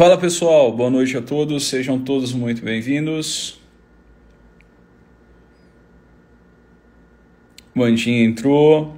Fala 0.00 0.16
pessoal, 0.16 0.72
boa 0.72 0.88
noite 0.88 1.14
a 1.14 1.20
todos, 1.20 1.66
sejam 1.66 1.98
todos 1.98 2.32
muito 2.32 2.64
bem-vindos. 2.64 3.60
Mandinha 7.74 8.24
entrou, 8.24 8.96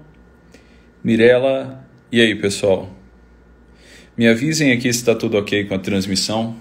Mirella, 1.02 1.84
e 2.12 2.20
aí 2.20 2.36
pessoal? 2.36 2.88
Me 4.16 4.28
avisem 4.28 4.70
aqui 4.70 4.92
se 4.92 5.00
está 5.00 5.12
tudo 5.12 5.36
ok 5.36 5.64
com 5.64 5.74
a 5.74 5.78
transmissão, 5.80 6.56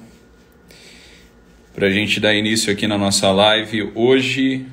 para 1.75 1.85
a 1.85 1.91
gente 1.91 2.19
dar 2.19 2.33
início 2.33 2.73
aqui 2.73 2.87
na 2.87 2.97
nossa 2.97 3.31
live 3.31 3.91
hoje 3.93 4.65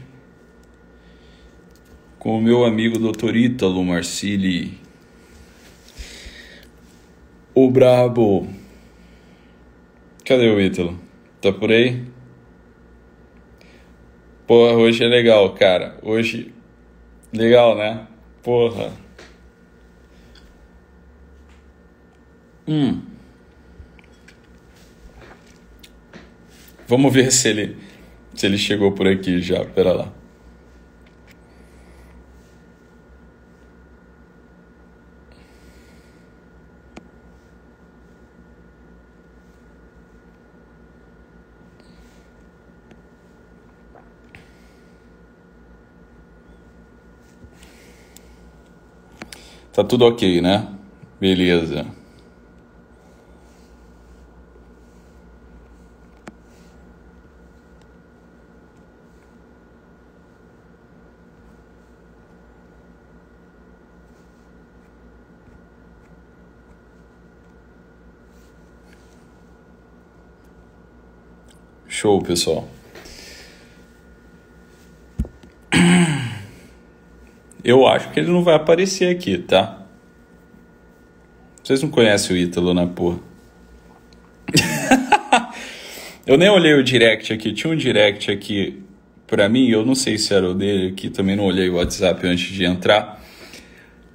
com 2.19 2.39
o 2.39 2.41
meu 2.41 2.65
amigo 2.65 2.99
Dr. 2.99 3.37
Ítalo 3.37 3.85
Marcili. 3.85 4.79
O 7.55 7.71
Brabo. 7.71 8.58
Cadê 10.29 10.47
o 10.47 10.61
Ítalo? 10.61 10.95
Tá 11.41 11.51
por 11.51 11.73
aí? 11.73 12.05
Porra, 14.47 14.75
hoje 14.75 15.03
é 15.03 15.09
legal, 15.09 15.55
cara. 15.55 15.99
Hoje. 16.03 16.53
Legal, 17.33 17.75
né? 17.75 18.07
Porra. 18.43 18.93
Hum. 22.67 23.01
Vamos 26.87 27.15
ver 27.15 27.33
se 27.33 27.49
ele 27.49 27.79
se 28.35 28.45
ele 28.45 28.59
chegou 28.59 28.93
por 28.93 29.09
aqui 29.09 29.41
já. 29.41 29.65
Pera 29.65 29.95
lá. 29.95 30.13
Tá 49.79 49.85
tudo 49.85 50.07
ok, 50.07 50.41
né? 50.41 50.67
Beleza. 51.21 51.87
Show, 71.87 72.21
pessoal. 72.21 72.67
Eu 77.69 77.87
acho 77.87 78.09
que 78.13 78.19
ele 78.19 78.31
não 78.31 78.43
vai 78.43 78.55
aparecer 78.55 79.15
aqui, 79.15 79.37
tá? 79.37 79.83
Vocês 81.63 81.83
não 81.83 81.91
conhecem 81.91 82.35
o 82.35 82.39
Ítalo, 82.39 82.73
né, 82.73 82.89
porra? 82.97 83.19
eu 86.27 86.39
nem 86.39 86.49
olhei 86.49 86.73
o 86.73 86.83
direct 86.83 87.31
aqui. 87.31 87.53
Tinha 87.53 87.71
um 87.71 87.77
direct 87.77 88.31
aqui 88.31 88.83
pra 89.27 89.51
mim. 89.51 89.69
Eu 89.69 89.85
não 89.85 89.95
sei 89.95 90.17
se 90.17 90.33
era 90.33 90.49
o 90.49 90.55
dele 90.55 90.93
aqui. 90.93 91.11
Também 91.11 91.37
não 91.37 91.45
olhei 91.45 91.69
o 91.69 91.75
WhatsApp 91.75 92.27
antes 92.27 92.47
de 92.47 92.65
entrar. 92.65 93.23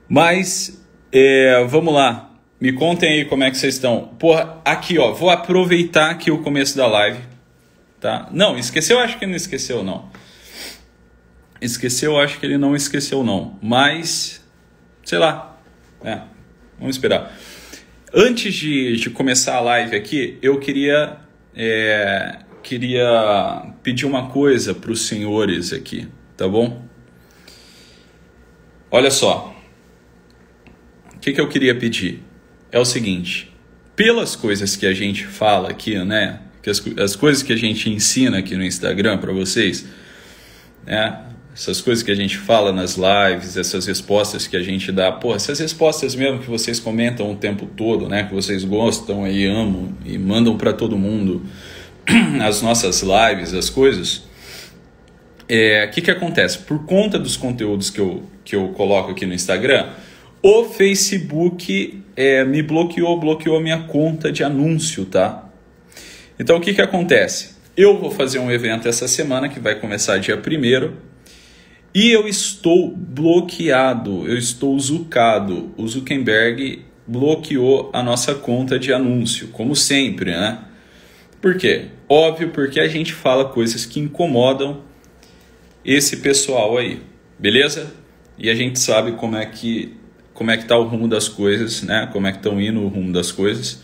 Mas, 0.09 0.83
é, 1.11 1.63
vamos 1.65 1.93
lá. 1.93 2.31
Me 2.59 2.73
contem 2.73 3.19
aí 3.19 3.25
como 3.25 3.43
é 3.43 3.51
que 3.51 3.57
vocês 3.59 3.75
estão. 3.75 4.15
Porra, 4.17 4.57
aqui, 4.65 4.97
ó. 4.97 5.11
Vou 5.11 5.29
aproveitar 5.29 6.09
aqui 6.09 6.31
o 6.31 6.41
começo 6.41 6.75
da 6.75 6.87
live. 6.87 7.19
Tá? 8.01 8.27
Não, 8.31 8.57
esqueceu? 8.57 8.97
Acho 8.97 9.19
que 9.19 9.27
não 9.27 9.35
esqueceu, 9.35 9.83
não 9.83 10.09
esqueceu, 11.63 12.19
acho 12.19 12.39
que 12.39 12.45
ele 12.45 12.57
não 12.57 12.75
esqueceu 12.75 13.23
não. 13.23 13.57
Mas, 13.61 14.43
sei 15.03 15.17
lá, 15.17 15.57
é, 16.03 16.21
vamos 16.77 16.95
esperar. 16.95 17.35
Antes 18.13 18.53
de, 18.53 18.97
de 18.97 19.09
começar 19.09 19.55
a 19.55 19.61
live 19.61 19.95
aqui, 19.95 20.37
eu 20.41 20.59
queria, 20.59 21.17
é, 21.55 22.39
queria 22.61 23.73
pedir 23.81 24.05
uma 24.05 24.29
coisa 24.29 24.73
para 24.73 24.91
os 24.91 25.07
senhores 25.07 25.73
aqui, 25.73 26.07
tá 26.37 26.47
bom? 26.47 26.83
Olha 28.91 29.09
só, 29.09 29.55
o 31.15 31.19
que, 31.19 31.33
que 31.33 31.41
eu 31.41 31.49
queria 31.49 31.73
pedir? 31.73 32.21
É 32.71 32.77
o 32.77 32.85
seguinte, 32.85 33.51
pelas 33.95 34.35
coisas 34.35 34.75
que 34.75 34.85
a 34.85 34.93
gente 34.93 35.25
fala 35.25 35.69
aqui, 35.69 35.97
né? 36.03 36.41
Que 36.61 36.69
as, 36.69 36.83
as 36.97 37.15
coisas 37.15 37.41
que 37.41 37.51
a 37.51 37.55
gente 37.55 37.89
ensina 37.89 38.37
aqui 38.39 38.55
no 38.55 38.63
Instagram 38.63 39.17
para 39.17 39.31
vocês, 39.31 39.87
né? 40.85 41.32
Essas 41.55 41.79
coisas 41.79 42.03
que 42.03 42.11
a 42.11 42.15
gente 42.15 42.37
fala 42.37 42.71
nas 42.71 42.97
lives, 42.97 43.55
essas 43.55 43.85
respostas 43.85 44.47
que 44.47 44.57
a 44.57 44.63
gente 44.63 44.91
dá, 44.91 45.11
pô, 45.11 45.35
essas 45.35 45.59
respostas 45.59 46.15
mesmo 46.15 46.39
que 46.39 46.49
vocês 46.49 46.79
comentam 46.79 47.31
o 47.31 47.35
tempo 47.35 47.67
todo, 47.67 48.09
né, 48.09 48.23
que 48.23 48.33
vocês 48.33 48.63
gostam 48.63 49.27
e 49.27 49.45
amam 49.45 49.95
e 50.03 50.17
mandam 50.17 50.57
para 50.57 50.73
todo 50.73 50.97
mundo 50.97 51.43
as 52.43 52.61
nossas 52.63 53.03
lives, 53.03 53.53
as 53.53 53.69
coisas. 53.69 54.17
O 54.17 55.45
é, 55.47 55.85
que, 55.87 56.01
que 56.01 56.09
acontece? 56.09 56.57
Por 56.57 56.85
conta 56.85 57.19
dos 57.19 57.37
conteúdos 57.37 57.91
que 57.91 57.99
eu, 57.99 58.23
que 58.43 58.55
eu 58.55 58.69
coloco 58.69 59.11
aqui 59.11 59.25
no 59.25 59.33
Instagram, 59.33 59.89
o 60.41 60.65
Facebook 60.65 62.03
é, 62.15 62.43
me 62.43 62.63
bloqueou, 62.63 63.19
bloqueou 63.19 63.57
a 63.57 63.61
minha 63.61 63.83
conta 63.83 64.31
de 64.31 64.43
anúncio, 64.43 65.05
tá? 65.05 65.47
Então 66.39 66.57
o 66.57 66.61
que, 66.61 66.73
que 66.73 66.81
acontece? 66.81 67.53
Eu 67.77 67.97
vou 67.99 68.09
fazer 68.09 68.39
um 68.39 68.51
evento 68.51 68.87
essa 68.87 69.07
semana 69.07 69.47
que 69.47 69.59
vai 69.59 69.75
começar 69.75 70.17
dia 70.17 70.35
1 70.35 71.12
e 71.93 72.11
eu 72.11 72.27
estou 72.27 72.89
bloqueado, 72.89 74.27
eu 74.27 74.37
estou 74.37 74.77
zucado. 74.79 75.71
O 75.77 75.87
Zuckerberg 75.87 76.83
bloqueou 77.05 77.89
a 77.93 78.01
nossa 78.01 78.33
conta 78.33 78.79
de 78.79 78.91
anúncio, 78.91 79.49
como 79.49 79.75
sempre, 79.75 80.31
né? 80.31 80.59
Por 81.41 81.57
quê? 81.57 81.87
Óbvio, 82.09 82.49
porque 82.49 82.79
a 82.79 82.87
gente 82.87 83.13
fala 83.13 83.45
coisas 83.45 83.85
que 83.85 83.99
incomodam 83.99 84.81
esse 85.85 86.17
pessoal 86.17 86.77
aí, 86.77 87.01
beleza? 87.37 87.93
E 88.37 88.49
a 88.49 88.55
gente 88.55 88.79
sabe 88.79 89.11
como 89.13 89.35
é 89.35 89.45
que 89.45 89.97
como 90.33 90.49
é 90.49 90.57
que 90.57 90.65
tá 90.65 90.75
o 90.75 90.83
rumo 90.83 91.07
das 91.07 91.29
coisas, 91.29 91.83
né? 91.83 92.09
Como 92.11 92.25
é 92.25 92.31
que 92.31 92.39
estão 92.39 92.59
indo 92.59 92.81
o 92.81 92.87
rumo 92.87 93.13
das 93.13 93.31
coisas. 93.31 93.83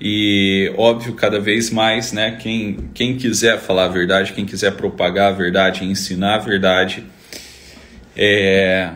E 0.00 0.72
óbvio, 0.78 1.12
cada 1.12 1.38
vez 1.38 1.70
mais, 1.70 2.10
né, 2.10 2.38
quem, 2.40 2.88
quem 2.94 3.18
quiser 3.18 3.58
falar 3.58 3.84
a 3.84 3.88
verdade, 3.88 4.32
quem 4.32 4.46
quiser 4.46 4.72
propagar 4.72 5.28
a 5.28 5.36
verdade, 5.36 5.84
ensinar 5.84 6.36
a 6.36 6.38
verdade, 6.38 7.04
é, 8.16 8.90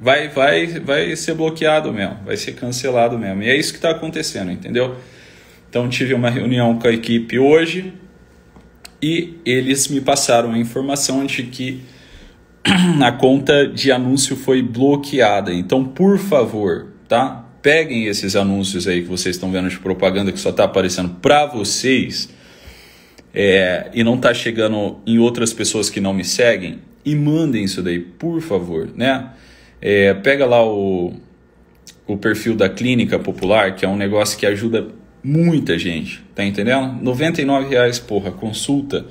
vai, 0.00 0.28
vai, 0.28 0.66
vai 0.66 1.16
ser 1.16 1.34
bloqueado 1.34 1.92
mesmo, 1.92 2.18
vai 2.24 2.36
ser 2.36 2.52
cancelado 2.52 3.18
mesmo. 3.18 3.42
E 3.42 3.48
é 3.48 3.56
isso 3.56 3.72
que 3.72 3.78
está 3.78 3.90
acontecendo, 3.90 4.52
entendeu? 4.52 4.96
Então 5.68 5.88
tive 5.88 6.14
uma 6.14 6.30
reunião 6.30 6.78
com 6.78 6.86
a 6.86 6.92
equipe 6.92 7.38
hoje 7.38 7.92
e 9.02 9.40
eles 9.44 9.88
me 9.88 10.00
passaram 10.00 10.52
a 10.52 10.58
informação 10.58 11.26
de 11.26 11.42
que 11.44 11.82
a 13.02 13.10
conta 13.10 13.66
de 13.66 13.90
anúncio 13.90 14.36
foi 14.36 14.62
bloqueada. 14.62 15.52
Então, 15.52 15.84
por 15.84 16.16
favor, 16.18 16.92
tá? 17.08 17.41
Peguem 17.62 18.06
esses 18.06 18.34
anúncios 18.34 18.88
aí 18.88 19.02
que 19.02 19.08
vocês 19.08 19.36
estão 19.36 19.50
vendo 19.50 19.68
de 19.68 19.78
propaganda 19.78 20.32
que 20.32 20.40
só 20.40 20.50
está 20.50 20.64
aparecendo 20.64 21.10
para 21.22 21.46
vocês 21.46 22.28
é, 23.32 23.88
e 23.94 24.02
não 24.02 24.16
está 24.16 24.34
chegando 24.34 24.98
em 25.06 25.18
outras 25.18 25.52
pessoas 25.52 25.88
que 25.88 26.00
não 26.00 26.12
me 26.12 26.24
seguem 26.24 26.80
e 27.04 27.14
mandem 27.14 27.64
isso 27.64 27.82
daí, 27.82 27.98
por 27.98 28.40
favor, 28.40 28.90
né? 28.94 29.30
É, 29.80 30.12
pega 30.14 30.44
lá 30.46 30.64
o, 30.64 31.14
o 32.06 32.16
perfil 32.16 32.54
da 32.54 32.68
Clínica 32.68 33.18
Popular, 33.18 33.74
que 33.74 33.84
é 33.84 33.88
um 33.88 33.96
negócio 33.96 34.38
que 34.38 34.46
ajuda 34.46 34.88
muita 35.22 35.78
gente, 35.78 36.22
tá 36.34 36.44
entendendo? 36.44 37.02
99 37.02 37.68
reais, 37.68 37.98
porra, 37.98 38.30
consulta 38.30 39.06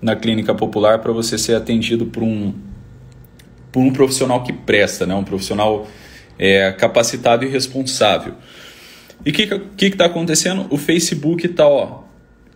na 0.00 0.16
Clínica 0.16 0.54
Popular 0.54 0.98
para 0.98 1.12
você 1.12 1.38
ser 1.38 1.54
atendido 1.54 2.06
por 2.06 2.22
um, 2.22 2.52
por 3.70 3.80
um 3.80 3.92
profissional 3.92 4.42
que 4.42 4.52
presta, 4.52 5.06
né? 5.06 5.14
Um 5.14 5.24
profissional 5.24 5.86
é, 6.40 6.72
capacitado 6.72 7.44
e 7.44 7.48
responsável. 7.48 8.32
E 9.26 9.28
o 9.28 9.32
que 9.34 9.46
que 9.76 9.86
está 9.88 10.06
acontecendo? 10.06 10.66
O 10.70 10.78
Facebook 10.78 11.44
está 11.44 11.66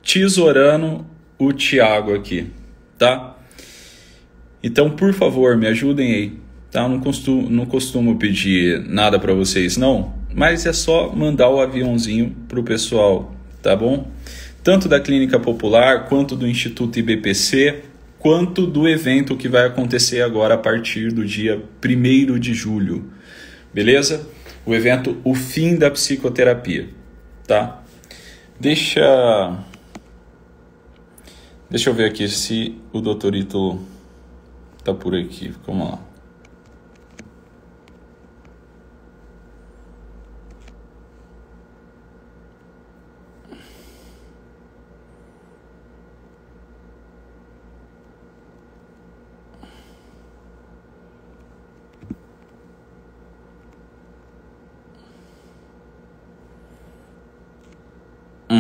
tesourando 0.02 1.04
o 1.38 1.52
Thiago 1.52 2.14
aqui, 2.14 2.46
tá? 2.96 3.36
Então, 4.62 4.88
por 4.88 5.12
favor, 5.12 5.58
me 5.58 5.66
ajudem 5.66 6.14
aí, 6.14 6.32
tá? 6.70 6.88
Não 6.88 6.98
costumo, 6.98 7.50
não 7.50 7.66
costumo 7.66 8.16
pedir 8.16 8.82
nada 8.88 9.18
para 9.18 9.34
vocês, 9.34 9.76
não, 9.76 10.14
mas 10.34 10.64
é 10.64 10.72
só 10.72 11.12
mandar 11.14 11.50
o 11.50 11.60
aviãozinho 11.60 12.34
pro 12.48 12.62
pessoal, 12.62 13.34
tá 13.60 13.76
bom? 13.76 14.08
Tanto 14.62 14.88
da 14.88 14.98
Clínica 14.98 15.38
Popular, 15.38 16.06
quanto 16.08 16.34
do 16.34 16.48
Instituto 16.48 16.98
IBPC, 16.98 17.82
quanto 18.18 18.66
do 18.66 18.88
evento 18.88 19.36
que 19.36 19.46
vai 19.46 19.66
acontecer 19.66 20.22
agora 20.22 20.54
a 20.54 20.58
partir 20.58 21.12
do 21.12 21.22
dia 21.22 21.62
1 21.84 22.38
de 22.38 22.54
julho 22.54 23.12
beleza? 23.74 24.26
O 24.64 24.74
evento 24.74 25.20
O 25.24 25.34
Fim 25.34 25.76
da 25.76 25.90
Psicoterapia, 25.90 26.88
tá? 27.46 27.82
Deixa. 28.58 29.58
Deixa 31.68 31.90
eu 31.90 31.94
ver 31.94 32.06
aqui 32.06 32.28
se 32.28 32.80
o 32.92 33.00
doutorito 33.00 33.78
tá 34.82 34.94
por 34.94 35.14
aqui. 35.14 35.52
Vamos 35.66 35.90
lá. 35.90 36.13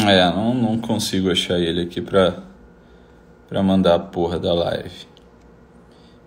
É, 0.06 0.30
não, 0.30 0.54
não 0.54 0.78
consigo 0.78 1.30
achar 1.30 1.58
ele 1.58 1.80
aqui 1.80 2.00
pra, 2.00 2.42
pra 3.48 3.62
mandar 3.62 3.94
a 3.94 3.98
porra 3.98 4.38
da 4.38 4.52
live. 4.52 5.06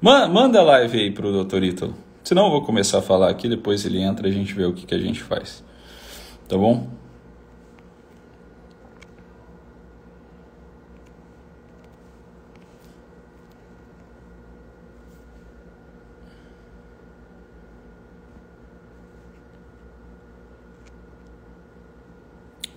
Man, 0.02 0.28
manda 0.30 0.60
a 0.60 0.64
live 0.64 1.00
aí 1.00 1.12
pro 1.12 1.44
Dr. 1.44 1.64
Ítalo. 1.64 1.96
Senão 2.24 2.46
eu 2.46 2.52
vou 2.52 2.64
começar 2.64 3.00
a 3.00 3.02
falar 3.02 3.30
aqui, 3.30 3.48
depois 3.48 3.86
ele 3.86 4.02
entra 4.02 4.28
e 4.28 4.32
a 4.32 4.34
gente 4.34 4.54
vê 4.54 4.66
o 4.66 4.74
que, 4.74 4.86
que 4.86 4.96
a 4.96 5.00
gente 5.00 5.22
faz. 5.22 5.64
Tá 6.48 6.58
bom? 6.58 6.88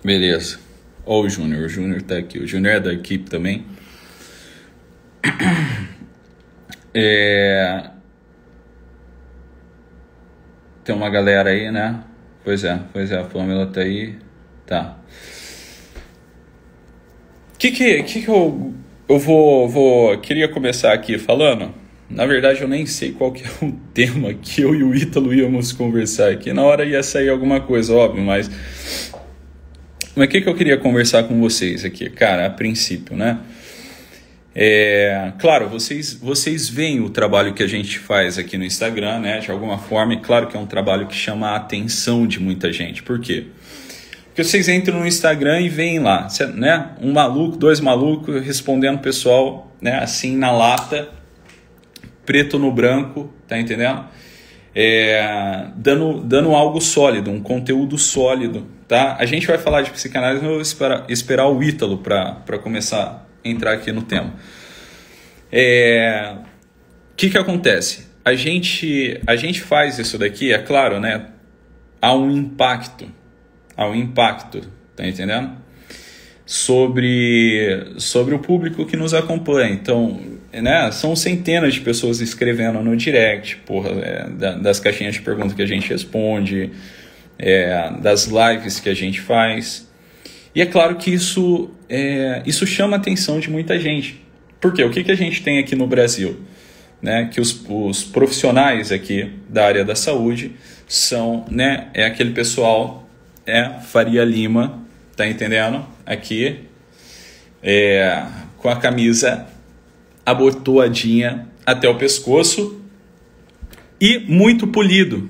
Beleza. 0.03 0.70
Ó 1.05 1.21
o 1.21 1.29
Júnior, 1.29 1.65
o 1.65 1.69
Júnior 1.69 2.01
tá 2.01 2.17
aqui. 2.17 2.39
O 2.39 2.47
Júnior 2.47 2.75
é 2.75 2.79
da 2.79 2.93
equipe 2.93 3.29
também. 3.29 3.65
É... 6.93 7.89
Tem 10.83 10.93
uma 10.93 11.09
galera 11.09 11.51
aí, 11.51 11.71
né? 11.71 12.03
Pois 12.43 12.65
é, 12.65 12.81
pois 12.91 13.09
é, 13.11 13.17
a 13.17 13.23
Pamela 13.23 13.65
tá 13.65 13.79
aí. 13.79 14.17
Tá. 14.65 14.97
O 17.53 17.57
que 17.57 17.71
que, 17.71 18.03
que 18.03 18.23
que 18.23 18.27
eu, 18.27 18.73
eu 19.07 19.17
vou, 19.17 19.69
vou... 19.69 20.17
Queria 20.19 20.49
começar 20.49 20.91
aqui 20.91 21.17
falando. 21.17 21.73
Na 22.09 22.25
verdade, 22.25 22.61
eu 22.61 22.67
nem 22.67 22.85
sei 22.85 23.13
qual 23.13 23.31
que 23.31 23.43
é 23.45 23.65
o 23.65 23.71
tema 23.93 24.33
que 24.33 24.61
eu 24.61 24.75
e 24.75 24.83
o 24.83 24.93
Ítalo 24.93 25.33
íamos 25.33 25.71
conversar 25.71 26.29
aqui. 26.31 26.51
Na 26.51 26.63
hora 26.63 26.83
ia 26.83 27.01
sair 27.01 27.29
alguma 27.29 27.61
coisa, 27.61 27.93
óbvio, 27.93 28.21
mas 28.21 28.51
mas 30.15 30.27
o 30.27 30.29
que, 30.29 30.41
que 30.41 30.49
eu 30.49 30.55
queria 30.55 30.77
conversar 30.77 31.23
com 31.23 31.39
vocês 31.39 31.85
aqui? 31.85 32.09
Cara, 32.09 32.45
a 32.45 32.49
princípio, 32.49 33.15
né? 33.15 33.39
É, 34.53 35.31
claro, 35.39 35.69
vocês, 35.69 36.13
vocês 36.13 36.67
veem 36.67 36.99
o 36.99 37.09
trabalho 37.09 37.53
que 37.53 37.63
a 37.63 37.67
gente 37.67 37.97
faz 37.97 38.37
aqui 38.37 38.57
no 38.57 38.65
Instagram, 38.65 39.19
né? 39.19 39.39
De 39.39 39.49
alguma 39.49 39.77
forma, 39.77 40.13
e 40.13 40.17
claro 40.19 40.47
que 40.47 40.57
é 40.57 40.59
um 40.59 40.65
trabalho 40.65 41.07
que 41.07 41.15
chama 41.15 41.51
a 41.51 41.55
atenção 41.55 42.27
de 42.27 42.39
muita 42.39 42.71
gente. 42.71 43.01
Por 43.01 43.19
quê? 43.19 43.47
Porque 44.25 44.43
vocês 44.43 44.67
entram 44.67 44.99
no 44.99 45.07
Instagram 45.07 45.61
e 45.61 45.69
veem 45.69 45.99
lá, 45.99 46.27
né? 46.55 46.89
Um 47.01 47.13
maluco, 47.13 47.57
dois 47.57 47.79
malucos 47.79 48.43
respondendo 48.45 48.99
pessoal, 48.99 49.73
né? 49.81 49.99
Assim 49.99 50.35
na 50.35 50.51
lata, 50.51 51.09
preto 52.25 52.59
no 52.59 52.71
branco, 52.71 53.33
tá 53.47 53.57
entendendo? 53.57 54.05
É, 54.73 55.67
dando, 55.75 56.21
dando 56.21 56.55
algo 56.55 56.79
sólido, 56.79 57.29
um 57.29 57.41
conteúdo 57.41 57.97
sólido, 57.97 58.65
Tá? 58.91 59.15
A 59.17 59.25
gente 59.25 59.47
vai 59.47 59.57
falar 59.57 59.83
de 59.83 59.91
psicanálise, 59.91 60.43
eu 60.43 60.51
vou 60.51 60.59
esperar, 60.59 61.05
esperar 61.07 61.47
o 61.47 61.63
Ítalo 61.63 61.99
para 61.99 62.59
começar 62.61 63.25
a 63.41 63.47
entrar 63.47 63.71
aqui 63.71 63.89
no 63.89 64.01
tema. 64.01 64.33
É... 65.49 66.33
O 67.13 67.15
que, 67.15 67.29
que 67.29 67.37
acontece? 67.37 68.07
A 68.25 68.33
gente, 68.33 69.17
a 69.25 69.37
gente 69.37 69.61
faz 69.61 69.97
isso 69.97 70.17
daqui, 70.17 70.51
é 70.51 70.57
claro, 70.57 70.99
né? 70.99 71.27
Há 72.01 72.13
um 72.13 72.31
impacto. 72.31 73.09
Há 73.77 73.87
um 73.87 73.95
impacto, 73.95 74.61
tá 74.93 75.07
entendendo? 75.07 75.51
Sobre, 76.45 77.93
sobre 77.95 78.35
o 78.35 78.39
público 78.39 78.85
que 78.85 78.97
nos 78.97 79.13
acompanha. 79.13 79.71
Então, 79.71 80.19
né, 80.51 80.91
são 80.91 81.15
centenas 81.15 81.75
de 81.75 81.79
pessoas 81.79 82.19
escrevendo 82.19 82.83
no 82.83 82.97
direct, 82.97 83.55
porra, 83.65 83.91
é, 83.91 84.29
das 84.57 84.81
caixinhas 84.81 85.13
de 85.13 85.21
perguntas 85.21 85.53
que 85.53 85.61
a 85.61 85.65
gente 85.65 85.87
responde, 85.87 86.71
é, 87.41 87.91
das 87.99 88.27
lives 88.27 88.79
que 88.79 88.87
a 88.87 88.93
gente 88.93 89.19
faz. 89.19 89.89
E 90.53 90.61
é 90.61 90.65
claro 90.65 90.95
que 90.95 91.11
isso, 91.11 91.71
é, 91.89 92.43
isso 92.45 92.67
chama 92.67 92.95
a 92.95 92.99
atenção 92.99 93.39
de 93.39 93.49
muita 93.49 93.79
gente. 93.79 94.21
Porque 94.59 94.83
o 94.83 94.91
que, 94.91 95.03
que 95.03 95.11
a 95.11 95.15
gente 95.15 95.41
tem 95.41 95.57
aqui 95.57 95.75
no 95.75 95.87
Brasil? 95.87 96.39
Né, 97.01 97.27
que 97.33 97.41
os, 97.41 97.65
os 97.67 98.03
profissionais 98.03 98.91
aqui 98.91 99.31
da 99.49 99.65
área 99.65 99.83
da 99.83 99.95
saúde 99.95 100.51
são, 100.87 101.45
né, 101.49 101.87
é 101.95 102.05
aquele 102.05 102.29
pessoal, 102.29 103.09
é 103.43 103.67
Faria 103.81 104.23
Lima, 104.23 104.79
tá 105.15 105.27
entendendo? 105.27 105.83
Aqui, 106.05 106.59
é, 107.63 108.23
com 108.55 108.69
a 108.69 108.75
camisa 108.75 109.47
abotoadinha 110.23 111.47
até 111.65 111.89
o 111.89 111.97
pescoço 111.97 112.79
e 113.99 114.19
muito 114.19 114.67
polido, 114.67 115.27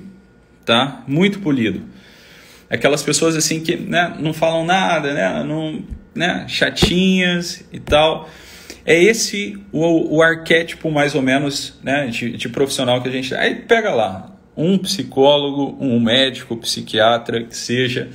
tá? 0.66 1.02
Muito 1.08 1.38
polido 1.38 1.90
aquelas 2.72 3.02
pessoas 3.02 3.36
assim 3.36 3.60
que 3.60 3.76
né, 3.76 4.16
não 4.18 4.32
falam 4.32 4.64
nada, 4.64 5.12
né, 5.12 5.44
não, 5.44 5.84
né, 6.14 6.46
chatinhas 6.48 7.62
e 7.70 7.78
tal. 7.78 8.28
É 8.84 9.00
esse 9.00 9.62
o, 9.70 10.16
o 10.16 10.22
arquétipo 10.22 10.90
mais 10.90 11.14
ou 11.14 11.20
menos 11.20 11.78
né, 11.84 12.06
de, 12.06 12.36
de 12.36 12.48
profissional 12.48 13.02
que 13.02 13.08
a 13.08 13.12
gente. 13.12 13.34
Aí 13.34 13.54
pega 13.54 13.94
lá, 13.94 14.34
um 14.56 14.78
psicólogo, 14.78 15.76
um 15.78 16.00
médico, 16.00 16.56
psiquiatra, 16.56 17.44
que 17.44 17.56
seja, 17.56 18.08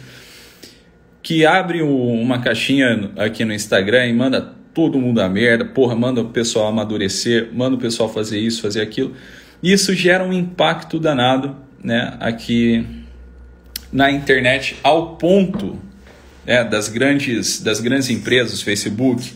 que 1.21 1.45
abre 1.45 1.83
uma 1.83 2.40
caixinha 2.40 3.11
aqui 3.16 3.45
no 3.45 3.54
Instagram 3.54 4.07
e 4.07 4.14
manda 4.14 4.56
todo 4.73 4.99
mundo 4.99 5.21
a 5.21 5.30
merda, 5.30 5.66
porra, 5.66 5.95
manda 5.95 6.21
o 6.21 6.30
pessoal 6.30 6.68
amadurecer, 6.68 7.49
manda 7.54 7.76
o 7.76 7.80
pessoal 7.80 8.09
fazer 8.09 8.40
isso, 8.40 8.61
fazer 8.61 8.81
aquilo. 8.81 9.14
Isso 9.61 9.94
gera 9.94 10.23
um 10.23 10.33
impacto 10.33 10.99
danado 10.99 11.56
né, 11.83 12.16
aqui 12.19 12.85
na 13.91 14.11
internet 14.11 14.77
ao 14.83 15.15
ponto 15.15 15.77
né, 16.45 16.63
das, 16.63 16.89
grandes, 16.89 17.61
das 17.61 17.79
grandes 17.79 18.09
empresas, 18.09 18.61
Facebook 18.61 19.33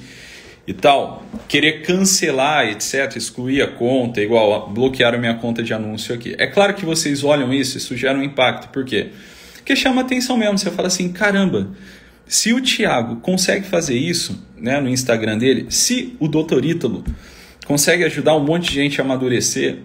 e 0.67 0.73
tal, 0.73 1.25
querer 1.47 1.81
cancelar, 1.81 2.67
etc., 2.67 3.15
excluir 3.15 3.61
a 3.61 3.67
conta, 3.67 4.21
igual 4.21 4.69
bloquearam 4.69 5.19
minha 5.19 5.33
conta 5.35 5.63
de 5.63 5.73
anúncio 5.73 6.13
aqui. 6.13 6.35
É 6.37 6.47
claro 6.47 6.73
que 6.73 6.85
vocês 6.85 7.23
olham 7.23 7.53
isso, 7.53 7.77
isso 7.77 7.97
gera 7.97 8.17
um 8.17 8.23
impacto, 8.23 8.69
por 8.69 8.85
quê? 8.85 9.09
Porque 9.55 9.75
chama 9.75 10.01
atenção 10.01 10.37
mesmo, 10.37 10.57
você 10.57 10.71
fala 10.71 10.87
assim, 10.87 11.11
caramba, 11.11 11.69
se 12.25 12.53
o 12.53 12.61
Thiago 12.61 13.17
consegue 13.17 13.65
fazer 13.65 13.97
isso 13.97 14.47
né, 14.57 14.79
no 14.79 14.87
Instagram 14.87 15.37
dele, 15.37 15.65
se 15.69 16.15
o 16.19 16.27
Dr. 16.27 16.63
Ítalo 16.63 17.03
consegue 17.65 18.03
ajudar 18.03 18.35
um 18.35 18.43
monte 18.43 18.69
de 18.69 18.75
gente 18.75 19.01
a 19.01 19.03
amadurecer, 19.03 19.79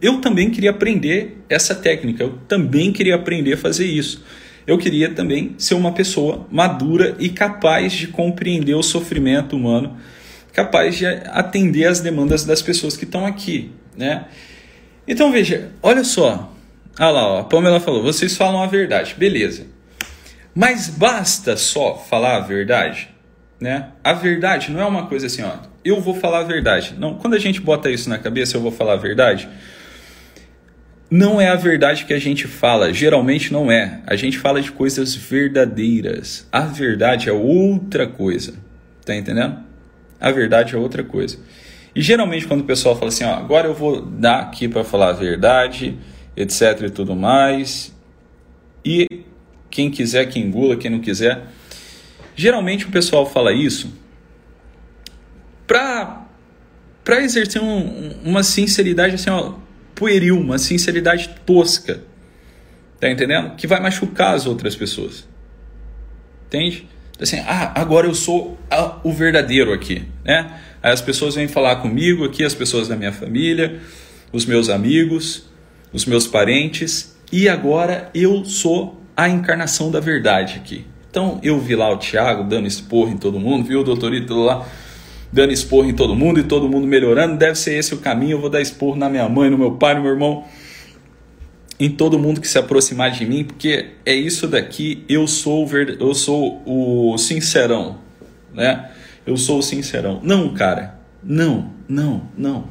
eu 0.00 0.20
também 0.20 0.50
queria 0.50 0.70
aprender 0.70 1.38
essa 1.48 1.74
técnica, 1.74 2.22
eu 2.22 2.38
também 2.46 2.92
queria 2.92 3.14
aprender 3.14 3.54
a 3.54 3.56
fazer 3.56 3.86
isso. 3.86 4.24
Eu 4.66 4.76
queria 4.76 5.10
também 5.14 5.54
ser 5.56 5.74
uma 5.74 5.92
pessoa 5.92 6.46
madura 6.50 7.16
e 7.18 7.30
capaz 7.30 7.92
de 7.92 8.08
compreender 8.08 8.74
o 8.74 8.82
sofrimento 8.82 9.56
humano, 9.56 9.96
capaz 10.52 10.96
de 10.96 11.06
atender 11.06 11.86
as 11.86 12.00
demandas 12.00 12.44
das 12.44 12.60
pessoas 12.60 12.96
que 12.96 13.04
estão 13.04 13.24
aqui, 13.24 13.72
né? 13.96 14.26
Então 15.06 15.32
veja, 15.32 15.70
olha 15.82 16.04
só. 16.04 16.52
Ah 16.98 17.10
lá, 17.10 17.26
ó, 17.28 17.40
a 17.40 17.44
Pamela 17.44 17.80
falou, 17.80 18.02
vocês 18.02 18.36
falam 18.36 18.62
a 18.62 18.66
verdade, 18.66 19.14
beleza. 19.16 19.66
Mas 20.54 20.88
basta 20.88 21.56
só 21.56 21.96
falar 21.96 22.36
a 22.36 22.40
verdade, 22.40 23.08
né? 23.60 23.90
A 24.04 24.12
verdade 24.12 24.70
não 24.70 24.80
é 24.80 24.84
uma 24.84 25.06
coisa 25.06 25.28
assim, 25.28 25.42
ó, 25.42 25.52
eu 25.84 26.00
vou 26.00 26.14
falar 26.14 26.40
a 26.40 26.44
verdade. 26.44 26.94
Não, 26.98 27.14
quando 27.14 27.34
a 27.34 27.38
gente 27.38 27.60
bota 27.60 27.90
isso 27.90 28.10
na 28.10 28.18
cabeça, 28.18 28.56
eu 28.56 28.60
vou 28.60 28.72
falar 28.72 28.94
a 28.94 28.96
verdade, 28.96 29.48
não 31.10 31.40
é 31.40 31.48
a 31.48 31.56
verdade 31.56 32.04
que 32.04 32.12
a 32.12 32.18
gente 32.18 32.46
fala, 32.46 32.92
geralmente 32.92 33.52
não 33.52 33.72
é. 33.72 34.00
A 34.06 34.14
gente 34.14 34.38
fala 34.38 34.60
de 34.60 34.70
coisas 34.70 35.14
verdadeiras. 35.14 36.46
A 36.52 36.60
verdade 36.60 37.28
é 37.28 37.32
outra 37.32 38.06
coisa. 38.06 38.54
Tá 39.04 39.14
entendendo? 39.14 39.56
A 40.20 40.30
verdade 40.30 40.74
é 40.74 40.78
outra 40.78 41.02
coisa. 41.02 41.38
E 41.94 42.02
geralmente 42.02 42.46
quando 42.46 42.60
o 42.60 42.64
pessoal 42.64 42.94
fala 42.94 43.08
assim, 43.08 43.24
ó, 43.24 43.34
agora 43.34 43.66
eu 43.66 43.74
vou 43.74 44.02
dar 44.02 44.40
aqui 44.40 44.68
para 44.68 44.84
falar 44.84 45.08
a 45.08 45.12
verdade, 45.12 45.96
etc 46.36 46.82
e 46.82 46.90
tudo 46.90 47.16
mais. 47.16 47.94
E 48.84 49.06
quem 49.70 49.90
quiser 49.90 50.26
que 50.26 50.38
engula, 50.38 50.76
quem 50.76 50.90
não 50.90 51.00
quiser. 51.00 51.42
Geralmente 52.36 52.86
o 52.86 52.90
pessoal 52.90 53.24
fala 53.24 53.52
isso 53.52 53.92
para 55.66 56.26
para 57.02 57.22
exercer 57.22 57.62
um, 57.62 58.12
uma 58.22 58.42
sinceridade 58.42 59.14
assim, 59.14 59.30
ó, 59.30 59.54
pueril, 59.98 60.38
uma 60.38 60.58
sinceridade 60.58 61.28
tosca. 61.44 62.00
Tá 63.00 63.10
entendendo? 63.10 63.56
Que 63.56 63.66
vai 63.66 63.80
machucar 63.80 64.34
as 64.34 64.46
outras 64.46 64.76
pessoas. 64.76 65.26
Entende? 66.46 66.88
Assim, 67.20 67.40
ah, 67.40 67.72
agora 67.74 68.06
eu 68.06 68.14
sou 68.14 68.56
a, 68.70 69.00
o 69.02 69.12
verdadeiro 69.12 69.72
aqui, 69.72 70.04
né? 70.24 70.60
Aí 70.80 70.92
as 70.92 71.00
pessoas 71.00 71.34
vêm 71.34 71.48
falar 71.48 71.76
comigo 71.76 72.24
aqui, 72.24 72.44
as 72.44 72.54
pessoas 72.54 72.86
da 72.86 72.94
minha 72.94 73.12
família, 73.12 73.80
os 74.32 74.46
meus 74.46 74.68
amigos, 74.68 75.46
os 75.92 76.06
meus 76.06 76.28
parentes, 76.28 77.16
e 77.32 77.48
agora 77.48 78.08
eu 78.14 78.44
sou 78.44 79.02
a 79.16 79.28
encarnação 79.28 79.90
da 79.90 79.98
verdade 79.98 80.54
aqui. 80.54 80.86
Então 81.10 81.40
eu 81.42 81.58
vi 81.58 81.74
lá 81.74 81.92
o 81.92 81.96
Tiago 81.96 82.44
dando 82.44 82.68
esporro 82.68 83.10
em 83.10 83.16
todo 83.16 83.40
mundo, 83.40 83.66
viu 83.66 83.80
o 83.80 83.84
doutorito 83.84 84.34
lá 84.34 84.64
dando 85.32 85.52
esporro 85.52 85.88
em 85.88 85.94
todo 85.94 86.14
mundo 86.14 86.40
e 86.40 86.42
todo 86.42 86.68
mundo 86.68 86.86
melhorando, 86.86 87.36
deve 87.36 87.56
ser 87.56 87.74
esse 87.74 87.94
o 87.94 87.98
caminho, 87.98 88.32
eu 88.32 88.40
vou 88.40 88.50
dar 88.50 88.60
esporro 88.60 88.96
na 88.96 89.08
minha 89.08 89.28
mãe, 89.28 89.50
no 89.50 89.58
meu 89.58 89.72
pai, 89.72 89.94
no 89.94 90.02
meu 90.02 90.12
irmão, 90.12 90.44
em 91.78 91.90
todo 91.90 92.18
mundo 92.18 92.40
que 92.40 92.48
se 92.48 92.58
aproximar 92.58 93.10
de 93.10 93.24
mim, 93.24 93.44
porque 93.44 93.90
é 94.04 94.14
isso 94.14 94.48
daqui, 94.48 95.04
eu 95.08 95.26
sou 95.26 95.62
o, 95.62 95.66
verd... 95.66 95.96
eu 96.00 96.14
sou 96.14 96.62
o 96.66 97.16
sincerão, 97.18 97.98
né? 98.52 98.90
Eu 99.26 99.36
sou 99.36 99.58
o 99.58 99.62
sincerão. 99.62 100.20
Não, 100.22 100.54
cara, 100.54 100.98
não, 101.22 101.72
não, 101.88 102.28
não. 102.36 102.70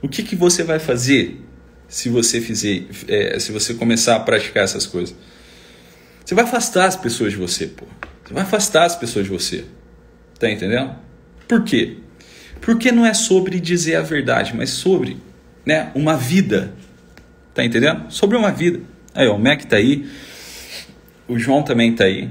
O 0.00 0.08
que, 0.08 0.22
que 0.22 0.36
você 0.36 0.62
vai 0.62 0.78
fazer 0.78 1.44
se 1.88 2.08
você 2.08 2.40
fizer, 2.40 2.84
é, 3.08 3.38
se 3.40 3.50
você 3.50 3.74
começar 3.74 4.16
a 4.16 4.20
praticar 4.20 4.62
essas 4.62 4.86
coisas? 4.86 5.14
Você 6.24 6.34
vai 6.34 6.44
afastar 6.44 6.86
as 6.86 6.96
pessoas 6.96 7.32
de 7.32 7.38
você, 7.38 7.66
pô. 7.66 7.84
Você 8.24 8.32
vai 8.32 8.42
afastar 8.42 8.84
as 8.84 8.94
pessoas 8.94 9.24
de 9.24 9.30
você. 9.30 9.64
Tá 10.38 10.48
entendendo? 10.48 10.94
Por 11.48 11.64
quê? 11.64 11.96
Porque 12.60 12.92
não 12.92 13.06
é 13.06 13.14
sobre 13.14 13.58
dizer 13.58 13.96
a 13.96 14.02
verdade, 14.02 14.54
mas 14.54 14.70
sobre 14.70 15.16
né, 15.64 15.90
uma 15.94 16.16
vida. 16.16 16.74
Tá 17.54 17.64
entendendo? 17.64 18.10
Sobre 18.10 18.36
uma 18.36 18.50
vida. 18.50 18.80
Aí, 19.14 19.26
ó, 19.26 19.36
o 19.36 19.38
Mac 19.38 19.64
tá 19.64 19.76
aí. 19.76 20.06
O 21.26 21.38
João 21.38 21.62
também 21.62 21.94
tá 21.94 22.04
aí. 22.04 22.30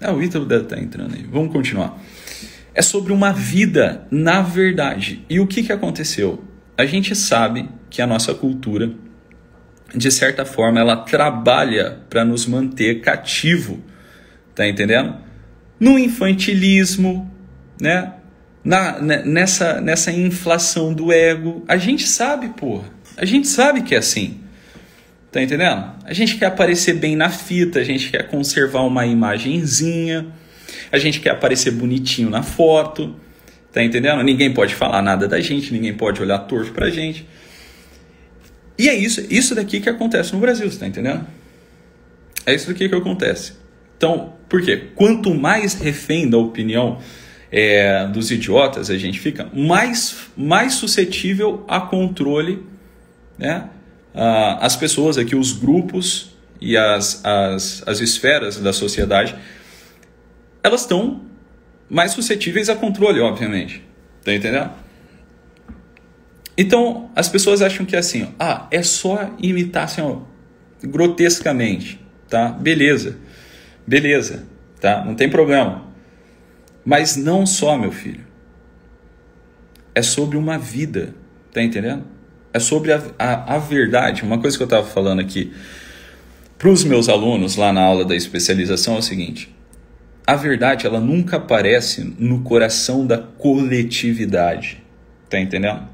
Ah, 0.00 0.12
o 0.12 0.22
Ítalo 0.22 0.44
deve 0.44 0.64
estar 0.64 0.76
tá 0.76 0.82
entrando 0.82 1.14
aí. 1.14 1.24
Vamos 1.24 1.52
continuar. 1.52 1.98
É 2.74 2.82
sobre 2.82 3.12
uma 3.12 3.32
vida 3.32 4.06
na 4.10 4.42
verdade. 4.42 5.24
E 5.28 5.40
o 5.40 5.46
que, 5.46 5.62
que 5.62 5.72
aconteceu? 5.72 6.44
A 6.76 6.86
gente 6.86 7.16
sabe 7.16 7.68
que 7.90 8.00
a 8.00 8.06
nossa 8.06 8.34
cultura, 8.34 8.92
de 9.94 10.10
certa 10.10 10.44
forma, 10.44 10.78
ela 10.78 10.96
trabalha 10.96 11.98
para 12.08 12.24
nos 12.24 12.46
manter 12.46 13.00
cativo. 13.00 13.82
Tá 14.54 14.68
entendendo? 14.68 15.16
No 15.80 15.98
infantilismo, 15.98 17.28
né? 17.80 18.12
Na, 18.68 19.00
né, 19.00 19.22
nessa, 19.24 19.80
nessa 19.80 20.12
inflação 20.12 20.92
do 20.92 21.10
ego. 21.10 21.64
A 21.66 21.78
gente 21.78 22.06
sabe, 22.06 22.48
porra. 22.50 22.84
A 23.16 23.24
gente 23.24 23.48
sabe 23.48 23.80
que 23.80 23.94
é 23.94 23.98
assim. 23.98 24.40
Tá 25.32 25.40
entendendo? 25.40 25.90
A 26.04 26.12
gente 26.12 26.36
quer 26.36 26.46
aparecer 26.46 26.92
bem 26.92 27.16
na 27.16 27.30
fita, 27.30 27.78
a 27.78 27.84
gente 27.84 28.10
quer 28.10 28.28
conservar 28.28 28.82
uma 28.82 29.06
imagenzinha, 29.06 30.26
a 30.92 30.98
gente 30.98 31.18
quer 31.18 31.30
aparecer 31.30 31.70
bonitinho 31.70 32.28
na 32.28 32.42
foto. 32.42 33.16
Tá 33.72 33.82
entendendo? 33.82 34.22
Ninguém 34.22 34.52
pode 34.52 34.74
falar 34.74 35.00
nada 35.00 35.26
da 35.26 35.40
gente, 35.40 35.72
ninguém 35.72 35.94
pode 35.94 36.20
olhar 36.20 36.38
torto 36.40 36.70
pra 36.72 36.90
gente. 36.90 37.26
E 38.78 38.86
é 38.86 38.94
isso, 38.94 39.26
isso 39.30 39.54
daqui 39.54 39.80
que 39.80 39.88
acontece 39.88 40.34
no 40.34 40.40
Brasil, 40.40 40.70
você 40.70 40.78
tá 40.78 40.86
entendendo? 40.86 41.26
É 42.44 42.54
isso 42.54 42.68
daqui 42.68 42.86
que 42.86 42.94
acontece. 42.94 43.54
Então, 43.96 44.34
por 44.46 44.60
quê? 44.60 44.88
Quanto 44.94 45.34
mais 45.34 45.72
refém 45.72 46.28
da 46.28 46.36
opinião 46.36 46.98
é, 47.50 48.06
dos 48.06 48.30
idiotas 48.30 48.90
a 48.90 48.98
gente 48.98 49.18
fica, 49.18 49.48
mais, 49.52 50.28
mais 50.36 50.74
suscetível 50.74 51.64
a 51.66 51.80
controle, 51.80 52.62
né? 53.38 53.68
Ah, 54.14 54.58
as 54.60 54.76
pessoas 54.76 55.16
aqui, 55.16 55.36
os 55.36 55.52
grupos 55.52 56.36
e 56.60 56.76
as, 56.76 57.24
as, 57.24 57.82
as 57.86 58.00
esferas 58.00 58.58
da 58.58 58.72
sociedade, 58.72 59.34
elas 60.62 60.82
estão 60.82 61.22
mais 61.88 62.12
suscetíveis 62.12 62.68
a 62.68 62.74
controle, 62.74 63.20
obviamente. 63.20 63.82
Tá 64.24 64.34
entendendo? 64.34 64.70
Então, 66.56 67.10
as 67.14 67.28
pessoas 67.28 67.62
acham 67.62 67.86
que 67.86 67.94
é 67.94 68.00
assim, 68.00 68.34
ah, 68.38 68.66
é 68.70 68.82
só 68.82 69.30
imitar 69.38 69.84
assim, 69.84 70.00
ó, 70.00 70.18
grotescamente, 70.82 72.00
tá? 72.28 72.48
Beleza. 72.48 73.16
Beleza, 73.86 74.44
tá? 74.80 75.04
Não 75.04 75.14
tem 75.14 75.30
problema. 75.30 75.87
Mas 76.88 77.16
não 77.16 77.44
só, 77.44 77.76
meu 77.76 77.92
filho. 77.92 78.24
É 79.94 80.00
sobre 80.00 80.38
uma 80.38 80.56
vida, 80.56 81.14
tá 81.52 81.62
entendendo? 81.62 82.02
É 82.50 82.58
sobre 82.58 82.94
a, 82.94 83.02
a, 83.18 83.56
a 83.56 83.58
verdade. 83.58 84.22
Uma 84.22 84.38
coisa 84.38 84.56
que 84.56 84.62
eu 84.62 84.66
estava 84.66 84.86
falando 84.86 85.20
aqui 85.20 85.52
para 86.56 86.70
os 86.70 86.84
meus 86.84 87.10
alunos 87.10 87.56
lá 87.56 87.74
na 87.74 87.82
aula 87.82 88.06
da 88.06 88.16
especialização 88.16 88.96
é 88.96 88.98
o 89.00 89.02
seguinte: 89.02 89.54
a 90.26 90.34
verdade 90.34 90.86
ela 90.86 90.98
nunca 90.98 91.36
aparece 91.36 92.02
no 92.18 92.40
coração 92.40 93.06
da 93.06 93.18
coletividade, 93.18 94.82
tá 95.28 95.38
entendendo? 95.38 95.86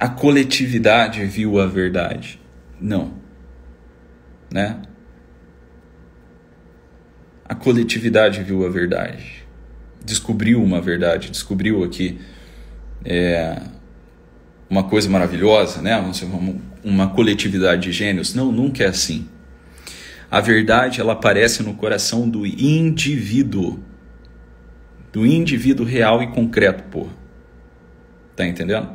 A 0.00 0.08
coletividade 0.08 1.24
viu 1.26 1.60
a 1.60 1.66
verdade, 1.68 2.40
não, 2.80 3.14
né? 4.52 4.82
A 7.44 7.54
coletividade 7.54 8.42
viu 8.42 8.66
a 8.66 8.68
verdade 8.68 9.45
descobriu 10.06 10.62
uma 10.62 10.80
verdade, 10.80 11.30
descobriu 11.30 11.82
aqui 11.82 12.18
é, 13.04 13.60
uma 14.70 14.84
coisa 14.84 15.10
maravilhosa, 15.10 15.82
né? 15.82 16.02
uma 16.82 17.08
coletividade 17.08 17.82
de 17.82 17.92
gênios. 17.92 18.32
Não, 18.32 18.52
nunca 18.52 18.84
é 18.84 18.86
assim. 18.86 19.28
A 20.30 20.40
verdade 20.40 21.00
ela 21.00 21.12
aparece 21.12 21.62
no 21.62 21.74
coração 21.74 22.28
do 22.28 22.46
indivíduo, 22.46 23.82
do 25.12 25.26
indivíduo 25.26 25.84
real 25.84 26.22
e 26.22 26.28
concreto, 26.28 26.84
porra. 26.84 27.12
Tá 28.36 28.46
entendendo? 28.46 28.90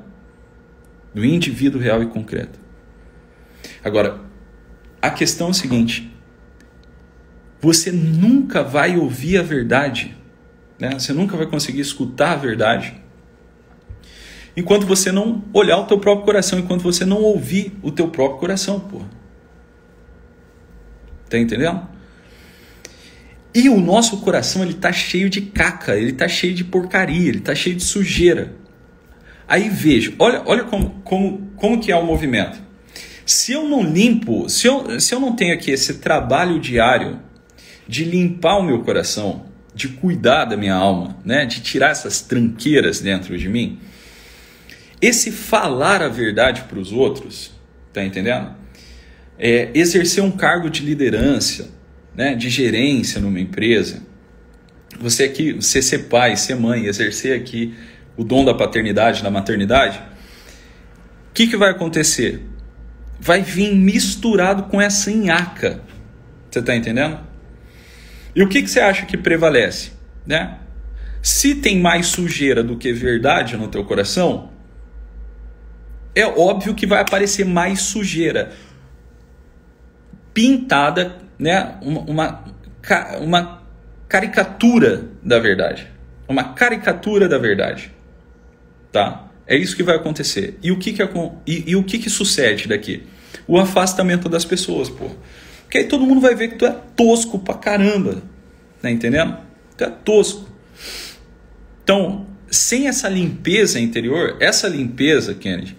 Do 1.13 1.25
indivíduo 1.25 1.81
real 1.81 2.01
e 2.01 2.07
concreto. 2.07 2.59
Agora, 3.83 4.19
a 5.01 5.09
questão 5.09 5.47
é 5.47 5.51
a 5.51 5.53
seguinte: 5.53 6.11
você 7.59 7.91
nunca 7.91 8.63
vai 8.63 8.97
ouvir 8.97 9.37
a 9.37 9.43
verdade 9.43 10.15
né? 10.81 10.97
Você 10.97 11.13
nunca 11.13 11.37
vai 11.37 11.45
conseguir 11.45 11.81
escutar 11.81 12.31
a 12.31 12.35
verdade 12.35 12.99
enquanto 14.57 14.85
você 14.85 15.11
não 15.11 15.43
olhar 15.53 15.77
o 15.77 15.85
teu 15.85 15.99
próprio 15.99 16.25
coração, 16.25 16.57
enquanto 16.57 16.81
você 16.81 17.05
não 17.05 17.21
ouvir 17.21 17.71
o 17.83 17.91
teu 17.91 18.09
próprio 18.09 18.39
coração, 18.39 18.79
porra. 18.79 19.07
Tá 21.29 21.37
entendendo? 21.37 21.87
E 23.53 23.69
o 23.69 23.79
nosso 23.79 24.17
coração, 24.21 24.63
ele 24.63 24.73
tá 24.73 24.91
cheio 24.91 25.29
de 25.29 25.41
caca, 25.41 25.95
ele 25.95 26.13
tá 26.13 26.27
cheio 26.27 26.53
de 26.53 26.63
porcaria, 26.63 27.29
ele 27.29 27.39
tá 27.39 27.53
cheio 27.53 27.75
de 27.75 27.83
sujeira. 27.83 28.55
Aí 29.47 29.69
vejo, 29.69 30.15
olha, 30.17 30.41
olha 30.45 30.63
como, 30.63 31.01
como, 31.03 31.51
como 31.55 31.79
que 31.79 31.91
é 31.91 31.95
o 31.95 32.05
movimento. 32.05 32.59
Se 33.25 33.51
eu 33.51 33.69
não 33.69 33.83
limpo, 33.83 34.49
se 34.49 34.67
eu, 34.67 34.99
se 34.99 35.13
eu 35.13 35.19
não 35.19 35.35
tenho 35.35 35.53
aqui 35.53 35.69
esse 35.69 35.99
trabalho 35.99 36.59
diário 36.59 37.19
de 37.87 38.03
limpar 38.03 38.57
o 38.57 38.63
meu 38.63 38.79
coração, 38.79 39.50
de 39.81 39.87
cuidar 39.89 40.45
da 40.45 40.55
minha 40.55 40.75
alma, 40.75 41.17
né? 41.25 41.43
de 41.43 41.61
tirar 41.61 41.89
essas 41.89 42.21
tranqueiras 42.21 42.99
dentro 42.99 43.35
de 43.35 43.49
mim. 43.49 43.79
Esse 45.01 45.31
falar 45.31 46.03
a 46.03 46.07
verdade 46.07 46.63
para 46.69 46.77
os 46.77 46.91
outros, 46.91 47.51
tá 47.91 48.03
entendendo? 48.03 48.53
É, 49.39 49.71
exercer 49.73 50.23
um 50.23 50.29
cargo 50.29 50.69
de 50.69 50.85
liderança, 50.85 51.71
né? 52.15 52.35
de 52.35 52.47
gerência 52.47 53.19
numa 53.19 53.39
empresa. 53.39 54.03
Você 54.99 55.23
aqui, 55.23 55.53
você 55.53 55.81
ser 55.81 56.09
pai, 56.09 56.35
ser 56.35 56.55
mãe, 56.55 56.85
exercer 56.85 57.35
aqui 57.35 57.73
o 58.15 58.23
dom 58.23 58.45
da 58.45 58.53
paternidade, 58.53 59.23
da 59.23 59.31
maternidade. 59.31 59.99
O 61.29 61.33
que, 61.33 61.47
que 61.47 61.57
vai 61.57 61.71
acontecer? 61.71 62.39
Vai 63.19 63.41
vir 63.41 63.73
misturado 63.73 64.63
com 64.63 64.79
essa 64.79 65.09
nhaca. 65.09 65.81
Você 66.51 66.59
está 66.59 66.75
entendendo? 66.75 67.30
E 68.35 68.41
o 68.41 68.47
que, 68.47 68.61
que 68.61 68.69
você 68.69 68.79
acha 68.79 69.05
que 69.05 69.17
prevalece? 69.17 69.91
Né? 70.25 70.57
Se 71.21 71.55
tem 71.55 71.79
mais 71.79 72.07
sujeira 72.07 72.63
do 72.63 72.77
que 72.77 72.91
verdade 72.93 73.57
no 73.57 73.67
teu 73.67 73.83
coração, 73.83 74.49
é 76.15 76.25
óbvio 76.25 76.73
que 76.73 76.85
vai 76.85 77.01
aparecer 77.01 77.45
mais 77.45 77.81
sujeira 77.81 78.51
pintada, 80.33 81.17
né? 81.37 81.75
uma, 81.81 82.01
uma, 82.01 82.45
uma 83.19 83.63
caricatura 84.07 85.05
da 85.23 85.39
verdade. 85.39 85.87
Uma 86.27 86.53
caricatura 86.53 87.27
da 87.27 87.37
verdade. 87.37 87.91
Tá? 88.91 89.27
É 89.45 89.55
isso 89.55 89.75
que 89.75 89.83
vai 89.83 89.95
acontecer. 89.95 90.57
E 90.63 90.71
o 90.71 90.79
que, 90.79 90.93
que, 90.93 91.03
e, 91.45 91.71
e 91.71 91.75
o 91.75 91.83
que, 91.83 91.99
que 91.99 92.09
sucede 92.09 92.67
daqui? 92.67 93.03
O 93.47 93.59
afastamento 93.59 94.29
das 94.29 94.45
pessoas, 94.45 94.89
pô. 94.89 95.09
Porque 95.71 95.77
aí 95.77 95.85
todo 95.85 96.05
mundo 96.05 96.19
vai 96.19 96.35
ver 96.35 96.49
que 96.49 96.55
tu 96.55 96.65
é 96.65 96.77
tosco 96.97 97.39
pra 97.39 97.53
caramba. 97.53 98.21
Tá 98.81 98.91
entendendo? 98.91 99.37
Tu 99.77 99.85
é 99.85 99.89
tosco. 99.89 100.45
Então, 101.81 102.27
sem 102.49 102.89
essa 102.89 103.07
limpeza 103.07 103.79
interior, 103.79 104.35
essa 104.41 104.67
limpeza, 104.67 105.33
Kennedy, 105.33 105.77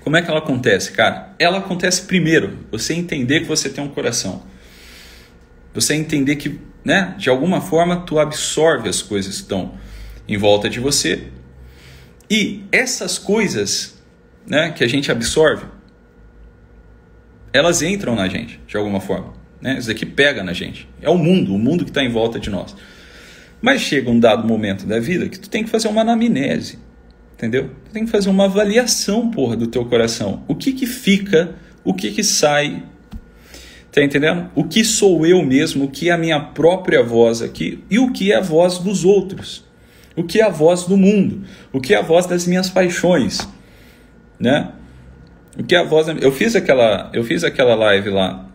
como 0.00 0.16
é 0.16 0.22
que 0.22 0.30
ela 0.30 0.38
acontece, 0.38 0.92
cara? 0.92 1.34
Ela 1.38 1.58
acontece 1.58 2.06
primeiro, 2.06 2.60
você 2.70 2.94
entender 2.94 3.40
que 3.40 3.46
você 3.46 3.68
tem 3.68 3.84
um 3.84 3.88
coração. 3.88 4.42
Você 5.74 5.94
entender 5.94 6.36
que, 6.36 6.58
né, 6.82 7.14
de 7.18 7.28
alguma 7.28 7.60
forma, 7.60 8.06
tu 8.06 8.18
absorve 8.18 8.88
as 8.88 9.02
coisas 9.02 9.34
que 9.34 9.42
estão 9.42 9.74
em 10.26 10.38
volta 10.38 10.70
de 10.70 10.80
você. 10.80 11.24
E 12.30 12.64
essas 12.72 13.18
coisas, 13.18 14.02
né, 14.46 14.70
que 14.70 14.82
a 14.82 14.88
gente 14.88 15.12
absorve, 15.12 15.66
elas 17.56 17.82
entram 17.82 18.14
na 18.14 18.28
gente, 18.28 18.60
de 18.66 18.76
alguma 18.76 19.00
forma. 19.00 19.32
Né? 19.60 19.78
Isso 19.78 19.90
aqui 19.90 20.04
pega 20.04 20.44
na 20.44 20.52
gente. 20.52 20.88
É 21.00 21.08
o 21.08 21.16
mundo, 21.16 21.54
o 21.54 21.58
mundo 21.58 21.84
que 21.84 21.90
está 21.90 22.02
em 22.02 22.10
volta 22.10 22.38
de 22.38 22.50
nós. 22.50 22.76
Mas 23.60 23.80
chega 23.80 24.10
um 24.10 24.20
dado 24.20 24.46
momento 24.46 24.86
da 24.86 25.00
vida 25.00 25.28
que 25.28 25.38
tu 25.38 25.48
tem 25.48 25.64
que 25.64 25.70
fazer 25.70 25.88
uma 25.88 26.02
anamnese. 26.02 26.78
Entendeu? 27.34 27.70
Tu 27.86 27.90
tem 27.92 28.04
que 28.04 28.10
fazer 28.10 28.30
uma 28.30 28.44
avaliação, 28.44 29.30
porra, 29.30 29.56
do 29.56 29.66
teu 29.66 29.84
coração. 29.84 30.44
O 30.46 30.54
que 30.54 30.72
que 30.72 30.86
fica, 30.86 31.54
o 31.84 31.92
que 31.92 32.10
que 32.10 32.22
sai. 32.22 32.82
Tá 33.90 34.02
entendendo? 34.02 34.50
O 34.54 34.64
que 34.64 34.84
sou 34.84 35.26
eu 35.26 35.42
mesmo, 35.42 35.84
o 35.84 35.90
que 35.90 36.10
é 36.10 36.12
a 36.12 36.18
minha 36.18 36.38
própria 36.38 37.02
voz 37.02 37.40
aqui 37.40 37.82
e 37.90 37.98
o 37.98 38.12
que 38.12 38.32
é 38.32 38.36
a 38.36 38.40
voz 38.40 38.78
dos 38.78 39.04
outros. 39.04 39.64
O 40.14 40.24
que 40.24 40.40
é 40.40 40.44
a 40.44 40.50
voz 40.50 40.84
do 40.84 40.96
mundo, 40.96 41.44
o 41.72 41.80
que 41.80 41.94
é 41.94 41.98
a 41.98 42.02
voz 42.02 42.24
das 42.24 42.46
minhas 42.46 42.70
paixões, 42.70 43.46
né? 44.40 44.72
Que 45.64 45.74
é 45.74 45.78
a 45.78 45.84
voz, 45.84 46.06
eu 46.08 46.30
fiz 46.32 46.54
aquela, 46.54 47.10
eu 47.14 47.24
fiz 47.24 47.42
aquela 47.42 47.74
live 47.74 48.10
lá 48.10 48.46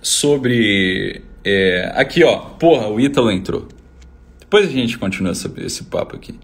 sobre 0.00 1.22
é, 1.44 1.92
aqui, 1.94 2.24
ó. 2.24 2.38
Porra, 2.38 2.88
o 2.88 2.98
Ítalo 2.98 3.30
entrou. 3.30 3.68
Depois 4.40 4.68
a 4.68 4.72
gente 4.72 4.98
continua 4.98 5.32
esse, 5.32 5.48
esse 5.60 5.84
papo 5.84 6.16
aqui. 6.16 6.38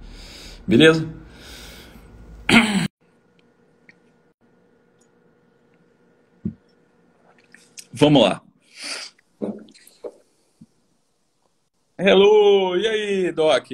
Beleza? 0.67 1.09
Vamos 7.93 8.23
lá. 8.23 8.43
Hello, 11.99 12.77
e 12.77 12.87
aí, 12.87 13.33
Doc? 13.33 13.67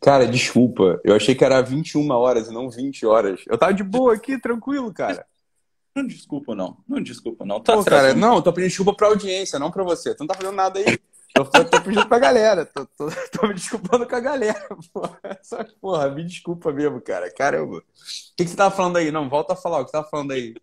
Cara, 0.00 0.26
desculpa. 0.26 0.98
Eu 1.04 1.14
achei 1.14 1.34
que 1.34 1.44
era 1.44 1.60
21 1.60 2.10
horas 2.10 2.48
e 2.48 2.52
não 2.52 2.70
20 2.70 3.04
horas. 3.04 3.42
Eu 3.46 3.58
tava 3.58 3.74
de 3.74 3.84
boa 3.84 4.14
aqui, 4.14 4.40
tranquilo, 4.40 4.92
cara. 4.92 5.26
Não 5.94 6.06
desculpa, 6.06 6.54
não. 6.54 6.78
Não 6.88 7.02
desculpa, 7.02 7.44
não. 7.44 7.60
Tá 7.60 7.74
Pô, 7.76 7.84
cara, 7.84 8.14
não, 8.14 8.40
tô 8.40 8.52
pedindo 8.52 8.70
desculpa 8.70 8.94
pra 8.94 9.08
audiência, 9.08 9.58
não 9.58 9.70
pra 9.70 9.84
você. 9.84 10.14
Tu 10.14 10.20
não 10.20 10.26
tá 10.26 10.34
fazendo 10.34 10.54
nada 10.54 10.78
aí. 10.78 10.98
Tô, 11.34 11.44
tô, 11.44 11.64
tô 11.64 11.80
pedindo 11.82 12.08
pra 12.08 12.18
galera. 12.18 12.64
Tô, 12.64 12.86
tô, 12.86 13.08
tô, 13.30 13.46
me 13.46 13.54
desculpando 13.54 14.06
com 14.06 14.16
a 14.16 14.20
galera. 14.20 14.68
Porra. 14.92 15.20
Só, 15.42 15.64
porra, 15.80 16.10
me 16.10 16.24
desculpa 16.24 16.72
mesmo, 16.72 17.00
cara. 17.00 17.30
Caramba. 17.30 17.78
O 17.78 17.82
que, 18.36 18.44
que 18.44 18.48
você 18.48 18.56
tava 18.56 18.74
falando 18.74 18.96
aí? 18.96 19.10
Não, 19.10 19.28
volta 19.28 19.52
a 19.52 19.56
falar. 19.56 19.80
O 19.80 19.84
que 19.84 19.90
você 19.90 19.96
tava 19.96 20.08
falando 20.08 20.32
aí? 20.32 20.54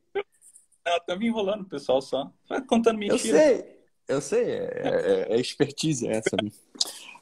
Ah, 0.86 1.00
tá 1.06 1.16
me 1.16 1.28
enrolando, 1.28 1.66
pessoal, 1.66 2.02
só. 2.02 2.32
Vai 2.50 2.62
contando 2.62 2.98
mentira. 2.98 3.18
Eu 3.18 3.20
sei. 3.20 3.78
Eu 4.08 4.22
sei. 4.22 4.46
É, 4.46 5.28
é, 5.30 5.36
é 5.36 5.40
expertise 5.40 6.08
essa. 6.08 6.36
Né? 6.42 6.50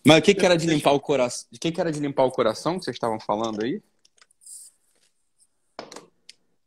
Mas 0.05 0.19
o 0.19 0.21
que, 0.21 0.35
que 0.35 0.45
era 0.45 0.55
de 0.55 0.67
limpar 0.67 0.91
o 0.91 0.99
coração? 0.99 1.47
O 1.51 1.59
que, 1.59 1.71
que 1.71 1.81
era 1.81 1.91
de 1.91 1.99
limpar 1.99 2.25
o 2.25 2.31
coração 2.31 2.77
que 2.77 2.85
vocês 2.85 2.95
estavam 2.95 3.19
falando 3.19 3.63
aí? 3.63 3.81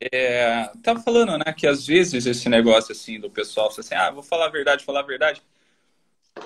É, 0.00 0.71
tava 0.83 1.00
falando, 1.00 1.38
né, 1.38 1.52
que 1.52 1.66
às 1.66 1.87
vezes 1.87 2.26
esse 2.26 2.49
negócio 2.49 2.92
assim 2.92 3.18
do 3.18 3.30
pessoal 3.30 3.68
assim, 3.68 3.95
ah, 3.95 4.11
vou 4.11 4.23
falar 4.23 4.47
a 4.47 4.50
verdade, 4.50 4.85
falar 4.85 5.00
a 5.00 5.07
verdade. 5.07 5.42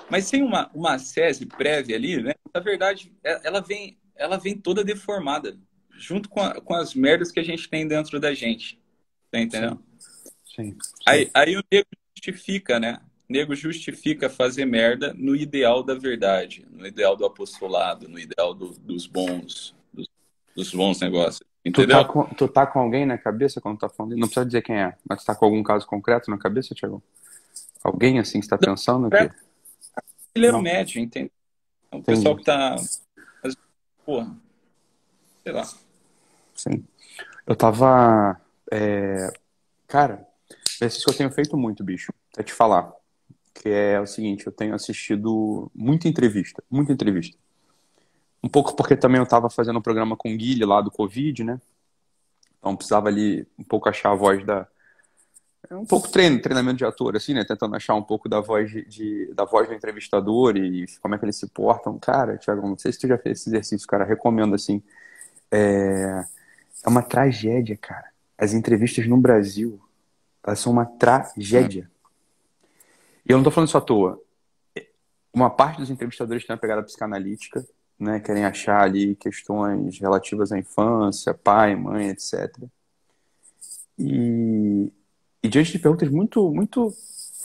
Mas 0.09 0.29
tem 0.29 0.43
uma, 0.43 0.69
uma 0.73 0.99
sese 0.99 1.45
prévia 1.45 1.95
ali, 1.95 2.21
né? 2.21 2.33
Na 2.53 2.59
verdade, 2.59 3.11
é, 3.23 3.41
ela 3.43 3.59
vem, 3.59 3.97
ela 4.15 4.37
vem 4.37 4.55
toda 4.55 4.83
deformada, 4.83 5.57
junto 5.97 6.29
com, 6.29 6.41
a, 6.41 6.61
com 6.61 6.75
as 6.75 6.93
merdas 6.93 7.31
que 7.31 7.39
a 7.39 7.43
gente 7.43 7.69
tem 7.69 7.87
dentro 7.87 8.19
da 8.19 8.33
gente. 8.33 8.79
Tá 9.31 9.39
entendendo? 9.39 9.83
Sim. 9.97 10.71
sim, 10.71 10.71
sim. 10.71 10.77
Aí, 11.07 11.29
aí 11.33 11.57
o 11.57 11.63
nego 11.71 11.87
justifica, 12.15 12.79
né? 12.79 12.99
O 13.33 13.35
nego 13.35 13.55
justifica 13.55 14.29
fazer 14.29 14.63
merda 14.63 15.11
no 15.17 15.35
ideal 15.35 15.81
da 15.81 15.95
verdade, 15.95 16.67
no 16.71 16.85
ideal 16.85 17.15
do 17.15 17.25
apostolado, 17.25 18.07
no 18.07 18.19
ideal 18.19 18.53
do, 18.53 18.69
dos 18.77 19.07
bons, 19.07 19.75
dos, 19.91 20.07
dos 20.55 20.71
bons 20.71 20.99
negócios. 20.99 21.41
Entendeu? 21.65 21.97
Tu 21.97 22.05
tá, 22.05 22.13
com, 22.13 22.23
tu 22.35 22.47
tá 22.47 22.67
com 22.67 22.79
alguém 22.79 23.07
na 23.07 23.17
cabeça 23.17 23.59
quando 23.59 23.79
tá 23.79 23.89
falando? 23.89 24.11
Não 24.11 24.27
precisa 24.27 24.45
dizer 24.45 24.61
quem 24.61 24.79
é, 24.79 24.95
mas 25.09 25.23
tu 25.23 25.25
tá 25.25 25.33
com 25.33 25.45
algum 25.45 25.63
caso 25.63 25.87
concreto 25.87 26.29
na 26.29 26.37
cabeça, 26.37 26.75
Tiago? 26.75 27.01
Alguém 27.83 28.19
assim 28.19 28.39
que 28.39 28.45
está 28.45 28.55
pensando? 28.55 29.09
Que... 29.09 29.31
Ele 30.35 30.45
é 30.45 30.55
um 30.55 30.61
médio, 30.61 31.01
entende? 31.01 31.31
É 31.91 31.95
um 31.95 31.99
Entendi. 31.99 32.17
pessoal 32.19 32.37
que 32.37 32.43
tá. 32.43 32.75
Porra. 34.05 34.37
Sei 35.41 35.51
lá. 35.51 35.67
Sim. 36.53 36.85
Eu 37.47 37.55
tava. 37.55 38.39
É... 38.71 39.33
Cara, 39.87 40.23
isso 40.79 41.03
que 41.03 41.09
eu 41.09 41.17
tenho 41.17 41.31
feito 41.31 41.57
muito, 41.57 41.83
bicho. 41.83 42.13
É 42.37 42.43
te 42.43 42.53
falar. 42.53 42.93
Que 43.53 43.69
é 43.69 43.99
o 43.99 44.07
seguinte, 44.07 44.47
eu 44.47 44.51
tenho 44.51 44.73
assistido 44.73 45.71
muita 45.73 46.07
entrevista. 46.07 46.63
Muita 46.69 46.91
entrevista. 46.91 47.37
Um 48.43 48.49
pouco 48.49 48.75
porque 48.75 48.95
também 48.95 49.19
eu 49.19 49.23
estava 49.23 49.49
fazendo 49.49 49.79
um 49.79 49.81
programa 49.81 50.17
com 50.17 50.33
o 50.33 50.37
Guilherme 50.37 50.65
lá 50.65 50.81
do 50.81 50.91
Covid, 50.91 51.43
né? 51.43 51.61
Então 52.59 52.75
precisava 52.75 53.07
ali 53.07 53.47
um 53.57 53.63
pouco 53.63 53.87
achar 53.87 54.11
a 54.11 54.15
voz 54.15 54.45
da. 54.45 54.67
É 55.69 55.75
um 55.75 55.85
pouco 55.85 56.09
treino, 56.09 56.41
treinamento 56.41 56.77
de 56.77 56.85
ator, 56.85 57.15
assim, 57.15 57.33
né? 57.33 57.45
Tentando 57.45 57.75
achar 57.75 57.95
um 57.95 58.03
pouco 58.03 58.27
da 58.27 58.41
voz 58.41 58.69
de, 58.69 58.85
de 58.85 59.33
da 59.33 59.45
voz 59.45 59.67
do 59.67 59.73
entrevistador 59.73 60.57
e 60.57 60.85
como 61.01 61.15
é 61.15 61.17
que 61.17 61.23
eles 61.23 61.37
se 61.37 61.47
portam. 61.47 61.97
Cara, 61.97 62.37
Thiago, 62.37 62.67
não 62.67 62.77
sei 62.77 62.91
se 62.91 62.99
tu 62.99 63.07
já 63.07 63.17
fez 63.17 63.39
esse 63.39 63.49
exercício, 63.49 63.87
cara. 63.87 64.03
Recomendo, 64.03 64.55
assim. 64.55 64.83
É, 65.49 66.25
é 66.85 66.89
uma 66.89 67.01
tragédia, 67.01 67.77
cara. 67.77 68.11
As 68.37 68.53
entrevistas 68.53 69.07
no 69.07 69.17
Brasil, 69.17 69.79
elas 70.45 70.59
são 70.59 70.73
uma 70.73 70.85
tragédia. 70.85 71.89
E 73.25 73.31
eu 73.31 73.37
não 73.37 73.43
tô 73.43 73.51
falando 73.51 73.67
isso 73.67 73.77
à 73.77 73.81
toa. 73.81 74.19
Uma 75.33 75.49
parte 75.49 75.79
dos 75.79 75.89
entrevistadores 75.89 76.45
tem 76.45 76.53
uma 76.53 76.59
pegada 76.59 76.83
psicanalítica, 76.83 77.65
né, 77.99 78.19
querem 78.19 78.45
achar 78.45 78.81
ali 78.81 79.15
questões 79.15 79.99
relativas 79.99 80.51
à 80.51 80.59
infância, 80.59 81.33
pai, 81.33 81.75
mãe, 81.75 82.09
etc. 82.09 82.55
E, 83.97 84.91
e 85.41 85.47
diante 85.47 85.71
de 85.71 85.79
perguntas 85.79 86.09
muito, 86.09 86.51
muito, 86.51 86.93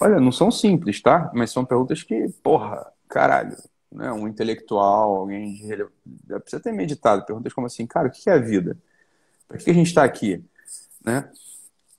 olha, 0.00 0.20
não 0.20 0.32
são 0.32 0.50
simples, 0.50 1.00
tá? 1.00 1.30
Mas 1.34 1.50
são 1.50 1.64
perguntas 1.64 2.02
que, 2.02 2.28
porra, 2.42 2.92
caralho, 3.08 3.56
né? 3.90 4.12
Um 4.12 4.28
intelectual, 4.28 5.16
alguém 5.16 5.54
de 5.54 6.40
precisa 6.40 6.62
ter 6.62 6.72
meditado. 6.72 7.24
Perguntas 7.24 7.52
como 7.52 7.66
assim, 7.66 7.86
cara, 7.86 8.08
o 8.08 8.10
que 8.10 8.28
é 8.28 8.34
a 8.34 8.38
vida? 8.38 8.76
Para 9.46 9.58
que 9.58 9.70
a 9.70 9.74
gente 9.74 9.88
está 9.88 10.04
aqui, 10.04 10.44
né? 11.04 11.30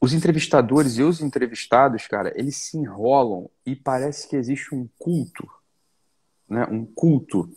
Os 0.01 0.13
entrevistadores 0.13 0.97
e 0.97 1.03
os 1.03 1.21
entrevistados, 1.21 2.07
cara, 2.07 2.33
eles 2.35 2.55
se 2.55 2.77
enrolam 2.77 3.49
e 3.65 3.75
parece 3.75 4.27
que 4.27 4.35
existe 4.35 4.73
um 4.73 4.88
culto, 4.97 5.47
né? 6.47 6.65
Um 6.71 6.85
culto 6.85 7.49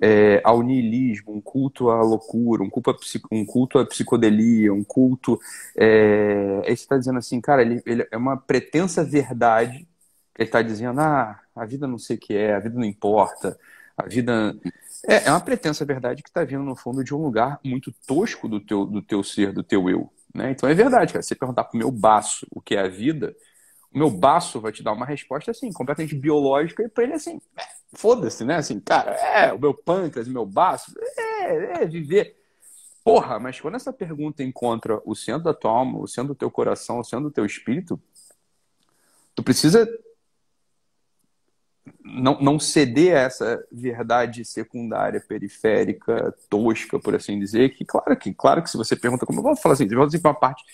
é, 0.00 0.40
ao 0.44 0.62
niilismo, 0.62 1.34
um 1.34 1.40
culto 1.40 1.90
à 1.90 2.02
loucura, 2.02 2.62
um 2.62 2.70
culto, 2.70 2.96
um 3.30 3.44
culto 3.44 3.78
à 3.78 3.86
psicodelia, 3.86 4.72
um 4.72 4.84
culto. 4.84 5.38
É, 5.76 6.62
está 6.66 6.96
dizendo 6.96 7.18
assim, 7.18 7.40
cara, 7.40 7.62
ele, 7.62 7.82
ele, 7.86 8.06
é 8.10 8.16
uma 8.16 8.36
pretensa 8.36 9.04
verdade. 9.04 9.86
Ele 10.38 10.48
está 10.48 10.62
dizendo, 10.62 11.00
ah, 11.00 11.40
a 11.54 11.64
vida 11.64 11.86
não 11.86 11.98
sei 11.98 12.16
o 12.16 12.18
que 12.18 12.34
é, 12.34 12.54
a 12.54 12.58
vida 12.58 12.74
não 12.78 12.84
importa, 12.84 13.58
a 13.96 14.06
vida. 14.06 14.56
É, 15.06 15.26
é 15.26 15.30
uma 15.30 15.40
pretensa 15.40 15.84
verdade 15.84 16.22
que 16.22 16.28
está 16.28 16.44
vindo, 16.44 16.62
no 16.62 16.76
fundo, 16.76 17.02
de 17.02 17.14
um 17.14 17.22
lugar 17.22 17.58
muito 17.64 17.94
tosco 18.06 18.48
do 18.48 18.60
teu, 18.60 18.84
do 18.84 19.00
teu 19.02 19.22
ser, 19.22 19.52
do 19.52 19.62
teu 19.62 19.88
eu. 19.88 20.10
Né? 20.34 20.50
Então 20.50 20.68
é 20.68 20.74
verdade, 20.74 21.12
cara. 21.12 21.22
Se 21.22 21.28
você 21.28 21.34
perguntar 21.34 21.64
para 21.64 21.76
o 21.76 21.78
meu 21.78 21.90
baço 21.90 22.46
o 22.50 22.60
que 22.60 22.74
é 22.74 22.80
a 22.80 22.88
vida, 22.88 23.34
o 23.92 23.98
meu 23.98 24.10
baço 24.10 24.60
vai 24.60 24.72
te 24.72 24.82
dar 24.82 24.92
uma 24.92 25.06
resposta 25.06 25.50
assim, 25.50 25.72
completamente 25.72 26.14
biológica, 26.14 26.82
e 26.82 26.88
para 26.88 27.04
ele 27.04 27.14
assim, 27.14 27.40
é, 27.56 27.62
foda-se, 27.94 28.44
né? 28.44 28.56
Assim, 28.56 28.78
cara, 28.78 29.12
é, 29.12 29.52
o 29.52 29.58
meu 29.58 29.72
pâncreas, 29.72 30.28
o 30.28 30.32
meu 30.32 30.44
baço, 30.44 30.92
é, 31.18 31.82
é 31.82 31.86
viver. 31.86 32.36
Porra, 33.02 33.38
mas 33.38 33.60
quando 33.60 33.76
essa 33.76 33.92
pergunta 33.92 34.42
encontra 34.42 35.00
o 35.04 35.14
centro 35.14 35.44
da 35.44 35.54
tua 35.54 35.70
alma, 35.70 36.00
o 36.00 36.08
centro 36.08 36.34
do 36.34 36.38
teu 36.38 36.50
coração, 36.50 36.98
o 36.98 37.04
centro 37.04 37.26
do 37.26 37.30
teu 37.30 37.46
espírito, 37.46 38.00
tu 39.34 39.42
precisa 39.42 39.88
não, 42.04 42.40
não 42.40 42.58
ceder 42.58 43.16
a 43.16 43.20
essa 43.20 43.64
verdade 43.70 44.44
secundária, 44.44 45.20
periférica, 45.20 46.34
tosca, 46.48 46.98
por 46.98 47.14
assim 47.14 47.38
dizer, 47.38 47.70
que 47.70 47.84
claro 47.84 48.16
que, 48.16 48.32
claro 48.34 48.62
que 48.62 48.70
se 48.70 48.76
você 48.76 48.96
pergunta 48.96 49.26
como 49.26 49.40
eu 49.40 49.42
vou 49.42 49.56
falar 49.56 49.74
assim, 49.74 49.86
vamos 49.88 50.16
para 50.18 50.30
uma 50.30 50.38
parte 50.38 50.64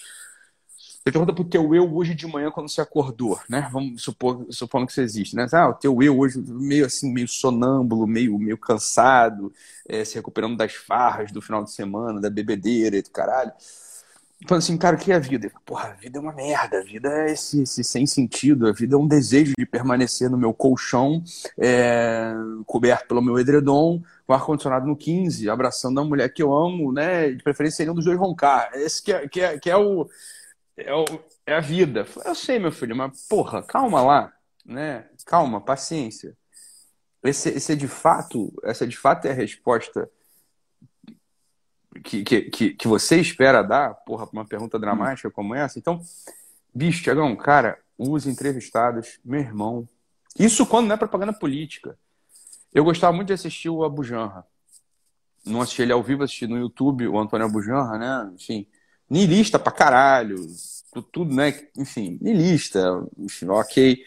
você 1.03 1.11
pergunta 1.11 1.35
pro 1.35 1.45
teu 1.45 1.75
eu 1.75 1.93
hoje 1.93 2.15
de 2.15 2.29
manhã 2.29 2.49
quando 2.49 2.69
você 2.69 2.81
acordou, 2.81 3.41
né? 3.49 3.69
Vamos 3.73 4.03
supor, 4.03 4.47
supondo 4.51 4.87
que 4.87 4.93
isso 4.93 5.01
existe, 5.01 5.35
né? 5.35 5.49
Ah, 5.53 5.69
o 5.71 5.75
teu 5.75 6.01
eu 6.01 6.17
hoje 6.17 6.39
meio 6.39 6.87
assim, 6.87 7.13
meio 7.13 7.27
sonâmbulo, 7.27 8.07
meio, 8.07 8.39
meio 8.39 8.57
cansado, 8.57 9.53
é, 9.89 10.05
se 10.05 10.15
recuperando 10.15 10.57
das 10.57 10.75
farras 10.75 11.33
do 11.33 11.43
final 11.43 11.65
de 11.65 11.73
semana, 11.73 12.21
da 12.21 12.31
bebedeira 12.31 12.97
e 12.97 13.03
do 13.03 13.11
caralho. 13.11 13.51
Falando 14.47 14.63
assim, 14.63 14.77
cara, 14.77 14.97
o 14.97 14.99
que 14.99 15.13
é 15.13 15.15
a 15.15 15.19
vida? 15.19 15.51
Porra, 15.65 15.91
a 15.91 15.93
vida 15.93 16.19
é 16.19 16.21
uma 16.21 16.33
merda, 16.33 16.79
a 16.79 16.83
vida 16.83 17.09
é 17.09 17.33
esse, 17.33 17.63
esse 17.63 17.85
sem 17.85 18.07
sentido, 18.07 18.67
a 18.67 18.73
vida 18.73 18.95
é 18.95 18.99
um 18.99 19.07
desejo 19.07 19.53
de 19.57 19.65
permanecer 19.65 20.29
no 20.29 20.37
meu 20.37 20.53
colchão, 20.53 21.23
é, 21.59 22.33
coberto 22.67 23.09
pelo 23.09 23.23
meu 23.23 23.39
edredom, 23.39 24.03
com 24.27 24.33
ar-condicionado 24.33 24.87
no 24.87 24.97
15, 24.97 25.49
abraçando 25.49 26.01
a 26.01 26.05
mulher 26.05 26.29
que 26.33 26.43
eu 26.43 26.53
amo, 26.53 26.93
né? 26.93 27.31
De 27.31 27.43
preferência 27.43 27.79
seria 27.79 27.93
um 27.93 27.95
dos 27.95 28.05
dois 28.05 28.19
roncar. 28.19 28.71
Esse 28.75 29.03
que 29.03 29.13
é, 29.13 29.29
que 29.29 29.41
é, 29.41 29.59
que 29.59 29.71
é 29.71 29.77
o 29.77 30.09
é, 30.77 30.95
o, 30.95 31.05
é 31.47 31.55
a 31.55 31.61
vida. 31.61 32.07
Eu 32.25 32.35
sei, 32.35 32.59
meu 32.59 32.73
filho, 32.73 32.97
mas 32.97 33.27
porra, 33.29 33.63
calma 33.63 34.03
lá. 34.03 34.33
né? 34.65 35.07
Calma, 35.27 35.61
paciência. 35.61 36.37
Esse, 37.23 37.51
esse 37.51 37.73
é 37.73 37.77
de 37.77 37.87
fato, 37.87 38.53
essa 38.65 38.87
de 38.87 38.97
fato 38.97 39.27
é 39.27 39.31
a 39.31 39.35
resposta 39.35 40.11
que, 42.01 42.25
que, 42.25 42.75
que, 42.75 42.89
você 42.89 43.21
espera 43.21 43.63
dar, 43.63 43.95
porra, 43.95 44.29
uma 44.33 44.45
pergunta 44.45 44.79
dramática 44.79 45.31
como 45.31 45.55
essa. 45.55 45.79
Então, 45.79 46.01
bicho, 46.75 47.03
Tiagão, 47.03 47.35
cara, 47.37 47.79
os 47.99 48.27
entrevistados, 48.27 49.19
meu 49.25 49.41
irmão. 49.41 49.89
Isso 50.39 50.67
quando 50.67 50.87
não 50.87 50.95
é 50.95 50.99
propaganda 50.99 51.33
política. 51.33 51.99
Eu 52.73 52.85
gostava 52.85 53.15
muito 53.15 53.29
de 53.29 53.35
assistir 53.35 53.69
o 53.69 53.85
Abu 53.85 54.03
Janra. 54.03 54.47
Não 55.45 55.61
assisti 55.61 55.83
ele 55.83 55.93
ao 55.93 56.03
vivo, 56.03 56.23
assisti 56.23 56.47
no 56.47 56.57
YouTube 56.57 57.07
o 57.09 57.19
Antônio 57.19 57.47
Abu 57.47 57.63
Janra, 57.63 57.99
né? 57.99 58.33
Enfim, 58.35 58.67
nilista 59.11 59.59
pra 59.59 59.73
caralho, 59.73 60.37
tudo, 61.13 61.35
né? 61.35 61.69
Enfim, 61.77 62.19
nilista, 62.21 63.07
enfim, 63.19 63.49
ok. 63.49 64.03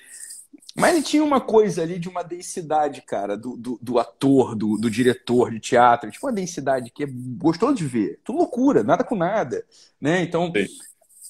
Mas 0.75 0.93
ele 0.93 1.03
tinha 1.03 1.23
uma 1.23 1.39
coisa 1.39 1.81
ali 1.81 1.97
de 1.97 2.09
uma 2.09 2.21
densidade, 2.21 3.01
cara, 3.01 3.37
do, 3.37 3.55
do, 3.55 3.79
do 3.81 3.97
ator, 3.97 4.53
do, 4.55 4.77
do, 4.77 4.91
diretor 4.91 5.49
de 5.49 5.59
teatro. 5.61 6.11
Tipo, 6.11 6.27
uma 6.27 6.33
densidade 6.33 6.91
que 6.91 7.05
é 7.05 7.07
gostoso 7.09 7.75
de 7.75 7.87
ver. 7.87 8.19
Tudo 8.25 8.39
loucura, 8.39 8.83
nada 8.83 9.01
com 9.01 9.15
nada. 9.15 9.65
Né? 10.01 10.21
Então, 10.21 10.51
Sim. 10.53 10.67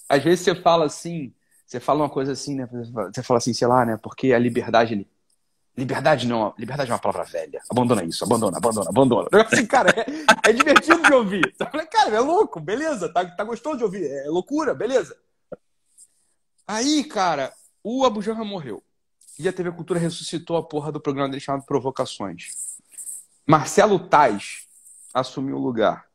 às 0.10 0.24
vezes 0.24 0.40
você 0.40 0.56
fala 0.56 0.86
assim, 0.86 1.32
você 1.64 1.80
fala 1.80 2.02
uma 2.02 2.10
coisa 2.10 2.32
assim, 2.32 2.56
né? 2.56 2.68
Você 3.14 3.22
fala 3.22 3.38
assim, 3.38 3.54
sei 3.54 3.68
lá, 3.68 3.86
né? 3.86 3.98
Porque 4.02 4.34
a 4.34 4.40
liberdade. 4.40 5.08
Liberdade 5.78 6.26
não, 6.26 6.54
liberdade 6.58 6.90
é 6.90 6.94
uma 6.94 7.00
palavra 7.00 7.26
velha. 7.26 7.62
Abandona 7.70 8.04
isso, 8.04 8.24
abandona, 8.24 8.58
abandona, 8.58 8.90
abandona. 8.90 9.30
Assim, 9.34 9.66
cara, 9.66 9.90
é, 9.92 10.50
é 10.50 10.54
divertido 10.54 11.04
de 11.04 11.14
ouvir. 11.14 11.54
Eu 11.60 11.68
falei, 11.68 11.86
cara, 11.86 12.16
é 12.16 12.20
louco, 12.20 12.62
beleza, 12.62 13.10
tá, 13.10 13.26
tá 13.26 13.44
gostoso 13.44 13.80
de 13.80 13.84
ouvir, 13.84 14.10
é 14.10 14.30
loucura, 14.30 14.74
beleza. 14.74 15.18
Aí, 16.66 17.04
cara, 17.04 17.54
o 17.84 18.06
Abu 18.06 18.22
morreu. 18.46 18.82
E 19.38 19.48
a 19.48 19.54
TV 19.54 19.72
Cultura 19.72 20.00
ressuscitou 20.00 20.56
a 20.56 20.64
porra 20.64 20.92
do 20.92 21.00
programa 21.00 21.30
dele 21.30 21.42
chamado 21.42 21.66
Provocações. 21.66 22.50
Marcelo 23.46 24.00
Tais 24.00 24.66
assumiu 25.14 25.58
o 25.58 25.62
lugar. 25.62 26.06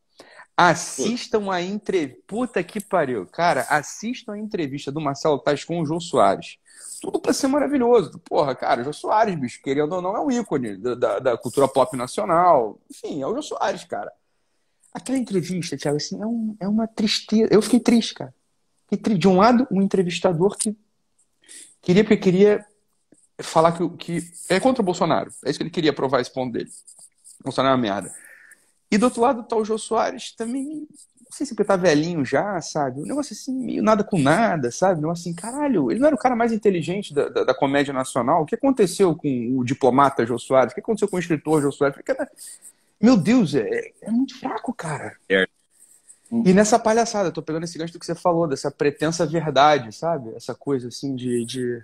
Assistam 0.57 1.51
a 1.51 1.61
entrevista. 1.61 2.21
Puta 2.27 2.63
que 2.63 2.79
pariu. 2.79 3.25
Cara, 3.25 3.65
assistam 3.69 4.33
a 4.33 4.37
entrevista 4.37 4.91
do 4.91 4.99
Marcelo 4.99 5.39
Tais 5.39 5.63
com 5.63 5.79
o 5.79 5.85
João 5.85 5.99
Soares. 5.99 6.57
Tudo 7.01 7.19
pra 7.19 7.33
ser 7.33 7.47
maravilhoso. 7.47 8.19
Porra, 8.19 8.53
cara, 8.53 8.81
o 8.81 8.83
João 8.83 8.93
Soares, 8.93 9.35
bicho, 9.35 9.61
querendo 9.63 9.93
ou 9.93 10.01
não, 10.01 10.15
é 10.15 10.19
um 10.19 10.31
ícone 10.31 10.77
da, 10.77 10.95
da, 10.95 11.19
da 11.19 11.37
cultura 11.37 11.67
pop 11.67 11.95
nacional. 11.95 12.79
Enfim, 12.89 13.21
é 13.21 13.25
o 13.25 13.31
João 13.31 13.41
Soares, 13.41 13.83
cara. 13.85 14.11
Aquela 14.93 15.17
entrevista, 15.17 15.77
Thiago, 15.77 15.97
assim, 15.97 16.21
é, 16.21 16.25
um, 16.25 16.55
é 16.59 16.67
uma 16.67 16.87
tristeza. 16.87 17.47
Eu 17.51 17.61
fiquei 17.61 17.79
triste, 17.79 18.13
cara. 18.13 18.33
De 19.17 19.27
um 19.27 19.37
lado, 19.37 19.65
um 19.71 19.81
entrevistador 19.81 20.57
que 20.57 20.75
queria 21.81 22.03
porque 22.03 22.17
queria 22.17 22.65
falar 23.41 23.71
que, 23.73 23.89
que 23.97 24.31
é 24.49 24.59
contra 24.59 24.81
o 24.81 24.85
Bolsonaro. 24.85 25.31
É 25.45 25.49
isso 25.49 25.59
que 25.59 25.63
ele 25.63 25.69
queria 25.69 25.93
provar 25.93 26.21
esse 26.21 26.31
ponto 26.31 26.53
dele. 26.53 26.69
O 27.39 27.43
Bolsonaro 27.45 27.73
é 27.73 27.75
uma 27.75 27.81
merda. 27.81 28.13
E 28.91 28.97
do 28.97 29.05
outro 29.05 29.21
lado 29.21 29.43
tá 29.43 29.55
o 29.55 29.63
Jô 29.63 29.77
Soares 29.77 30.33
também, 30.33 30.87
não 31.31 31.31
sei 31.31 31.45
se 31.45 31.55
porque 31.55 31.67
tá 31.67 31.77
velhinho 31.77 32.25
já, 32.25 32.59
sabe? 32.59 32.99
Um 32.99 33.05
negócio 33.05 33.33
assim, 33.33 33.53
meio 33.53 33.81
nada 33.81 34.03
com 34.03 34.19
nada, 34.19 34.69
sabe? 34.69 34.99
Um 34.99 35.03
negócio 35.03 35.21
assim, 35.21 35.33
caralho, 35.33 35.89
ele 35.89 35.99
não 35.99 36.07
era 36.07 36.15
o 36.15 36.19
cara 36.19 36.35
mais 36.35 36.51
inteligente 36.51 37.13
da, 37.13 37.29
da, 37.29 37.43
da 37.45 37.53
comédia 37.53 37.93
nacional. 37.93 38.41
O 38.41 38.45
que 38.45 38.55
aconteceu 38.55 39.15
com 39.15 39.57
o 39.57 39.63
diplomata 39.63 40.25
Jô 40.25 40.37
Soares? 40.37 40.71
O 40.71 40.75
que 40.75 40.81
aconteceu 40.81 41.07
com 41.07 41.15
o 41.15 41.19
escritor 41.19 41.61
Jô 41.61 41.71
Soares? 41.71 41.95
Porque, 41.95 42.13
meu 42.99 43.15
Deus, 43.15 43.55
é, 43.55 43.91
é 44.01 44.11
muito 44.11 44.37
fraco, 44.37 44.73
cara. 44.73 45.15
É. 45.29 45.47
E 46.29 46.53
nessa 46.53 46.77
palhaçada, 46.77 47.31
tô 47.31 47.41
pegando 47.41 47.63
esse 47.63 47.77
gancho 47.77 47.93
do 47.93 47.99
que 47.99 48.05
você 48.05 48.15
falou, 48.15 48.47
dessa 48.47 48.69
pretensa 48.69 49.25
verdade, 49.25 49.93
sabe? 49.93 50.33
Essa 50.35 50.53
coisa 50.53 50.89
assim 50.89 51.15
de, 51.15 51.45
de 51.45 51.83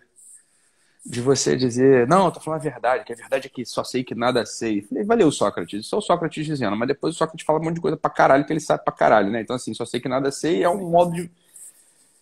de 1.05 1.21
você 1.21 1.55
dizer, 1.55 2.07
não, 2.07 2.25
eu 2.25 2.31
tô 2.31 2.39
falando 2.39 2.60
a 2.60 2.63
verdade, 2.63 3.05
que 3.05 3.13
a 3.13 3.15
verdade 3.15 3.47
é 3.47 3.49
que 3.49 3.65
só 3.65 3.83
sei 3.83 4.03
que 4.03 4.13
nada 4.13 4.45
sei. 4.45 4.81
Falei, 4.81 5.03
valeu, 5.03 5.31
Sócrates. 5.31 5.86
Isso 5.86 5.95
é 5.95 5.97
o 5.97 6.01
Sócrates 6.01 6.45
dizendo, 6.45 6.75
mas 6.75 6.88
depois 6.88 7.15
o 7.15 7.17
Sócrates 7.17 7.45
fala 7.45 7.60
um 7.60 7.63
monte 7.63 7.75
de 7.75 7.81
coisa 7.81 7.95
pra 7.95 8.10
caralho 8.10 8.45
que 8.45 8.51
ele 8.51 8.60
sabe 8.60 8.83
pra 8.83 8.93
caralho, 8.93 9.29
né? 9.29 9.41
Então, 9.41 9.55
assim, 9.55 9.73
só 9.73 9.86
sei 9.86 10.01
que 10.01 10.10
nada 10.10 10.31
sei 10.31 10.63
é 10.63 10.69
um 10.69 10.89
modo 10.89 11.13
de. 11.13 11.31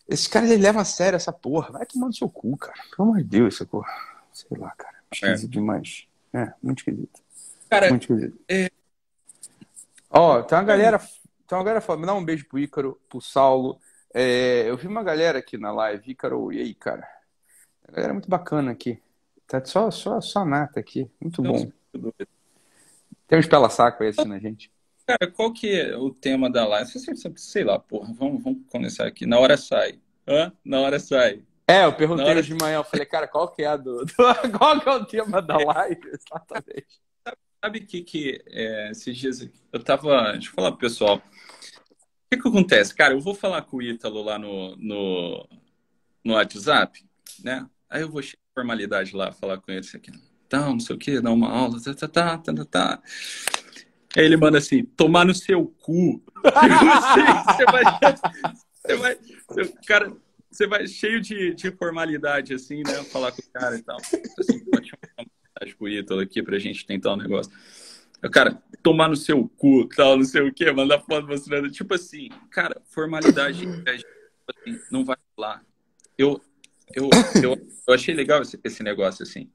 Esses 0.07 0.27
caras 0.27 0.51
eles 0.51 0.61
levam 0.61 0.81
a 0.81 0.85
sério 0.85 1.17
essa 1.17 1.33
porra. 1.33 1.71
Vai 1.71 1.85
tomar 1.85 2.07
no 2.07 2.13
seu 2.13 2.29
cu, 2.29 2.55
cara. 2.57 2.77
Pelo 2.95 3.09
amor 3.09 3.17
de 3.17 3.23
Deus, 3.23 3.55
essa 3.55 3.65
porra. 3.65 3.91
Sei 4.31 4.55
lá, 4.57 4.71
cara. 4.77 4.95
Esquisito 5.11 5.49
é. 5.49 5.53
demais. 5.53 6.07
É, 6.31 6.53
muito 6.61 6.79
esquisito. 6.79 7.19
Cara, 7.69 7.89
muito 7.89 8.03
esquisito. 8.03 8.39
É... 8.47 8.69
Ó, 10.11 10.43
tem 10.43 10.57
uma 10.57 10.63
galera. 10.63 10.99
Tem 11.47 11.57
uma 11.57 11.63
galera 11.63 11.81
falando, 11.81 12.05
dá 12.05 12.13
um 12.13 12.23
beijo 12.23 12.45
pro 12.47 12.59
Ícaro, 12.59 12.99
pro 13.09 13.19
Saulo. 13.19 13.79
É, 14.13 14.69
eu 14.69 14.77
vi 14.77 14.87
uma 14.87 15.03
galera 15.03 15.39
aqui 15.39 15.57
na 15.57 15.71
live, 15.71 16.11
Ícaro, 16.11 16.51
e 16.53 16.59
aí, 16.59 16.73
cara? 16.73 17.07
A 17.87 17.91
galera 17.91 18.11
é 18.11 18.13
muito 18.13 18.29
bacana 18.29 18.71
aqui. 18.71 18.99
Tá 19.47 19.63
só, 19.63 19.91
só, 19.91 20.19
só 20.19 20.43
nata 20.43 20.79
aqui. 20.79 21.09
Muito 21.21 21.41
bom. 21.41 21.71
Tem 23.27 23.39
uns 23.39 23.47
pela-saco 23.47 24.03
aí 24.03 24.09
assistindo 24.09 24.33
a 24.33 24.39
gente. 24.39 24.71
Cara, 25.05 25.31
qual 25.31 25.53
que 25.53 25.79
é 25.79 25.95
o 25.95 26.09
tema 26.09 26.49
da 26.49 26.67
live? 26.67 26.91
Sei 27.37 27.63
lá, 27.63 27.77
porra. 27.77 28.11
Vamos, 28.13 28.43
vamos 28.43 28.61
começar 28.67 29.05
aqui. 29.05 29.25
Na 29.25 29.39
hora 29.39 29.55
sai. 29.55 29.99
Hã? 30.27 30.51
Na 30.63 30.79
hora 30.81 30.99
sai. 30.99 31.43
É, 31.67 31.85
eu 31.85 31.93
perguntei 31.93 32.25
hora... 32.25 32.43
de 32.43 32.53
manhã, 32.53 32.77
eu 32.77 32.83
falei, 32.83 33.05
cara, 33.05 33.27
qual 33.27 33.47
que 33.47 33.63
é 33.63 33.67
a 33.67 33.77
do. 33.77 34.05
qual 34.57 34.79
que 34.79 34.89
é 34.89 34.91
o 34.91 35.05
tema 35.05 35.41
da 35.41 35.57
live? 35.57 36.01
Exatamente. 36.07 37.01
Sabe 37.63 37.79
o 37.79 37.85
que, 37.85 38.01
que 38.01 38.43
é, 38.47 38.91
esses 38.91 39.17
dias 39.17 39.49
eu 39.71 39.83
tava. 39.83 40.33
Deixa 40.33 40.49
eu 40.49 40.53
falar 40.53 40.71
pro 40.71 40.81
pessoal. 40.81 41.17
O 41.17 41.21
que, 42.29 42.41
que 42.41 42.47
acontece? 42.47 42.93
Cara, 42.93 43.13
eu 43.13 43.19
vou 43.19 43.33
falar 43.33 43.61
com 43.63 43.77
o 43.77 43.81
Ítalo 43.81 44.21
lá 44.21 44.37
no, 44.37 44.75
no, 44.75 45.47
no 46.23 46.33
WhatsApp, 46.33 47.03
né? 47.43 47.67
Aí 47.95 48.01
eu 48.01 48.09
vou 48.09 48.21
cheio 48.21 48.33
de 48.33 48.53
formalidade 48.53 49.15
lá, 49.15 49.31
falar 49.31 49.57
com 49.57 49.71
ele 49.71 49.87
aqui. 49.95 50.11
Então, 50.45 50.73
não 50.73 50.79
sei 50.81 50.97
o 50.97 50.99
que, 50.99 51.21
dar 51.21 51.31
uma 51.31 51.49
aula, 51.49 51.81
tá, 51.81 51.93
tá, 51.93 52.07
tá, 52.09 52.37
tá, 52.37 52.53
tá, 52.53 52.65
tá. 52.65 53.03
Aí 54.17 54.25
ele 54.25 54.35
manda 54.35 54.57
assim, 54.57 54.83
tomar 54.83 55.23
no 55.23 55.33
seu 55.33 55.65
cu. 55.81 56.21
você, 56.43 57.65
vai, 57.65 57.83
você 58.83 58.95
vai, 58.97 59.17
cara, 59.87 60.13
você 60.51 60.67
vai 60.67 60.85
cheio 60.87 61.21
de, 61.21 61.53
de 61.53 61.71
formalidade, 61.71 62.53
assim, 62.53 62.83
né? 62.85 63.01
Falar 63.05 63.31
com 63.31 63.41
o 63.41 63.51
cara 63.53 63.77
e 63.77 63.81
tal. 63.81 63.95
Assim, 63.95 64.59
pode 64.65 64.91
mensagem 65.55 65.77
pro 65.77 65.87
Ítalo 65.87 66.19
aqui 66.19 66.43
pra 66.43 66.59
gente 66.59 66.85
tentar 66.85 67.13
um 67.13 67.17
negócio. 67.17 67.49
Cara, 68.29 68.61
tomar 68.83 69.07
no 69.07 69.15
seu 69.15 69.47
cu, 69.47 69.87
tal, 69.87 70.17
não 70.17 70.25
sei 70.25 70.41
o 70.41 70.53
que, 70.53 70.69
mandar 70.73 70.99
foto 70.99 71.25
mostrando. 71.27 71.71
Tipo 71.71 71.93
assim, 71.93 72.27
cara, 72.51 72.81
formalidade, 72.89 73.59
tipo 73.59 74.03
assim, 74.49 74.81
não 74.91 75.05
vai 75.05 75.15
lá. 75.37 75.61
Eu, 76.17 76.41
eu, 76.93 77.09
eu, 77.43 77.67
eu 77.87 77.93
achei 77.93 78.13
legal 78.13 78.41
esse, 78.41 78.59
esse 78.63 78.83
negócio 78.83 79.23
assim. 79.23 79.49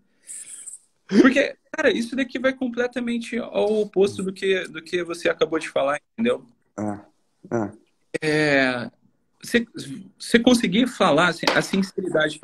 Porque, 1.06 1.56
cara, 1.72 1.90
isso 1.90 2.14
daqui 2.14 2.38
vai 2.38 2.52
completamente 2.52 3.36
ao 3.36 3.80
oposto 3.80 4.22
do 4.22 4.32
que, 4.32 4.64
do 4.68 4.80
que 4.80 5.02
você 5.02 5.28
acabou 5.28 5.58
de 5.58 5.68
falar, 5.68 6.00
entendeu? 6.12 6.46
Ah, 6.76 7.04
ah. 7.50 7.72
É, 8.22 8.90
você, 9.42 9.66
você 10.18 10.38
conseguir 10.38 10.86
falar 10.86 11.28
assim, 11.28 11.46
a 11.54 11.60
sinceridade. 11.60 12.40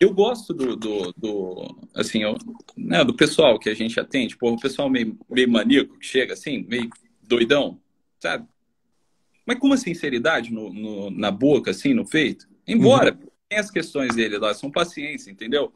Eu 0.00 0.12
gosto 0.12 0.52
do, 0.52 0.74
do, 0.74 1.12
do 1.12 1.88
assim, 1.94 2.22
eu, 2.22 2.36
né, 2.76 3.04
do 3.04 3.14
pessoal 3.14 3.58
que 3.58 3.70
a 3.70 3.74
gente 3.74 3.98
atende, 4.00 4.36
pô, 4.36 4.50
o 4.50 4.60
pessoal 4.60 4.90
meio, 4.90 5.16
meio 5.30 5.48
maníaco 5.48 5.96
que 5.98 6.06
chega 6.06 6.34
assim, 6.34 6.64
meio 6.68 6.90
doidão, 7.22 7.80
sabe? 8.18 8.46
Mas 9.46 9.58
com 9.58 9.68
uma 9.68 9.76
sinceridade 9.76 10.52
no, 10.52 10.72
no 10.72 11.10
na 11.10 11.30
boca, 11.30 11.70
assim, 11.70 11.94
no 11.94 12.08
peito. 12.08 12.48
Embora, 12.66 13.12
uhum 13.12 13.33
tem 13.48 13.58
as 13.58 13.70
questões 13.70 14.14
dele 14.14 14.38
lá, 14.38 14.54
são 14.54 14.70
paciência, 14.70 15.30
entendeu? 15.30 15.72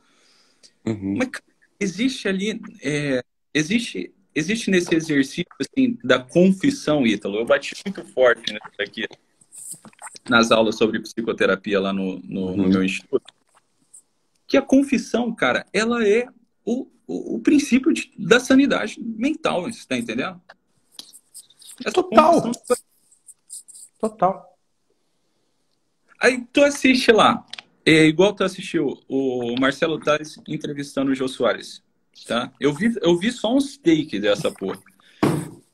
Uhum. 0.84 1.16
Mas 1.16 1.30
existe 1.78 2.28
ali, 2.28 2.60
é, 2.82 3.22
existe, 3.52 4.12
existe 4.34 4.70
nesse 4.70 4.94
exercício 4.94 5.46
assim, 5.60 5.98
da 6.02 6.18
confissão, 6.18 7.06
Ítalo, 7.06 7.38
eu 7.38 7.46
bati 7.46 7.74
muito 7.84 8.04
forte 8.12 8.52
nisso 8.52 8.80
aqui, 8.80 9.06
nas 10.28 10.50
aulas 10.50 10.76
sobre 10.76 11.00
psicoterapia 11.00 11.80
lá 11.80 11.92
no, 11.92 12.18
no, 12.20 12.46
uhum. 12.46 12.56
no 12.56 12.68
meu 12.68 12.84
instituto, 12.84 13.32
que 14.46 14.56
a 14.56 14.62
confissão, 14.62 15.34
cara, 15.34 15.66
ela 15.72 16.06
é 16.06 16.26
o, 16.64 16.88
o, 17.06 17.36
o 17.36 17.40
princípio 17.40 17.92
de, 17.92 18.10
da 18.18 18.40
sanidade 18.40 19.00
mental, 19.00 19.62
você 19.62 19.86
tá 19.86 19.96
entendendo? 19.96 20.40
Essa 21.84 21.92
Total. 21.92 22.42
Confissão... 22.42 22.76
Total. 24.00 24.58
Aí 26.20 26.44
tu 26.52 26.64
assiste 26.64 27.12
lá, 27.12 27.46
é 27.96 28.04
igual 28.06 28.34
tu 28.34 28.44
assistiu 28.44 29.00
o 29.08 29.54
Marcelo 29.58 29.98
Tais 29.98 30.38
entrevistando 30.46 31.10
o 31.10 31.14
Jô 31.14 31.28
Soares, 31.28 31.82
tá? 32.26 32.52
Eu 32.60 32.72
vi, 32.72 32.94
eu 33.00 33.16
vi 33.16 33.30
só 33.32 33.54
uns 33.54 33.76
takes 33.76 34.20
dessa 34.20 34.50
porra. 34.50 34.80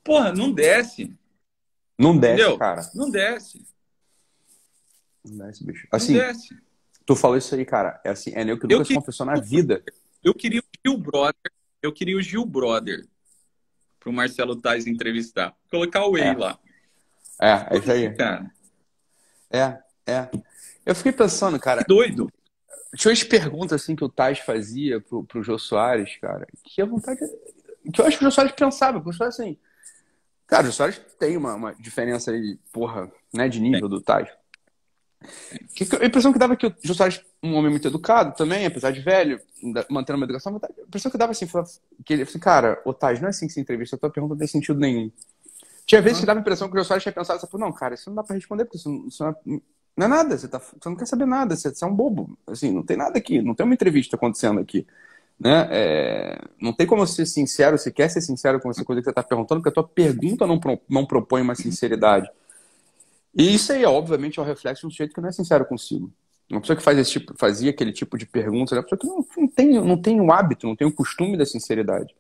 Porra, 0.03 0.33
não 0.33 0.53
desce. 0.53 1.13
Não 1.99 2.17
desce, 2.17 2.43
Entendeu? 2.43 2.59
cara. 2.59 2.91
Não 2.95 3.11
desce. 3.11 3.67
Não 5.25 5.47
desce, 5.47 5.65
bicho. 5.65 5.89
Assim, 5.91 6.13
não 6.15 6.21
desce. 6.21 6.57
tu 7.07 7.17
falou 7.17 7.37
isso 7.37 7.55
aí, 7.55 7.65
cara. 7.65 8.01
É 8.05 8.11
assim, 8.11 8.33
é 8.35 8.45
nem 8.45 8.55
o 8.55 8.59
que 8.59 8.67
Lucas 8.67 8.89
confessou 8.89 9.25
na 9.25 9.41
vida. 9.41 9.83
Eu 10.23 10.35
queria 10.35 10.61
o 10.61 10.65
Gil 10.87 10.99
Brother. 10.99 11.53
Eu 11.83 11.93
queria 11.93 12.17
o 12.17 12.23
Gil 12.23 12.45
Brother 12.45 13.07
pro 13.99 14.13
Marcelo 14.13 14.57
Tais 14.57 14.87
entrevistar. 14.87 15.57
Colocar 15.71 16.05
o 16.05 16.13
Way 16.13 16.23
é. 16.23 16.35
lá. 16.35 16.59
É, 17.41 17.75
é 17.75 17.79
isso 17.79 17.91
aí. 17.91 18.15
Cara. 18.15 18.51
É, 19.51 19.79
é. 20.07 20.31
Eu 20.85 20.95
fiquei 20.95 21.13
pensando, 21.13 21.59
cara. 21.59 21.85
Doido. 21.87 22.31
tinha 22.97 23.11
umas 23.11 23.25
perguntas 23.25 23.83
assim 23.83 23.97
que 23.97 24.05
o 24.05 24.09
Tais 24.09 24.39
fazia 24.39 25.01
pro, 25.01 25.25
pro 25.25 25.43
Jô 25.43 25.59
Soares, 25.59 26.17
cara, 26.21 26.47
que 26.63 26.83
a 26.83 26.87
vontade. 26.87 27.21
Que 27.93 28.01
eu 28.01 28.07
acho 28.07 28.19
que 28.19 28.25
o 28.25 28.27
Jô 28.29 28.31
Soares 28.31 28.53
pensava, 28.53 28.99
porque 29.01 29.11
o 29.11 29.13
Soares 29.13 29.39
assim. 29.39 29.57
Cara, 30.47 30.65
o 30.65 30.67
Jô 30.67 30.73
Soares 30.73 31.01
tem 31.19 31.37
uma, 31.37 31.55
uma 31.55 31.75
diferença 31.75 32.31
aí, 32.31 32.59
porra, 32.73 33.11
né, 33.33 33.49
de 33.49 33.61
nível 33.61 33.89
do 33.89 34.01
Tais. 34.01 34.29
Que, 35.75 35.85
a 36.01 36.05
impressão 36.05 36.33
que 36.33 36.39
dava 36.39 36.53
é 36.53 36.57
que 36.57 36.67
o 36.67 36.75
Jô 36.83 36.95
Soares, 36.95 37.23
um 37.43 37.55
homem 37.55 37.71
muito 37.71 37.89
educado 37.89 38.37
também, 38.37 38.67
apesar 38.67 38.91
de 38.91 39.01
velho, 39.01 39.41
mantendo 39.89 40.19
uma 40.19 40.25
educação, 40.25 40.55
a 40.63 40.83
impressão 40.83 41.11
que 41.11 41.19
dava 41.19 41.33
assim, 41.33 41.47
que 42.05 42.13
ele 42.13 42.23
assim, 42.23 42.39
cara, 42.39 42.81
o 42.85 42.93
Tais, 42.93 43.21
não 43.21 43.29
é 43.29 43.31
assim 43.31 43.47
que 43.47 43.53
se 43.53 43.61
entrevista, 43.61 43.97
a 43.97 43.99
tua 43.99 44.11
pergunta 44.11 44.35
não 44.35 44.39
tem 44.39 44.47
sentido 44.47 44.79
nenhum. 44.79 45.11
Tinha 45.87 46.01
vezes 46.01 46.21
que 46.21 46.27
dava 46.27 46.41
a 46.41 46.43
impressão 46.43 46.69
que 46.69 46.75
o 46.75 46.79
Jô 46.79 46.85
Soares 46.85 47.03
tinha 47.03 47.13
pensado, 47.13 47.39
assim, 47.43 47.59
não, 47.59 47.73
cara, 47.73 47.95
isso 47.95 48.09
não 48.11 48.17
dá 48.17 48.23
pra 48.23 48.35
responder, 48.35 48.65
porque 48.65 48.77
isso, 48.77 49.07
isso 49.07 49.25
não, 49.25 49.31
é, 49.31 49.61
não, 49.97 50.07
é, 50.07 50.09
nada, 50.09 50.37
você, 50.37 50.49
tá, 50.49 50.59
você 50.59 50.89
não 50.89 50.97
quer 50.97 51.07
saber 51.07 51.27
nada, 51.27 51.57
você, 51.57 51.73
você, 51.73 51.85
é 51.85 51.89
um 51.89 51.95
bobo, 51.95 52.37
assim, 52.47 52.73
não 52.73 52.83
tem 52.83 52.97
nada 52.97 53.17
aqui, 53.19 53.41
não 53.41 53.55
tem 53.55 53.65
uma 53.65 53.75
entrevista 53.75 54.17
acontecendo 54.17 54.61
aqui. 54.61 54.87
Né? 55.39 55.69
É, 55.71 56.39
não 56.61 56.73
tem 56.73 56.87
como 56.87 57.07
ser 57.07 57.27
sincero, 57.27 57.79
você 57.79 57.91
quer 57.91 58.09
ser 58.09 58.21
sincero 58.21 58.61
com 58.61 58.71
essa 58.71 58.85
coisa 58.85 59.01
que 59.01 59.05
você 59.05 59.11
está 59.11 59.23
perguntando, 59.23 59.61
porque 59.61 59.71
a 59.71 59.83
tua 59.83 59.89
pergunta 59.89 60.47
não, 60.47 60.61
não 60.89 61.07
propõe 61.07 61.43
uma 61.43 61.55
sinceridade. 61.55 62.29
E 63.37 63.55
isso 63.55 63.73
aí, 63.73 63.85
obviamente, 63.85 64.39
é 64.39 64.43
o 64.43 64.47
reflexo 64.47 64.83
de 64.83 64.87
um 64.87 64.91
sujeito 64.91 65.15
que 65.15 65.21
não 65.21 65.29
é 65.29 65.33
sincero 65.33 65.65
consigo. 65.65 66.11
Uma 66.51 66.61
pessoa 66.61 66.77
que 66.77 66.83
faz 66.83 66.99
esse 66.99 67.13
tipo, 67.13 67.35
fazia 67.37 67.71
aquele 67.71 67.93
tipo 67.93 68.19
de 68.19 68.27
pergunta, 68.27 68.75
é 68.75 68.79
uma 68.79 68.85
pessoa 68.85 68.99
que 68.99 69.07
não, 69.07 69.27
não, 69.37 69.49
tem, 69.49 69.73
não 69.73 70.01
tem 70.01 70.21
o 70.21 70.33
hábito, 70.33 70.67
não 70.67 70.77
tem 70.77 70.87
o 70.87 70.93
costume 70.93 71.37
da 71.37 71.47
sinceridade. 71.47 72.15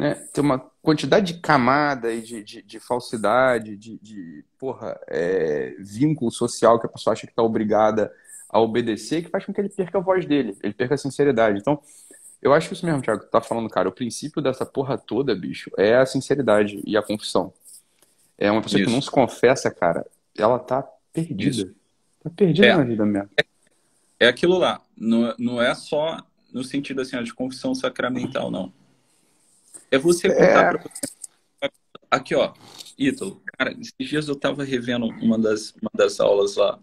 Né? 0.00 0.14
Tem 0.32 0.42
uma 0.42 0.58
quantidade 0.80 1.34
de 1.34 1.40
camada 1.40 2.10
e 2.10 2.22
de, 2.22 2.42
de, 2.42 2.62
de 2.62 2.80
falsidade, 2.80 3.76
de, 3.76 3.98
de 3.98 4.42
porra, 4.58 4.98
é, 5.06 5.74
vínculo 5.78 6.30
social 6.30 6.80
que 6.80 6.86
a 6.86 6.88
pessoa 6.88 7.12
acha 7.12 7.26
que 7.26 7.32
está 7.32 7.42
obrigada 7.42 8.10
a 8.48 8.58
obedecer, 8.58 9.22
que 9.22 9.28
faz 9.28 9.44
com 9.44 9.52
que 9.52 9.60
ele 9.60 9.68
perca 9.68 9.98
a 9.98 10.00
voz 10.00 10.24
dele, 10.24 10.56
ele 10.62 10.72
perca 10.72 10.94
a 10.94 10.96
sinceridade. 10.98 11.58
Então, 11.58 11.82
eu 12.40 12.54
acho 12.54 12.68
que 12.68 12.74
isso 12.74 12.86
mesmo, 12.86 13.02
Thiago, 13.02 13.26
tá 13.26 13.42
falando, 13.42 13.68
cara, 13.68 13.90
o 13.90 13.92
princípio 13.92 14.40
dessa 14.40 14.64
porra 14.64 14.96
toda, 14.96 15.36
bicho, 15.36 15.70
é 15.76 15.96
a 15.96 16.06
sinceridade 16.06 16.80
e 16.86 16.96
a 16.96 17.02
confissão. 17.02 17.52
É 18.38 18.50
uma 18.50 18.62
pessoa 18.62 18.80
isso. 18.80 18.88
que 18.88 18.94
não 18.94 19.02
se 19.02 19.10
confessa, 19.10 19.70
cara, 19.70 20.06
ela 20.34 20.58
tá 20.58 20.82
perdida. 21.12 21.50
Isso. 21.50 21.74
Tá 22.24 22.30
perdida 22.34 22.66
é, 22.66 22.74
na 22.74 22.84
vida 22.84 23.04
mesmo. 23.04 23.28
É, 23.36 23.44
é 24.20 24.28
aquilo 24.28 24.56
lá. 24.56 24.80
Não, 24.96 25.34
não 25.38 25.60
é 25.60 25.74
só 25.74 26.24
no 26.50 26.64
sentido 26.64 27.02
assim, 27.02 27.22
de 27.22 27.34
confissão 27.34 27.74
sacramental, 27.74 28.50
não. 28.50 28.72
É 29.90 29.98
você 29.98 30.28
contar 30.28 30.66
é... 30.66 30.70
pra 30.70 30.82
você. 30.82 31.70
Aqui, 32.10 32.34
ó, 32.34 32.52
Ítalo, 32.98 33.40
cara, 33.56 33.72
esses 33.72 33.94
dias 33.98 34.28
eu 34.28 34.34
tava 34.34 34.64
revendo 34.64 35.06
uma 35.06 35.38
das, 35.38 35.72
uma 35.80 35.90
das 35.94 36.18
aulas 36.18 36.56
lá 36.56 36.78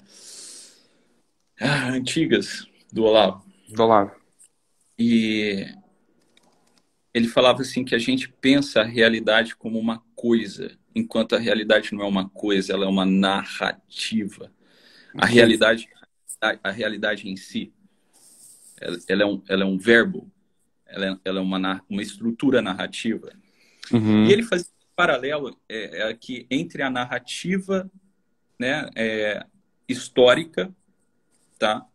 ah, 1.59 1.89
antigas 1.89 2.65
do 2.91 3.03
Olavo. 3.03 3.43
Do 3.67 3.83
Olavo. 3.83 4.15
E 4.97 5.67
ele 7.13 7.27
falava 7.27 7.61
assim 7.61 7.83
que 7.83 7.95
a 7.95 7.99
gente 7.99 8.29
pensa 8.29 8.81
a 8.81 8.85
realidade 8.85 9.55
como 9.55 9.79
uma 9.79 10.03
coisa, 10.15 10.77
enquanto 10.95 11.35
a 11.35 11.39
realidade 11.39 11.93
não 11.93 12.03
é 12.03 12.07
uma 12.07 12.29
coisa, 12.29 12.73
ela 12.73 12.85
é 12.85 12.87
uma 12.87 13.05
narrativa. 13.05 14.51
A 15.15 15.25
realidade, 15.25 15.89
a, 16.39 16.57
a 16.63 16.71
realidade 16.71 17.27
em 17.27 17.35
si, 17.35 17.73
ela, 18.79 18.97
ela, 19.07 19.23
é, 19.23 19.25
um, 19.25 19.41
ela 19.49 19.63
é 19.63 19.65
um 19.65 19.77
verbo, 19.77 20.31
ela 20.89 21.05
é, 21.05 21.17
ela 21.25 21.39
é 21.39 21.41
uma, 21.41 21.83
uma 21.89 22.01
estrutura 22.01 22.61
narrativa. 22.61 23.31
Uhum. 23.91 24.25
E 24.25 24.31
ele 24.31 24.43
fazia 24.43 24.67
um 24.67 24.95
paralelo 24.95 25.57
é, 25.69 26.09
é 26.09 26.13
que 26.13 26.45
entre 26.49 26.81
a 26.81 26.89
narrativa 26.89 27.89
né, 28.59 28.89
é, 28.95 29.45
histórica, 29.87 30.73
tá? 31.57 31.85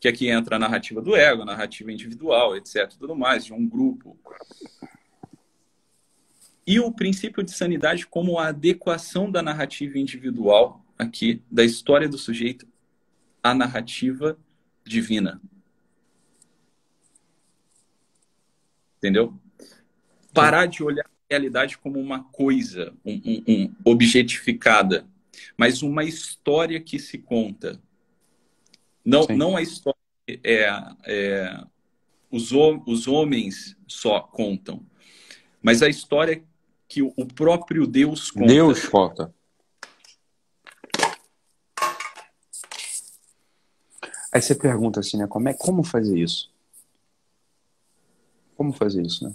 que 0.00 0.08
aqui 0.08 0.28
entra 0.28 0.56
a 0.56 0.58
narrativa 0.58 1.02
do 1.02 1.16
ego, 1.16 1.42
a 1.42 1.46
narrativa 1.46 1.90
individual, 1.90 2.56
etc., 2.56 2.88
tudo 2.98 3.16
mais, 3.16 3.44
de 3.44 3.52
um 3.52 3.66
grupo. 3.66 4.16
E 6.66 6.78
o 6.78 6.92
princípio 6.92 7.42
de 7.42 7.50
sanidade 7.50 8.06
como 8.06 8.38
a 8.38 8.48
adequação 8.48 9.30
da 9.30 9.42
narrativa 9.42 9.98
individual 9.98 10.84
aqui, 10.98 11.42
da 11.50 11.64
história 11.64 12.08
do 12.08 12.18
sujeito, 12.18 12.66
à 13.42 13.54
narrativa 13.54 14.38
divina. 14.84 15.40
Entendeu? 18.98 19.34
Parar 20.34 20.66
de 20.66 20.82
olhar 20.82 21.04
a 21.04 21.10
realidade 21.30 21.78
como 21.78 21.98
uma 21.98 22.24
coisa, 22.24 22.92
um, 23.04 23.14
um, 23.14 23.44
um 23.48 23.74
objetificada, 23.84 25.06
mas 25.56 25.82
uma 25.82 26.04
história 26.04 26.78
que 26.80 26.98
se 26.98 27.18
conta 27.18 27.80
não, 29.08 29.26
não 29.28 29.56
a 29.56 29.62
história 29.62 29.96
é, 30.28 30.68
é 31.06 31.64
os, 32.30 32.52
os 32.52 33.08
homens 33.08 33.74
só 33.86 34.20
contam, 34.20 34.84
mas 35.62 35.82
a 35.82 35.88
história 35.88 36.44
que 36.86 37.00
o 37.00 37.26
próprio 37.26 37.86
Deus 37.86 38.30
conta. 38.30 38.46
Deus 38.46 38.86
conta. 38.86 39.34
Aí 44.30 44.42
você 44.42 44.54
pergunta 44.54 45.00
assim, 45.00 45.16
né? 45.16 45.26
Como, 45.26 45.48
é, 45.48 45.54
como 45.54 45.82
fazer 45.82 46.18
isso? 46.18 46.52
Como 48.58 48.72
fazer 48.72 49.02
isso, 49.02 49.24
né? 49.24 49.32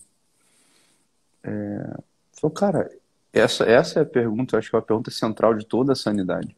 É, 1.45 1.97
falou, 2.33 2.53
cara, 2.53 2.91
essa, 3.31 3.63
essa 3.63 3.99
é 3.99 4.03
a 4.03 4.05
pergunta, 4.05 4.57
acho 4.57 4.69
que 4.69 4.75
é 4.75 4.79
a 4.79 4.81
pergunta 4.81 5.09
central 5.09 5.53
de 5.53 5.65
toda 5.65 5.93
a 5.93 5.95
sanidade. 5.95 6.53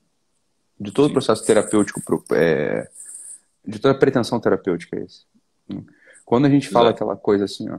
De 0.79 0.91
todo 0.91 1.09
o 1.09 1.13
processo 1.13 1.45
terapêutico 1.45 2.01
é, 2.31 2.89
de 3.63 3.77
toda 3.77 3.93
a 3.93 3.97
pretensão 3.97 4.39
terapêutica 4.39 4.97
é 4.97 5.03
esse. 5.03 5.25
Quando 6.25 6.45
a 6.45 6.49
gente 6.49 6.67
fala 6.69 6.87
Exato. 6.87 7.03
aquela 7.03 7.15
coisa 7.15 7.45
assim, 7.45 7.69
ó, 7.69 7.77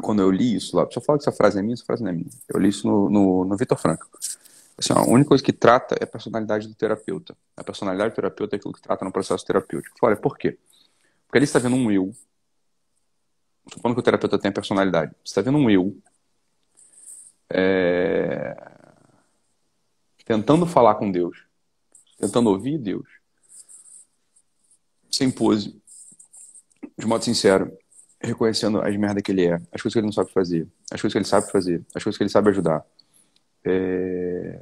quando 0.00 0.22
eu 0.22 0.30
li 0.30 0.54
isso 0.54 0.76
lá, 0.76 0.86
pessoa 0.86 1.04
fala 1.04 1.18
que 1.18 1.24
essa 1.24 1.36
frase 1.36 1.58
é 1.58 1.62
minha, 1.62 1.74
essa 1.74 1.84
frase 1.84 2.04
não 2.04 2.10
é 2.10 2.14
minha. 2.14 2.30
Eu 2.48 2.60
li 2.60 2.68
isso 2.68 2.86
no, 2.86 3.10
no, 3.10 3.44
no 3.44 3.56
Vitor 3.56 3.76
Franco. 3.76 4.06
Assim, 4.78 4.92
ó, 4.92 4.98
a 4.98 5.08
única 5.08 5.30
coisa 5.30 5.42
que 5.42 5.52
trata 5.52 5.96
é 6.00 6.04
a 6.04 6.06
personalidade 6.06 6.68
do 6.68 6.76
terapeuta. 6.76 7.36
A 7.56 7.64
personalidade 7.64 8.12
do 8.12 8.14
terapeuta 8.14 8.54
é 8.54 8.58
aquilo 8.58 8.72
que 8.72 8.80
trata 8.80 9.04
no 9.04 9.10
processo 9.10 9.44
terapêutico. 9.44 9.96
Olha, 10.00 10.16
por 10.16 10.38
quê? 10.38 10.56
Porque 11.26 11.38
ele 11.38 11.44
está 11.44 11.58
vendo 11.58 11.74
um 11.74 11.90
eu. 11.90 12.14
Supondo 13.72 13.94
que 13.94 14.00
o 14.00 14.02
terapeuta 14.02 14.38
tem 14.38 14.50
a 14.50 14.54
personalidade. 14.54 15.12
Você 15.24 15.30
está 15.30 15.42
vendo 15.42 15.58
um 15.58 15.70
eu 15.70 15.96
é... 17.50 18.56
tentando 20.24 20.66
falar 20.66 20.96
com 20.96 21.10
Deus, 21.10 21.44
tentando 22.18 22.50
ouvir 22.50 22.78
Deus 22.78 23.06
sem 25.16 25.30
pose, 25.30 25.80
de 26.98 27.06
modo 27.06 27.24
sincero, 27.24 27.76
reconhecendo 28.20 28.80
as 28.82 28.94
merdas 28.96 29.22
que 29.22 29.32
ele 29.32 29.46
é, 29.46 29.54
as 29.72 29.80
coisas 29.80 29.92
que 29.94 29.98
ele 29.98 30.06
não 30.06 30.12
sabe 30.12 30.30
fazer, 30.30 30.68
as 30.90 31.00
coisas 31.00 31.12
que 31.12 31.18
ele 31.18 31.24
sabe 31.24 31.50
fazer, 31.50 31.84
as 31.94 32.02
coisas 32.02 32.18
que 32.18 32.22
ele 32.22 32.30
sabe 32.30 32.50
ajudar. 32.50 32.84
É... 33.64 34.60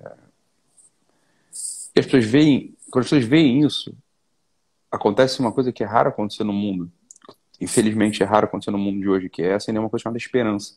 E 1.96 2.00
as 2.00 2.06
pessoas 2.06 2.24
veem, 2.24 2.76
quando 2.90 3.04
as 3.04 3.10
pessoas 3.10 3.24
veem 3.24 3.64
isso, 3.64 3.96
acontece 4.90 5.40
uma 5.40 5.52
coisa 5.52 5.72
que 5.72 5.82
é 5.82 5.86
rara 5.86 6.08
acontecer 6.08 6.44
no 6.44 6.52
mundo. 6.52 6.90
Infelizmente 7.64 8.22
é 8.22 8.26
raro 8.26 8.46
acontecer 8.46 8.70
no 8.70 8.78
mundo 8.78 9.00
de 9.00 9.08
hoje, 9.08 9.28
que 9.28 9.42
é 9.42 9.54
acender 9.54 9.80
uma 9.80 9.88
coisa 9.88 10.02
chamada 10.02 10.18
esperança. 10.18 10.74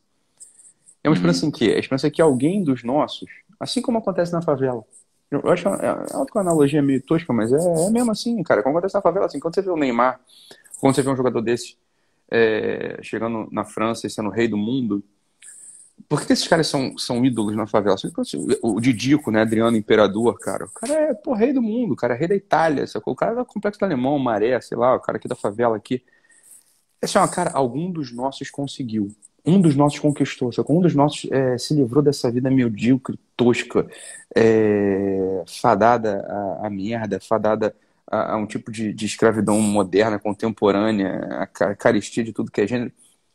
É 1.04 1.10
uma 1.10 1.12
uhum. 1.12 1.16
esperança 1.16 1.46
em 1.46 1.52
quê? 1.52 1.74
A 1.76 1.80
esperança 1.80 2.08
é 2.08 2.10
que 2.10 2.22
alguém 2.22 2.64
dos 2.64 2.84
nossos, 2.84 3.30
assim 3.60 3.82
como 3.82 3.98
acontece 3.98 4.32
na 4.32 4.42
favela, 4.42 4.84
eu 5.30 5.42
acho 5.50 5.68
é, 5.68 5.86
é 5.86 6.18
uma 6.18 6.42
analogia 6.42 6.82
meio 6.82 7.02
tosca, 7.02 7.34
mas 7.34 7.52
é, 7.52 7.58
é 7.58 7.90
mesmo 7.90 8.12
assim, 8.12 8.42
cara. 8.44 8.64
Quando 8.64 8.76
acontece 8.78 8.96
na 8.96 9.02
favela, 9.02 9.26
assim, 9.26 9.40
quando 9.40 9.56
você 9.56 9.62
vê 9.62 9.70
o 9.70 9.76
Neymar, 9.76 10.20
quando 10.80 10.96
você 10.96 11.02
vê 11.02 11.10
um 11.10 11.18
jogador 11.18 11.42
desse 11.42 11.78
é, 12.32 12.98
chegando 13.02 13.48
na 13.52 13.66
França 13.66 14.08
e 14.08 14.10
sendo 14.10 14.30
rei 14.30 14.48
do 14.48 14.58
mundo, 14.58 15.04
por 16.08 16.26
que, 16.26 16.32
esses 16.32 16.48
caras 16.48 16.68
são, 16.68 16.98
são 16.98 17.26
ídolos 17.26 17.56
na 17.56 17.68
favela? 17.68 17.98
O 18.62 18.80
Didico, 18.80 19.32
né, 19.32 19.42
Adriano 19.42 19.76
Imperador, 19.76 20.38
cara, 20.40 20.66
o 20.66 20.70
cara 20.70 20.94
é 20.94 21.14
pô, 21.14 21.34
rei 21.34 21.52
do 21.52 21.62
mundo, 21.62 21.94
o 21.94 21.96
cara 21.98 22.14
é 22.14 22.18
rei 22.18 22.28
da 22.28 22.36
Itália, 22.36 22.88
sacou? 22.88 23.14
o 23.14 23.16
cara 23.16 23.34
é 23.34 23.36
do 23.36 23.46
Complexo 23.46 23.80
do 23.80 23.86
Alemão, 23.86 24.18
Maré, 24.18 24.60
sei 24.62 24.78
lá, 24.78 24.96
o 24.96 25.00
cara 25.00 25.18
aqui 25.18 25.28
da 25.28 25.36
favela 25.36 25.76
aqui. 25.76 26.04
Esse 27.02 27.18
é 27.18 27.20
uma 27.20 27.28
cara, 27.28 27.52
algum 27.54 27.92
dos 27.92 28.12
nossos 28.12 28.50
conseguiu 28.50 29.12
um 29.48 29.62
dos 29.62 29.76
nossos 29.78 29.98
conquistou, 30.00 30.52
só 30.52 30.64
um 30.68 30.82
dos 30.82 30.94
nossos 30.94 31.32
é, 31.32 31.58
se 31.58 31.74
livrou 31.74 32.04
dessa 32.04 32.30
vida 32.30 32.52
medíocre, 32.52 33.18
tosca, 33.36 33.88
é, 34.36 35.42
fadada 35.48 36.28
à, 36.62 36.70
merda, 36.70 37.18
fadada 37.22 37.74
a, 38.06 38.34
a 38.34 38.38
um 38.38 38.46
tipo 38.46 38.70
de, 38.70 38.92
de, 38.92 39.06
escravidão 39.06 39.60
moderna, 39.62 40.20
contemporânea, 40.20 41.50
a 41.62 41.76
caristia 41.76 42.26
de 42.26 42.34
tudo 42.34 42.52
que 42.52 42.60
é 42.60 42.68
gênero. 42.68 42.92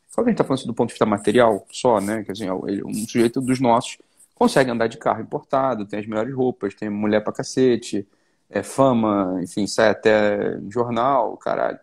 Só 0.07 0.21
que 0.21 0.29
a 0.29 0.31
gente 0.31 0.35
está 0.39 0.43
falando 0.43 0.65
do 0.67 0.73
ponto 0.75 0.89
de 0.89 0.93
vista 0.93 1.05
material 1.05 1.65
só, 1.71 1.99
né? 1.99 2.23
Que, 2.23 2.31
assim, 2.31 2.47
um 2.51 2.93
sujeito 3.07 3.41
dos 3.41 3.59
nossos 3.59 3.97
consegue 4.35 4.69
andar 4.69 4.87
de 4.87 4.97
carro 4.97 5.21
importado, 5.21 5.85
tem 5.85 5.99
as 5.99 6.05
melhores 6.05 6.33
roupas, 6.35 6.75
tem 6.75 6.89
mulher 6.89 7.23
pra 7.23 7.33
cacete, 7.33 8.07
é 8.49 8.61
fama, 8.61 9.39
enfim, 9.41 9.65
sai 9.65 9.89
até 9.89 10.59
jornal, 10.69 11.35
caralho. 11.37 11.79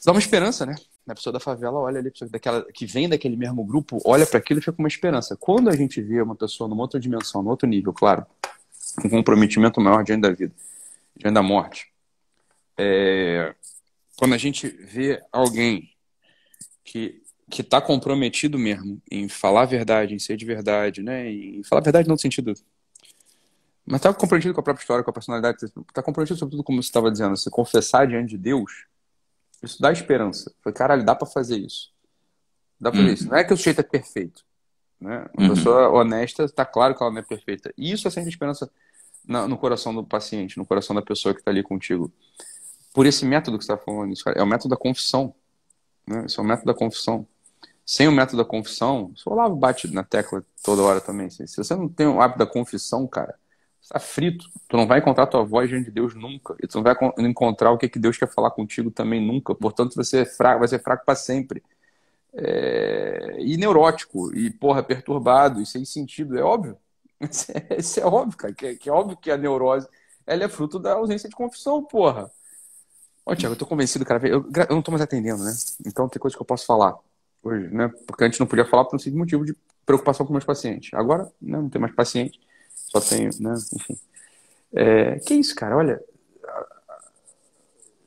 Isso 0.00 0.06
dá 0.06 0.12
uma 0.12 0.18
esperança, 0.18 0.64
né? 0.64 0.74
a 1.06 1.14
pessoa 1.14 1.30
da 1.30 1.40
favela 1.40 1.78
olha 1.78 1.98
ali, 1.98 2.10
daquela, 2.30 2.64
que 2.72 2.86
vem 2.86 3.06
daquele 3.06 3.36
mesmo 3.36 3.62
grupo, 3.64 4.00
olha 4.02 4.26
para 4.26 4.38
aquilo 4.38 4.58
e 4.58 4.62
fica 4.62 4.72
com 4.72 4.82
uma 4.82 4.88
esperança. 4.88 5.36
Quando 5.36 5.68
a 5.68 5.76
gente 5.76 6.00
vê 6.00 6.22
uma 6.22 6.34
pessoa 6.34 6.68
numa 6.68 6.82
outra 6.82 6.98
dimensão, 6.98 7.42
num 7.42 7.50
outro 7.50 7.68
nível, 7.68 7.92
claro, 7.92 8.24
um 9.04 9.10
comprometimento 9.10 9.78
maior 9.78 10.02
diante 10.02 10.22
da 10.22 10.30
vida, 10.30 10.54
diante 11.14 11.34
da 11.34 11.42
morte, 11.42 11.92
é, 12.78 13.54
quando 14.16 14.34
a 14.34 14.38
gente 14.38 14.68
vê 14.68 15.22
alguém 15.30 15.90
que 16.82 17.20
que 17.50 17.62
está 17.62 17.80
comprometido 17.80 18.56
mesmo 18.56 19.02
em 19.10 19.28
falar 19.28 19.62
a 19.62 19.66
verdade, 19.66 20.14
em 20.14 20.20
ser 20.20 20.36
de 20.36 20.44
verdade, 20.44 21.02
né? 21.02 21.28
Em 21.28 21.64
falar 21.64 21.80
a 21.80 21.82
verdade 21.82 22.06
não 22.06 22.14
no 22.14 22.20
sentido 22.20 22.54
mas 23.84 23.98
está 23.98 24.14
comprometido 24.14 24.54
com 24.54 24.60
a 24.60 24.62
própria 24.62 24.82
história, 24.82 25.02
com 25.02 25.10
a 25.10 25.12
personalidade, 25.12 25.64
está 25.64 26.00
comprometido 26.00 26.38
sobretudo 26.38 26.62
como 26.62 26.80
você 26.80 26.88
estava 26.88 27.10
dizendo, 27.10 27.36
se 27.36 27.50
confessar 27.50 28.06
diante 28.06 28.30
de 28.30 28.38
Deus, 28.38 28.84
isso 29.62 29.80
dá 29.80 29.92
esperança. 29.92 30.52
Foi, 30.62 30.72
caralho, 30.72 31.04
dá 31.04 31.14
para 31.14 31.26
fazer 31.26 31.58
isso. 31.58 31.92
Dá 32.80 32.90
para 32.90 32.98
fazer 32.98 33.08
uhum. 33.08 33.14
isso. 33.14 33.28
Não 33.28 33.36
é 33.36 33.44
que 33.44 33.52
o 33.52 33.56
sujeito 33.56 33.80
é 33.80 33.84
perfeito. 33.84 34.44
Né? 35.00 35.26
Uma 35.36 35.48
uhum. 35.48 35.54
pessoa 35.54 35.88
honesta, 35.90 36.44
está 36.44 36.64
claro 36.64 36.94
que 36.94 37.02
ela 37.02 37.12
não 37.12 37.20
é 37.20 37.22
perfeita. 37.22 37.72
E 37.76 37.92
isso 37.92 38.06
acende 38.06 38.28
esperança 38.28 38.70
no 39.26 39.56
coração 39.56 39.94
do 39.94 40.04
paciente, 40.04 40.58
no 40.58 40.66
coração 40.66 40.94
da 40.94 41.02
pessoa 41.02 41.34
que 41.34 41.40
está 41.40 41.50
ali 41.50 41.62
contigo. 41.62 42.12
Por 42.92 43.06
esse 43.06 43.24
método 43.24 43.58
que 43.58 43.64
você 43.64 43.72
está 43.72 43.84
falando, 43.84 44.12
isso, 44.12 44.28
é 44.28 44.42
o 44.42 44.46
método 44.46 44.70
da 44.70 44.76
confissão. 44.76 45.34
Né? 46.06 46.24
Esse 46.26 46.38
é 46.38 46.42
o 46.42 46.44
método 46.44 46.66
da 46.66 46.74
confissão. 46.74 47.26
Sem 47.84 48.08
o 48.08 48.12
método 48.12 48.38
da 48.38 48.44
confissão, 48.44 49.12
o 49.26 49.32
Olavo 49.32 49.56
bate 49.56 49.92
na 49.92 50.04
tecla 50.04 50.44
toda 50.62 50.82
hora 50.82 51.00
também. 51.00 51.28
Se 51.30 51.56
você 51.56 51.74
não 51.74 51.88
tem 51.88 52.06
o 52.06 52.20
hábito 52.20 52.38
da 52.38 52.46
confissão, 52.46 53.06
cara, 53.06 53.38
está 53.80 53.98
frito. 53.98 54.46
Tu 54.68 54.76
não 54.76 54.86
vai 54.86 54.98
encontrar 54.98 55.26
tua 55.26 55.44
voz 55.44 55.68
diante 55.68 55.86
de 55.86 55.90
Deus 55.90 56.14
nunca. 56.14 56.54
E 56.62 56.66
tu 56.66 56.76
não 56.76 56.82
vai 56.82 56.94
encontrar 57.18 57.72
o 57.72 57.78
que, 57.78 57.88
que 57.88 57.98
Deus 57.98 58.16
quer 58.16 58.28
falar 58.28 58.50
contigo 58.50 58.90
também 58.90 59.24
nunca. 59.24 59.54
Portanto, 59.54 59.94
você 59.96 60.20
é 60.20 60.24
fraco, 60.24 60.60
vai 60.60 60.68
ser 60.68 60.82
fraco 60.82 61.04
para 61.04 61.14
sempre. 61.14 61.62
É... 62.32 63.36
E 63.40 63.56
neurótico, 63.56 64.34
e 64.36 64.50
porra, 64.50 64.82
perturbado, 64.82 65.60
e 65.60 65.66
sem 65.66 65.84
sentido. 65.84 66.38
É 66.38 66.42
óbvio. 66.42 66.76
Isso 67.20 67.52
é, 67.52 67.76
isso 67.78 68.00
é 68.00 68.04
óbvio, 68.06 68.38
cara. 68.38 68.54
Que, 68.54 68.76
que, 68.76 68.88
é 68.88 68.92
óbvio 68.92 69.14
que 69.14 69.30
a 69.30 69.36
neurose 69.36 69.86
ela 70.26 70.44
é 70.44 70.48
fruto 70.48 70.78
da 70.78 70.94
ausência 70.94 71.28
de 71.28 71.36
confissão, 71.36 71.82
porra. 71.82 72.30
Ó, 73.26 73.34
Tiago, 73.34 73.54
eu 73.54 73.58
tô 73.58 73.66
convencido, 73.66 74.06
cara. 74.06 74.26
Eu, 74.26 74.48
eu 74.68 74.74
não 74.74 74.80
tô 74.80 74.90
mais 74.90 75.02
atendendo, 75.02 75.44
né? 75.44 75.52
Então 75.86 76.08
tem 76.08 76.18
coisa 76.18 76.34
que 76.34 76.42
eu 76.42 76.46
posso 76.46 76.64
falar 76.64 76.96
hoje, 77.42 77.68
né? 77.68 77.88
Porque 78.06 78.24
antes 78.24 78.38
não 78.38 78.46
podia 78.46 78.64
falar 78.64 78.86
por 78.86 78.98
um 78.98 79.18
motivo 79.18 79.44
de 79.44 79.54
preocupação 79.84 80.24
com 80.24 80.32
meus 80.32 80.46
pacientes. 80.46 80.94
Agora, 80.94 81.24
né, 81.42 81.58
não 81.58 81.68
tem 81.68 81.78
mais 81.80 81.94
paciente 81.94 82.40
só 82.90 83.00
tenho, 83.00 83.30
né? 83.40 83.54
Enfim. 83.74 83.96
É, 84.72 85.18
que 85.20 85.34
isso, 85.34 85.54
cara? 85.54 85.76
Olha, 85.76 86.02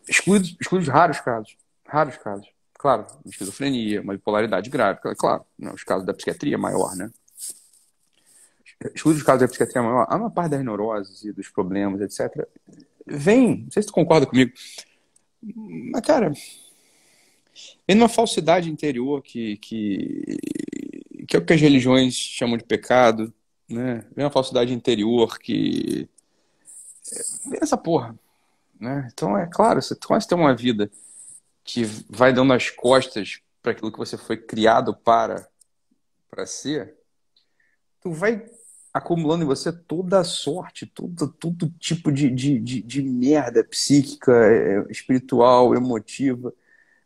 excluídos, 0.08 0.56
excluídos 0.60 0.90
raros 0.90 1.20
casos, 1.22 1.58
raros 1.86 2.18
casos. 2.18 2.48
Claro, 2.74 3.08
esquizofrenia, 3.26 4.02
uma 4.02 4.14
bipolaridade 4.14 4.70
grave, 4.70 5.00
claro, 5.18 5.46
né? 5.58 5.72
os 5.74 5.84
casos 5.86 6.06
da 6.06 6.14
psiquiatria 6.14 6.58
maior, 6.58 6.96
né? 6.98 7.10
Excluídos 8.94 9.22
os 9.22 9.26
casos 9.26 9.42
da 9.42 9.48
psiquiatria 9.48 9.82
maior, 9.82 10.06
a 10.10 10.18
maior 10.18 10.30
parte 10.30 10.52
das 10.52 10.66
neuroses 10.66 11.24
e 11.24 11.32
dos 11.32 11.48
problemas, 11.48 12.02
etc., 12.02 12.46
vem, 13.06 13.64
não 13.64 13.72
sei 13.72 13.84
se 13.84 13.88
tu 13.88 13.94
concorda 13.94 14.26
comigo, 14.26 14.52
mas, 15.42 16.02
cara, 16.02 16.32
vem 17.88 17.96
numa 17.96 18.10
falsidade 18.10 18.70
interior 18.70 19.22
que, 19.22 19.56
que, 19.58 20.38
que 21.26 21.38
é 21.38 21.40
o 21.40 21.46
que 21.46 21.54
as 21.54 21.62
religiões 21.62 22.14
chamam 22.16 22.58
de 22.58 22.66
pecado, 22.66 23.34
né? 23.70 24.06
Vem 24.16 24.26
uma 24.26 24.32
falsidade 24.32 24.74
interior 24.74 25.38
que. 25.40 26.10
Vem 27.46 27.60
essa 27.62 27.78
porra. 27.78 28.18
Né? 28.80 29.10
Então, 29.14 29.38
é 29.38 29.48
claro, 29.48 29.82
você 29.82 29.96
começa 29.96 30.26
a 30.26 30.30
ter 30.30 30.36
uma 30.36 30.56
vida 30.56 30.90
que 31.64 31.84
vai 32.10 32.34
dando 32.34 32.54
as 32.54 32.70
costas 32.70 33.42
para 33.62 33.72
aquilo 33.72 33.92
que 33.92 33.98
você 33.98 34.18
foi 34.18 34.36
criado 34.36 34.94
para, 34.94 35.48
para 36.30 36.46
ser, 36.46 36.94
tu 38.02 38.12
vai 38.12 38.46
acumulando 38.94 39.44
em 39.44 39.48
você 39.48 39.72
toda 39.72 40.20
a 40.20 40.24
sorte, 40.24 40.86
todo, 40.86 41.28
todo 41.30 41.70
tipo 41.80 42.12
de, 42.12 42.30
de, 42.30 42.60
de, 42.60 42.82
de 42.82 43.02
merda 43.02 43.64
psíquica, 43.64 44.32
é, 44.32 44.86
espiritual, 44.92 45.74
emotiva. 45.74 46.54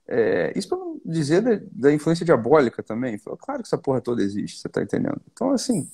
É, 0.05 0.51
isso 0.57 0.67
para 0.67 0.79
dizer 1.05 1.41
da, 1.41 1.61
da, 1.71 1.93
influência 1.93 2.25
diabólica 2.25 2.83
também. 2.83 3.17
Claro 3.17 3.61
que 3.61 3.67
essa 3.67 3.77
porra 3.77 4.01
toda 4.01 4.21
existe, 4.21 4.59
você 4.59 4.67
tá 4.67 4.81
entendendo? 4.81 5.21
Então, 5.31 5.51
assim, 5.51 5.89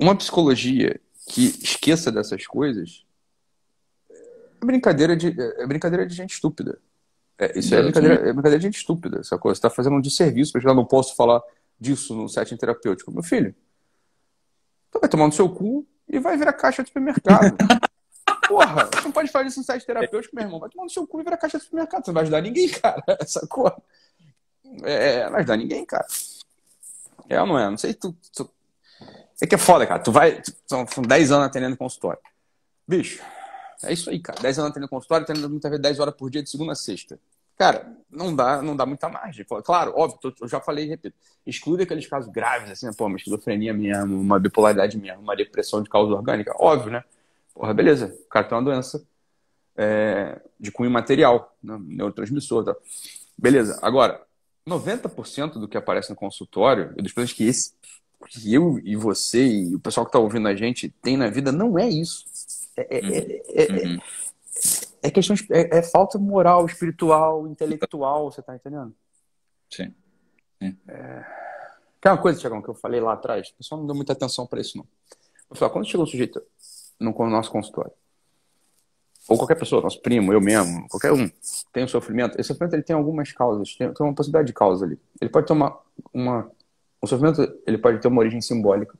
uma 0.00 0.16
psicologia 0.16 1.00
que 1.28 1.46
esqueça 1.62 2.10
dessas 2.10 2.46
coisas 2.46 3.04
é 4.60 4.64
brincadeira 4.64 5.16
de, 5.16 5.34
é 5.38 5.66
brincadeira 5.66 6.06
de 6.06 6.14
gente 6.14 6.32
estúpida. 6.32 6.78
É, 7.38 7.58
isso 7.58 7.74
é, 7.74 7.78
é 7.78 7.82
brincadeira, 7.82 8.14
é 8.14 8.32
brincadeira 8.32 8.58
de 8.58 8.64
gente 8.64 8.78
estúpida, 8.78 9.20
essa 9.20 9.38
coisa. 9.38 9.54
Você 9.54 9.58
está 9.58 9.70
fazendo 9.70 9.96
um 9.96 10.00
desserviço 10.00 10.52
para 10.52 10.70
eu 10.70 10.74
não 10.74 10.84
posso 10.84 11.14
falar 11.14 11.40
disso 11.78 12.14
no 12.14 12.28
setting 12.28 12.56
terapêutico. 12.56 13.12
Meu 13.12 13.22
filho, 13.22 13.54
tu 14.90 14.98
vai 14.98 15.08
tomar 15.08 15.26
no 15.26 15.32
seu 15.32 15.48
cu 15.48 15.86
e 16.08 16.18
vai 16.18 16.36
virar 16.36 16.52
caixa 16.52 16.82
de 16.82 16.88
supermercado. 16.88 17.56
Porra, 18.48 18.86
você 18.86 19.02
não 19.02 19.12
pode 19.12 19.30
fazer 19.30 19.48
isso 19.48 19.60
no 19.60 19.64
site 19.64 19.84
terapêutico, 19.84 20.34
meu 20.34 20.44
irmão. 20.44 20.58
Vai 20.58 20.70
tomar 20.70 20.84
no 20.84 20.90
seu 20.90 21.06
cu 21.06 21.20
e 21.20 21.24
virar 21.24 21.36
caixa 21.36 21.58
de 21.58 21.64
supermercado. 21.64 22.04
Você 22.04 22.10
não 22.10 22.14
vai 22.14 22.22
ajudar 22.22 22.40
ninguém, 22.40 22.68
cara. 22.80 23.02
Essa 23.20 23.46
coisa. 23.46 23.76
É, 24.82 25.24
não 25.24 25.32
vai 25.32 25.40
ajudar 25.40 25.56
ninguém, 25.58 25.84
cara. 25.84 26.06
É 27.28 27.40
ou 27.40 27.46
não 27.46 27.58
é? 27.58 27.68
Não 27.68 27.76
sei 27.76 27.92
se 27.92 27.98
tu, 27.98 28.16
tu 28.34 28.50
é 29.40 29.46
que 29.46 29.54
é 29.54 29.58
foda, 29.58 29.86
cara. 29.86 30.00
Tu 30.00 30.10
vai. 30.10 30.42
São, 30.66 30.86
são 30.86 31.02
10 31.02 31.32
anos 31.32 31.46
atendendo 31.46 31.76
consultório. 31.76 32.20
Bicho, 32.86 33.22
é 33.82 33.92
isso 33.92 34.10
aí, 34.10 34.18
cara. 34.18 34.40
10 34.40 34.58
anos 34.58 34.70
atendendo 34.70 34.90
consultório, 34.90 35.24
atendendo 35.24 35.48
muitas 35.48 35.70
vezes 35.70 35.82
10 35.82 36.00
horas 36.00 36.14
por 36.14 36.30
dia 36.30 36.42
de 36.42 36.50
segunda 36.50 36.72
a 36.72 36.76
sexta. 36.76 37.18
Cara, 37.56 37.92
não 38.08 38.34
dá, 38.34 38.62
não 38.62 38.76
dá 38.76 38.86
muita 38.86 39.08
margem. 39.08 39.44
Claro, 39.64 39.92
óbvio, 39.96 40.32
eu 40.40 40.48
já 40.48 40.60
falei 40.60 40.84
e 40.84 40.88
repito. 40.88 41.16
Exclui 41.44 41.82
aqueles 41.82 42.06
casos 42.06 42.30
graves, 42.32 42.70
assim, 42.70 42.92
pô, 42.94 43.06
uma 43.06 43.16
esquizofrenia 43.16 43.74
mesmo, 43.74 44.20
uma 44.20 44.38
bipolaridade 44.38 44.96
mesmo, 44.96 45.22
uma 45.22 45.34
depressão 45.34 45.82
de 45.82 45.90
causa 45.90 46.14
orgânica. 46.14 46.54
Óbvio, 46.56 46.92
né? 46.92 47.02
Porra, 47.52 47.74
beleza. 47.74 48.16
O 48.26 48.28
cara 48.28 48.46
tem 48.46 48.56
uma 48.56 48.62
doença 48.62 49.04
é, 49.76 50.40
de 50.58 50.70
cunho 50.70 50.90
material, 50.90 51.52
né? 51.60 51.76
neurotransmissor. 51.80 52.64
Tá? 52.64 52.76
Beleza. 53.36 53.76
Agora, 53.82 54.22
90% 54.68 55.54
do 55.54 55.66
que 55.66 55.76
aparece 55.76 56.10
no 56.10 56.16
consultório, 56.16 56.94
dos 56.94 57.12
pacientes 57.12 57.36
que 57.36 57.44
esse 57.44 57.72
que 58.26 58.52
eu 58.52 58.78
e 58.80 58.96
você 58.96 59.46
e 59.46 59.74
o 59.74 59.80
pessoal 59.80 60.04
que 60.04 60.10
está 60.10 60.18
ouvindo 60.18 60.48
a 60.48 60.54
gente 60.54 60.88
tem 61.02 61.16
na 61.16 61.28
vida 61.28 61.52
não 61.52 61.78
é 61.78 61.88
isso. 61.88 62.24
É, 62.76 62.98
é, 62.98 63.00
uhum. 63.00 63.14
é, 63.14 63.42
é, 63.62 63.86
uhum. 63.86 63.98
é 65.02 65.10
questão 65.10 65.36
é, 65.50 65.78
é, 65.78 65.82
falta 65.82 66.18
moral, 66.18 66.66
espiritual, 66.66 67.46
intelectual, 67.46 68.30
você 68.30 68.40
está 68.40 68.54
entendendo? 68.54 68.94
Sim. 69.70 69.94
Sim. 70.60 70.76
É... 70.88 71.24
Tem 72.00 72.12
uma 72.12 72.18
coisa, 72.18 72.38
Tiagão, 72.38 72.62
que 72.62 72.68
eu 72.68 72.74
falei 72.74 73.00
lá 73.00 73.14
atrás, 73.14 73.48
o 73.48 73.54
pessoal 73.56 73.80
não 73.80 73.86
deu 73.86 73.96
muita 73.96 74.12
atenção 74.12 74.46
para 74.46 74.60
isso, 74.60 74.78
não. 74.78 74.86
Falei, 75.56 75.72
quando 75.72 75.88
chegou 75.88 76.04
o 76.04 76.08
sujeito 76.08 76.40
no 77.00 77.12
nosso 77.28 77.50
consultório, 77.50 77.92
ou 79.28 79.36
qualquer 79.36 79.56
pessoa, 79.56 79.82
nosso 79.82 80.00
primo, 80.00 80.32
eu 80.32 80.40
mesmo, 80.40 80.88
qualquer 80.88 81.12
um, 81.12 81.28
tem 81.72 81.84
um 81.84 81.88
sofrimento, 81.88 82.40
esse 82.40 82.48
sofrimento 82.48 82.74
ele 82.74 82.82
tem 82.82 82.94
algumas 82.96 83.30
causas, 83.32 83.74
tem, 83.74 83.92
tem 83.92 84.06
uma 84.06 84.14
possibilidade 84.14 84.46
de 84.46 84.52
causa 84.54 84.86
ali. 84.86 84.98
Ele 85.20 85.30
pode 85.30 85.46
ter 85.46 85.52
uma, 85.52 85.78
uma 86.12 86.50
o 87.00 87.06
sofrimento 87.06 87.42
ele 87.66 87.78
pode 87.78 88.00
ter 88.00 88.08
uma 88.08 88.20
origem 88.20 88.40
simbólica, 88.40 88.98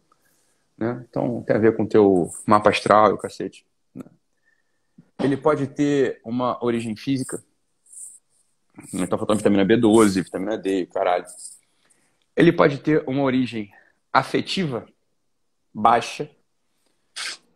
né? 0.77 1.05
Então 1.09 1.43
tem 1.43 1.57
a 1.57 1.59
ver 1.59 1.77
com 1.77 1.83
o 1.83 1.89
teu 1.89 2.31
mapa 2.47 2.71
astral 2.71 3.11
e 3.11 3.15
o 3.15 3.19
cacete. 3.19 3.67
Né? 3.95 4.05
Ele 5.23 5.37
pode 5.37 5.67
ter 5.67 6.21
uma 6.25 6.63
origem 6.65 6.95
física. 6.95 7.43
Então 8.95 9.19
faltando 9.19 9.39
vitamina 9.39 9.67
B12, 9.67 10.23
vitamina 10.23 10.57
D, 10.57 10.87
caralho. 10.87 11.27
Ele 12.37 12.53
pode 12.53 12.79
ter 12.79 13.03
uma 13.09 13.23
origem 13.23 13.73
afetiva 14.13 14.87
baixa, 15.75 16.31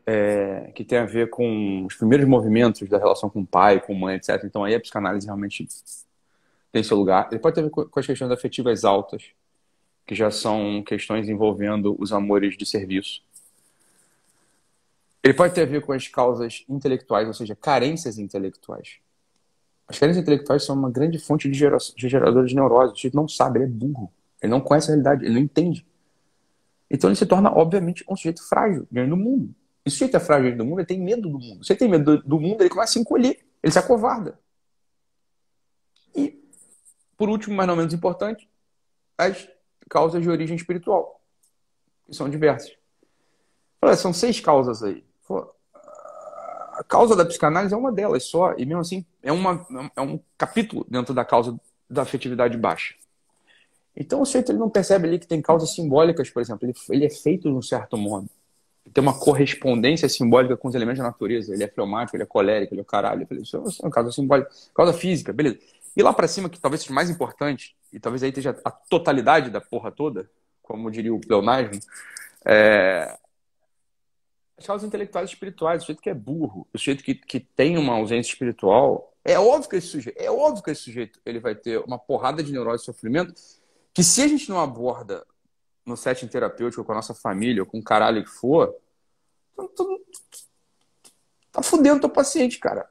é, 0.05 0.73
que 0.75 0.85
tem 0.85 0.99
a 0.99 1.05
ver 1.05 1.31
com 1.31 1.87
os 1.87 1.95
primeiros 1.95 2.27
movimentos 2.27 2.88
da 2.88 2.99
relação 2.99 3.31
com 3.31 3.40
o 3.40 3.47
pai, 3.47 3.81
com 3.81 3.95
a 3.95 3.99
mãe, 3.99 4.17
etc. 4.17 4.43
Então 4.45 4.65
aí 4.65 4.75
a 4.75 4.81
psicanálise 4.81 5.27
realmente 5.27 5.69
tem 6.73 6.83
seu 6.83 6.97
lugar. 6.97 7.29
Ele 7.31 7.40
pode 7.40 7.55
ter 7.55 7.61
a 7.61 7.65
ver 7.65 7.71
com 7.71 8.01
as 8.01 8.07
questões 8.07 8.33
afetivas 8.33 8.85
altas, 8.85 9.33
que 10.13 10.15
já 10.15 10.31
são 10.31 10.83
questões 10.83 11.27
envolvendo 11.27 11.96
os 11.98 12.13
amores 12.13 12.54
de 12.54 12.67
serviço. 12.67 13.23
Ele 15.23 15.33
pode 15.33 15.54
ter 15.54 15.63
a 15.63 15.65
ver 15.65 15.81
com 15.81 15.92
as 15.92 16.06
causas 16.06 16.67
intelectuais, 16.69 17.27
ou 17.27 17.33
seja, 17.33 17.56
carências 17.56 18.19
intelectuais. 18.19 18.98
As 19.88 19.98
carências 19.98 20.23
intelectuais 20.23 20.65
são 20.65 20.77
uma 20.77 20.90
grande 20.90 21.19
fonte 21.19 21.48
de, 21.48 21.58
gera 21.58 21.79
de 21.79 22.08
geradores 22.10 22.50
de 22.50 22.56
neurose. 22.56 22.92
O 22.92 22.96
sujeito 22.96 23.17
não 23.17 23.27
sabe, 23.27 23.60
ele 23.60 23.65
é 23.65 23.69
burro. 23.69 24.13
Ele 24.42 24.50
não 24.50 24.60
conhece 24.60 24.88
a 24.88 24.90
realidade, 24.90 25.25
ele 25.25 25.35
não 25.35 25.40
entende. 25.40 25.87
Então 26.90 27.08
ele 27.08 27.17
se 27.17 27.25
torna, 27.25 27.50
obviamente, 27.50 28.04
um 28.06 28.15
sujeito 28.15 28.46
frágil 28.46 28.87
diante 28.90 29.08
do 29.08 29.17
mundo. 29.17 29.54
E 29.87 29.90
se 29.90 29.96
o 29.96 29.98
sujeito 29.98 30.17
é 30.19 30.21
frágil 30.21 30.44
diante 30.48 30.58
do 30.58 30.67
mundo, 30.67 30.81
ele 30.81 30.87
tem 30.87 31.00
medo 31.00 31.23
do 31.23 31.38
mundo. 31.38 31.65
Se 31.65 31.73
ele 31.73 31.79
tem 31.79 31.88
medo 31.88 32.23
do 32.23 32.38
mundo, 32.38 32.60
ele 32.60 32.69
começa 32.69 32.90
a 32.90 32.92
se 32.92 32.98
encolher, 32.98 33.46
ele 33.63 33.73
se 33.73 33.79
acovarda. 33.79 34.38
E, 36.15 36.38
por 37.17 37.31
último, 37.31 37.56
mas 37.56 37.67
não 37.67 37.77
menos 37.77 37.94
importante, 37.94 38.46
as 39.17 39.48
causas 39.89 40.23
de 40.23 40.31
origem 40.31 40.57
espiritual, 40.57 41.21
que 42.07 42.15
são 42.15 42.29
diversas. 42.29 42.73
Falei, 43.81 43.97
são 43.97 44.13
seis 44.13 44.41
causas 44.41 44.83
aí. 44.83 45.05
A 46.75 46.85
causa 46.85 47.15
da 47.15 47.25
psicanálise 47.25 47.75
é 47.75 47.77
uma 47.77 47.93
delas 47.93 48.25
só, 48.25 48.55
e 48.57 48.65
mesmo 48.65 48.81
assim 48.81 49.05
é, 49.23 49.31
uma, 49.31 49.67
é 49.95 50.01
um 50.01 50.19
capítulo 50.39 50.87
dentro 50.89 51.15
da 51.15 51.25
causa 51.25 51.59
da 51.89 52.03
afetividade 52.03 52.57
baixa. 52.57 52.95
Então 53.95 54.23
o 54.23 54.27
sujeito 54.27 54.51
ele 54.51 54.59
não 54.59 54.71
percebe 54.71 55.07
ali 55.07 55.19
que 55.19 55.27
tem 55.27 55.43
causas 55.43 55.75
simbólicas, 55.75 56.31
por 56.31 56.41
exemplo, 56.41 56.67
ele, 56.67 56.75
ele 56.91 57.05
é 57.05 57.11
feito 57.11 57.49
de 57.51 57.55
um 57.55 57.63
certo 57.63 57.97
modo. 57.97 58.29
tem 58.93 59.03
uma 59.03 59.19
correspondência 59.19 60.09
simbólica 60.09 60.57
com 60.57 60.69
os 60.69 60.75
elementos 60.75 60.99
da 60.99 61.05
natureza. 61.05 61.53
Ele 61.53 61.65
é 61.65 61.69
fleumático, 61.69 62.17
ele 62.17 62.23
é 62.23 62.27
colérico, 62.27 62.75
ele 62.75 62.81
é 62.81 62.83
o 62.83 62.87
caralho. 62.87 63.27
Isso 63.33 63.57
é 63.57 63.61
uma 63.61 63.91
causa 63.91 64.11
simbólica, 64.11 64.51
causa 64.75 64.93
física, 64.93 65.33
beleza. 65.33 65.59
E 65.97 66.03
lá 66.03 66.13
para 66.13 66.29
cima, 66.29 66.49
que 66.49 66.61
talvez 66.61 66.83
seja 66.83 66.95
mais 66.95 67.11
importante, 67.11 67.77
e 67.93 68.01
talvez 68.01 68.23
aí 68.23 68.31
esteja 68.31 68.59
a 68.65 68.71
totalidade 68.71 69.51
da 69.51 69.61
porra 69.61 69.93
toda, 69.93 70.31
como 70.63 70.90
diria 70.90 71.15
o 71.15 71.21
pleonasmo, 71.21 71.79
é... 72.45 73.19
as 74.57 74.67
causas 74.67 74.87
intelectuais 74.87 75.31
espirituais, 75.31 75.83
o 75.83 75.87
sujeito 75.87 76.03
que 76.03 76.11
é 76.11 76.15
burro, 76.15 76.67
o 76.73 76.79
sujeito 76.79 77.05
que, 77.05 77.15
que 77.15 77.40
tem 77.40 77.77
uma 77.77 77.95
ausência 77.95 78.33
espiritual, 78.33 79.13
é 79.25 79.38
óbvio 79.38 79.69
que 79.69 79.77
esse 79.77 79.88
sujeito, 79.88 80.19
é 80.19 80.31
óbvio 80.31 80.63
que 80.63 80.71
esse 80.71 80.83
sujeito 80.83 81.21
ele 81.25 81.38
vai 81.38 81.55
ter 81.55 81.79
uma 81.81 81.99
porrada 81.99 82.43
de 82.43 82.53
neurose 82.53 82.83
e 82.83 82.87
sofrimento, 82.87 83.35
que 83.93 84.03
se 84.03 84.23
a 84.23 84.29
gente 84.29 84.49
não 84.49 84.61
aborda 84.61 85.25
no 85.85 85.97
setting 85.97 86.29
terapêutico 86.29 86.85
com 86.85 86.93
a 86.93 86.97
nossa 86.97 87.15
família, 87.15 87.63
ou 87.63 87.67
com 87.67 87.79
o 87.79 87.85
caralho 87.85 88.25
que 88.25 88.31
for, 88.31 88.75
tá 91.51 91.63
fudendo 91.63 92.01
teu 92.01 92.09
paciente, 92.11 92.59
cara. 92.59 92.88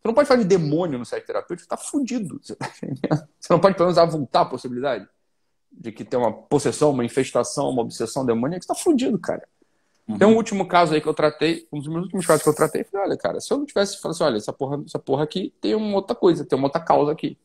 Você 0.00 0.08
não 0.08 0.14
pode 0.14 0.28
falar 0.28 0.40
de 0.40 0.48
demônio 0.48 0.98
no 0.98 1.04
setting 1.04 1.26
terapêutico, 1.26 1.68
tá 1.68 1.76
fudido. 1.76 2.40
Você, 2.42 2.56
tá 2.56 2.72
você 3.38 3.52
não 3.52 3.60
pode 3.60 3.76
pelo 3.76 3.88
menos 3.88 3.98
avultar 3.98 4.42
a 4.42 4.46
possibilidade 4.46 5.06
de 5.70 5.92
que 5.92 6.04
tem 6.04 6.18
uma 6.18 6.32
possessão, 6.32 6.90
uma 6.90 7.04
infestação, 7.04 7.68
uma 7.68 7.82
obsessão 7.82 8.24
demoníaca, 8.24 8.62
você 8.62 8.68
tá 8.68 8.74
fudido, 8.74 9.18
cara. 9.18 9.46
Uhum. 10.08 10.18
Tem 10.18 10.26
um 10.26 10.36
último 10.36 10.66
caso 10.66 10.94
aí 10.94 11.00
que 11.00 11.06
eu 11.06 11.14
tratei, 11.14 11.68
um 11.70 11.78
dos 11.78 11.88
meus 11.88 12.04
últimos 12.04 12.26
casos 12.26 12.42
que 12.42 12.48
eu 12.48 12.54
tratei, 12.54 12.82
falei, 12.82 13.08
olha, 13.08 13.16
cara, 13.16 13.40
se 13.40 13.52
eu 13.52 13.58
não 13.58 13.66
tivesse 13.66 14.00
falado 14.00 14.14
assim, 14.14 14.24
olha, 14.24 14.36
essa 14.38 14.52
porra, 14.52 14.82
essa 14.84 14.98
porra 14.98 15.24
aqui 15.24 15.54
tem 15.60 15.74
uma 15.74 15.94
outra 15.94 16.16
coisa, 16.16 16.44
tem 16.44 16.58
uma 16.58 16.66
outra 16.66 16.80
causa 16.80 17.12
aqui. 17.12 17.38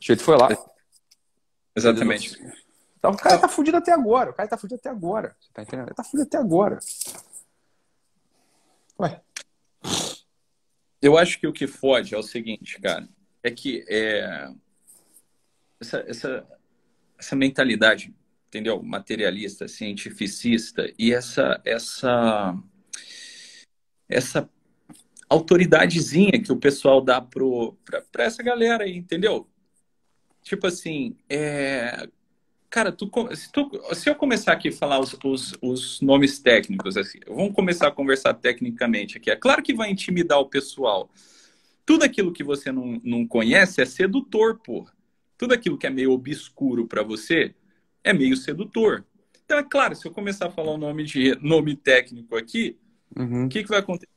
O 0.00 0.04
jeito 0.04 0.22
foi 0.22 0.36
lá. 0.36 0.48
Exatamente. 1.76 2.40
Então, 2.98 3.12
o 3.12 3.16
cara 3.16 3.38
tá 3.38 3.48
fudido 3.48 3.76
até 3.76 3.92
agora. 3.92 4.30
O 4.30 4.34
cara 4.34 4.48
tá 4.48 4.56
fudido 4.56 4.78
até 4.80 4.88
agora. 4.88 5.36
Você 5.40 5.50
tá 5.52 5.62
entendendo? 5.62 5.88
Ele 5.88 5.94
tá 5.94 6.02
fudido 6.02 6.22
até 6.22 6.36
agora. 6.36 6.78
Ué. 8.98 9.22
Eu 11.00 11.16
acho 11.16 11.38
que 11.38 11.46
o 11.46 11.52
que 11.52 11.66
fode 11.66 12.14
é 12.14 12.18
o 12.18 12.22
seguinte, 12.22 12.80
cara. 12.80 13.08
É 13.42 13.50
que 13.50 13.84
é... 13.88 14.50
essa, 15.80 16.04
essa, 16.06 16.46
essa 17.18 17.36
mentalidade, 17.36 18.14
entendeu? 18.48 18.82
Materialista, 18.82 19.68
cientificista 19.68 20.92
e 20.98 21.12
essa, 21.12 21.60
essa, 21.64 22.56
essa 24.08 24.50
autoridadezinha 25.28 26.42
que 26.42 26.52
o 26.52 26.56
pessoal 26.58 27.00
dá 27.00 27.20
pro, 27.20 27.76
pra 28.10 28.24
essa 28.24 28.42
galera 28.42 28.84
aí, 28.84 28.96
entendeu? 28.96 29.48
Tipo 30.42 30.66
assim, 30.66 31.16
é... 31.28 32.08
cara, 32.70 32.92
tu, 32.92 33.10
se, 33.34 33.50
tu, 33.50 33.70
se 33.94 34.08
eu 34.08 34.14
começar 34.14 34.52
aqui 34.52 34.68
a 34.68 34.72
falar 34.72 35.00
os, 35.00 35.16
os, 35.24 35.54
os 35.62 36.00
nomes 36.00 36.38
técnicos, 36.38 36.96
assim, 36.96 37.18
vamos 37.26 37.54
começar 37.54 37.88
a 37.88 37.92
conversar 37.92 38.34
tecnicamente 38.34 39.16
aqui. 39.16 39.30
É 39.30 39.36
claro 39.36 39.62
que 39.62 39.74
vai 39.74 39.90
intimidar 39.90 40.38
o 40.38 40.46
pessoal. 40.46 41.10
Tudo 41.84 42.04
aquilo 42.04 42.32
que 42.32 42.44
você 42.44 42.70
não, 42.70 43.00
não 43.02 43.26
conhece 43.26 43.80
é 43.80 43.84
sedutor, 43.84 44.58
pô. 44.58 44.86
Tudo 45.36 45.54
aquilo 45.54 45.78
que 45.78 45.86
é 45.86 45.90
meio 45.90 46.12
obscuro 46.12 46.86
para 46.86 47.02
você 47.02 47.54
é 48.04 48.12
meio 48.12 48.36
sedutor. 48.36 49.04
Então, 49.44 49.58
é 49.58 49.62
claro, 49.62 49.94
se 49.94 50.06
eu 50.06 50.12
começar 50.12 50.48
a 50.48 50.50
falar 50.50 50.72
o 50.72 50.78
nome 50.78 51.04
de 51.04 51.34
nome 51.40 51.74
técnico 51.74 52.36
aqui, 52.36 52.76
o 53.16 53.22
uhum. 53.22 53.48
que, 53.48 53.62
que 53.62 53.68
vai 53.68 53.78
acontecer? 53.78 54.08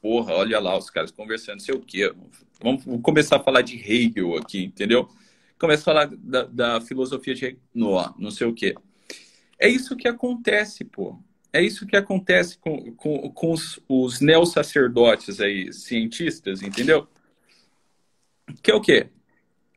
Porra, 0.00 0.34
olha 0.34 0.58
lá 0.58 0.76
os 0.76 0.90
caras 0.90 1.12
conversando, 1.12 1.62
sei 1.62 1.74
o 1.74 1.80
quê. 1.80 2.12
Vamos 2.60 2.82
começar 3.02 3.36
a 3.36 3.42
falar 3.42 3.62
de 3.62 3.76
Hegel 3.76 4.36
aqui, 4.36 4.64
entendeu? 4.64 5.08
Começa 5.62 5.82
a 5.82 5.84
falar 5.84 6.10
da, 6.18 6.42
da 6.42 6.80
filosofia 6.80 7.36
de 7.36 7.56
Noah, 7.72 8.12
não 8.18 8.32
sei 8.32 8.48
o 8.48 8.52
quê. 8.52 8.74
É 9.56 9.68
isso 9.68 9.94
que 9.94 10.08
acontece, 10.08 10.84
pô. 10.84 11.16
É 11.52 11.62
isso 11.62 11.86
que 11.86 11.96
acontece 11.96 12.58
com, 12.58 12.92
com, 12.96 13.30
com 13.30 13.52
os, 13.52 13.78
os 13.88 14.20
neo-sacerdotes 14.20 15.40
aí, 15.40 15.72
cientistas, 15.72 16.62
entendeu? 16.62 17.06
Que 18.60 18.72
é 18.72 18.74
o 18.74 18.80
quê? 18.80 19.06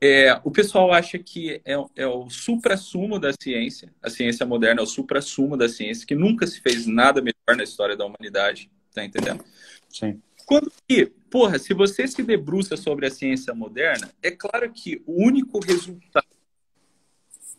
É, 0.01 0.41
o 0.43 0.49
pessoal 0.49 0.91
acha 0.91 1.19
que 1.19 1.61
é, 1.63 1.75
é 1.95 2.07
o 2.07 2.31
supra-sumo 2.31 3.19
da 3.19 3.31
ciência, 3.39 3.93
a 4.01 4.09
ciência 4.09 4.43
moderna 4.43 4.81
é 4.81 4.83
o 4.83 4.87
supra-sumo 4.87 5.55
da 5.55 5.69
ciência, 5.69 6.07
que 6.07 6.15
nunca 6.15 6.47
se 6.47 6.59
fez 6.61 6.87
nada 6.87 7.21
melhor 7.21 7.55
na 7.55 7.63
história 7.63 7.95
da 7.95 8.05
humanidade, 8.05 8.71
tá 8.91 9.05
entendendo? 9.05 9.45
Sim. 9.87 10.19
Quando 10.47 10.71
que, 10.87 11.11
porra, 11.35 11.59
se 11.59 11.73
você 11.73 12.07
se 12.07 12.23
debruça 12.23 12.77
sobre 12.77 13.05
a 13.05 13.11
ciência 13.11 13.53
moderna, 13.53 14.09
é 14.23 14.31
claro 14.31 14.71
que 14.71 15.03
o 15.05 15.21
único 15.21 15.59
resultado 15.59 16.25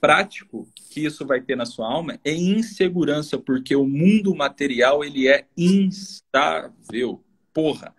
prático 0.01 0.67
que 0.89 1.05
isso 1.05 1.27
vai 1.27 1.43
ter 1.43 1.57
na 1.57 1.67
sua 1.67 1.87
alma 1.87 2.19
é 2.25 2.33
insegurança, 2.33 3.37
porque 3.37 3.77
o 3.77 3.87
mundo 3.87 4.35
material 4.35 5.05
ele 5.05 5.29
é 5.29 5.47
instável. 5.55 7.23
Porra. 7.53 7.95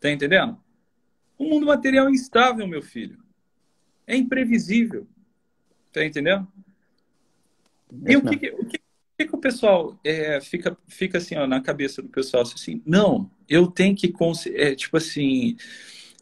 Tá 0.00 0.10
entendendo? 0.10 0.58
O 1.36 1.44
mundo 1.44 1.66
material 1.66 2.08
é 2.08 2.12
instável, 2.12 2.66
meu 2.66 2.80
filho. 2.80 3.22
É 4.06 4.16
imprevisível. 4.16 5.06
Tá 5.92 6.02
entendendo? 6.02 6.50
E 8.06 8.16
o 8.16 8.22
que, 8.22 8.50
o 8.52 8.64
que, 8.64 8.79
que, 9.20 9.26
que 9.26 9.34
o 9.34 9.38
pessoal 9.38 9.98
é, 10.02 10.40
fica, 10.40 10.76
fica 10.88 11.18
assim, 11.18 11.36
ó, 11.36 11.46
na 11.46 11.60
cabeça 11.60 12.00
do 12.00 12.08
pessoal? 12.08 12.42
Assim, 12.42 12.82
não, 12.86 13.30
eu 13.48 13.66
tenho 13.66 13.94
que, 13.94 14.12
é, 14.54 14.74
tipo 14.74 14.96
assim, 14.96 15.56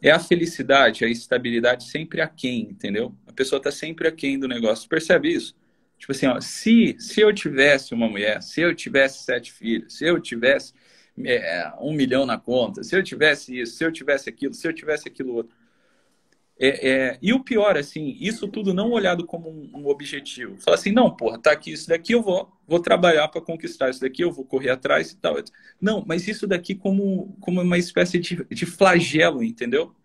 é 0.01 0.11
a 0.11 0.19
felicidade, 0.19 1.05
a 1.05 1.09
estabilidade 1.09 1.85
sempre 1.85 2.21
aquém, 2.21 2.61
entendeu? 2.61 3.15
A 3.25 3.31
pessoa 3.31 3.61
tá 3.61 3.71
sempre 3.71 4.07
aquém 4.07 4.37
do 4.37 4.47
negócio. 4.47 4.89
Percebe 4.89 5.33
isso? 5.33 5.55
Tipo 5.97 6.11
assim, 6.11 6.27
ó, 6.27 6.39
se, 6.41 6.95
se 6.99 7.21
eu 7.21 7.33
tivesse 7.33 7.93
uma 7.93 8.07
mulher, 8.07 8.41
se 8.41 8.61
eu 8.61 8.73
tivesse 8.75 9.23
sete 9.23 9.51
filhos, 9.51 9.97
se 9.97 10.05
eu 10.05 10.19
tivesse 10.19 10.73
é, 11.25 11.71
um 11.79 11.93
milhão 11.93 12.25
na 12.25 12.37
conta, 12.37 12.83
se 12.83 12.95
eu 12.95 13.03
tivesse 13.03 13.59
isso, 13.59 13.77
se 13.77 13.83
eu 13.83 13.91
tivesse 13.91 14.29
aquilo, 14.29 14.53
se 14.53 14.67
eu 14.67 14.73
tivesse 14.73 15.07
aquilo 15.07 15.35
outro, 15.35 15.55
é, 16.61 16.89
é, 16.89 17.19
e 17.21 17.31
o 17.31 17.41
pior, 17.41 17.77
assim, 17.77 18.17
isso 18.19 18.45
tudo 18.45 18.73
não 18.73 18.91
olhado 18.91 19.25
como 19.25 19.49
um, 19.49 19.69
um, 19.73 19.87
objetivo. 19.87 20.57
Fala 20.57 20.75
assim, 20.75 20.91
não, 20.91 21.09
porra, 21.09 21.39
tá 21.39 21.51
aqui 21.51 21.71
isso 21.71 21.87
daqui, 21.87 22.13
eu 22.13 22.21
vou, 22.21 22.51
vou 22.67 22.81
trabalhar 22.81 23.29
para 23.29 23.39
conquistar 23.39 23.89
isso 23.89 24.01
daqui, 24.01 24.21
eu 24.21 24.31
vou 24.31 24.43
correr 24.43 24.71
atrás 24.71 25.11
e 25.11 25.15
tal. 25.15 25.37
Não, 25.79 26.03
mas 26.05 26.27
isso 26.27 26.45
daqui 26.45 26.75
como, 26.75 27.37
como 27.39 27.61
uma 27.61 27.77
espécie 27.77 28.19
de, 28.19 28.43
de 28.43 28.65
flagelo, 28.65 29.41
entendeu? 29.41 29.95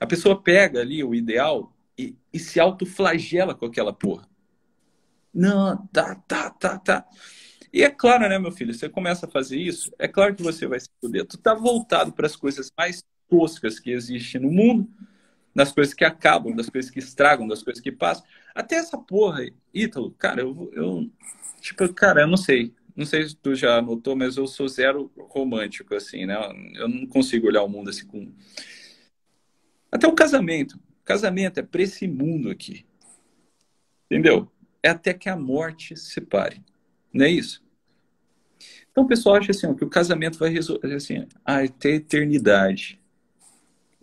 A 0.00 0.06
pessoa 0.06 0.42
pega 0.42 0.80
ali 0.80 1.04
o 1.04 1.14
ideal 1.14 1.72
e, 1.96 2.16
e 2.32 2.38
se 2.40 2.58
autoflagela 2.58 3.54
com 3.54 3.66
aquela 3.66 3.92
porra. 3.92 4.28
Não, 5.32 5.86
tá, 5.92 6.16
tá, 6.26 6.50
tá, 6.50 6.78
tá. 6.78 7.06
E 7.72 7.84
é 7.84 7.90
claro, 7.90 8.28
né, 8.28 8.38
meu 8.40 8.50
filho, 8.50 8.74
você 8.74 8.88
começa 8.88 9.26
a 9.26 9.30
fazer 9.30 9.58
isso, 9.58 9.92
é 9.98 10.08
claro 10.08 10.34
que 10.34 10.42
você 10.42 10.66
vai 10.66 10.80
se 10.80 10.88
fuder. 11.00 11.24
Tu 11.26 11.38
tá 11.38 11.54
voltado 11.54 12.12
para 12.12 12.26
as 12.26 12.34
coisas 12.34 12.72
mais 12.76 13.04
toscas 13.28 13.78
que 13.78 13.90
existem 13.90 14.40
no 14.40 14.50
mundo, 14.50 14.88
das 15.56 15.72
coisas 15.72 15.94
que 15.94 16.04
acabam, 16.04 16.54
das 16.54 16.68
coisas 16.68 16.90
que 16.90 16.98
estragam, 16.98 17.48
das 17.48 17.62
coisas 17.62 17.82
que 17.82 17.90
passam. 17.90 18.22
Até 18.54 18.76
essa 18.76 18.98
porra, 18.98 19.40
Ítalo, 19.72 20.10
cara, 20.10 20.42
eu, 20.42 20.70
eu. 20.74 21.10
Tipo, 21.62 21.90
cara, 21.94 22.20
eu 22.20 22.26
não 22.26 22.36
sei. 22.36 22.74
Não 22.94 23.06
sei 23.06 23.26
se 23.26 23.34
tu 23.34 23.54
já 23.54 23.80
notou, 23.80 24.14
mas 24.14 24.36
eu 24.36 24.46
sou 24.46 24.68
zero 24.68 25.10
romântico, 25.16 25.94
assim, 25.94 26.26
né? 26.26 26.36
Eu 26.74 26.88
não 26.88 27.06
consigo 27.06 27.46
olhar 27.46 27.62
o 27.62 27.68
mundo 27.70 27.88
assim 27.88 28.06
com. 28.06 28.30
Até 29.90 30.06
o 30.06 30.14
casamento. 30.14 30.78
casamento 31.02 31.58
é 31.58 31.62
pra 31.62 31.82
esse 31.82 32.06
mundo 32.06 32.50
aqui. 32.50 32.84
Entendeu? 34.10 34.52
É 34.82 34.90
até 34.90 35.14
que 35.14 35.30
a 35.30 35.36
morte 35.36 35.96
se 35.96 36.10
separe. 36.10 36.62
Não 37.10 37.24
é 37.24 37.30
isso? 37.30 37.64
Então 38.92 39.04
o 39.04 39.08
pessoal 39.08 39.36
acha 39.36 39.52
assim, 39.52 39.66
ó, 39.66 39.72
que 39.72 39.84
o 39.84 39.88
casamento 39.88 40.38
vai 40.38 40.50
resolver 40.50 40.94
assim, 40.94 41.26
ah, 41.46 41.66
ter 41.66 41.94
eternidade. 41.94 43.00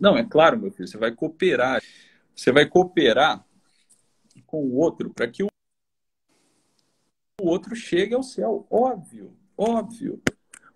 Não, 0.04 0.18
é 0.18 0.22
claro, 0.22 0.58
meu 0.60 0.70
filho, 0.70 0.86
você 0.86 0.98
vai 0.98 1.12
cooperar. 1.12 1.82
Você 2.36 2.52
vai 2.52 2.66
cooperar 2.66 3.42
com 4.44 4.62
o 4.62 4.76
outro 4.76 5.08
para 5.08 5.26
que 5.26 5.42
o 5.42 5.48
outro 7.40 7.74
chegue 7.74 8.14
ao 8.14 8.22
céu. 8.22 8.66
Óbvio, 8.68 9.34
óbvio. 9.56 10.20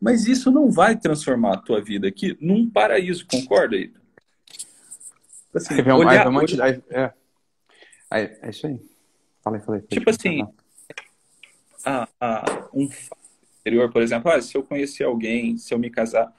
Mas 0.00 0.26
isso 0.26 0.50
não 0.50 0.70
vai 0.70 0.96
transformar 0.96 1.56
a 1.56 1.60
tua 1.60 1.78
vida 1.78 2.08
aqui 2.08 2.38
num 2.40 2.70
paraíso, 2.70 3.26
concorda, 3.26 3.76
aí? 3.76 3.92
Assim, 5.54 5.74
é, 5.78 5.92
olhar, 5.92 6.26
é, 6.90 8.38
é. 8.46 8.48
isso 8.48 8.66
aí. 8.66 8.80
Falei, 9.42 9.60
falei. 9.60 9.82
Tipo 9.82 10.08
assim, 10.08 10.40
a, 11.84 12.08
a, 12.18 12.68
um 12.72 12.88
exterior, 13.58 13.92
por 13.92 14.00
exemplo, 14.00 14.30
ah, 14.30 14.40
se 14.40 14.56
eu 14.56 14.62
conhecer 14.62 15.04
alguém, 15.04 15.58
se 15.58 15.74
eu 15.74 15.78
me 15.78 15.90
casar, 15.90 16.34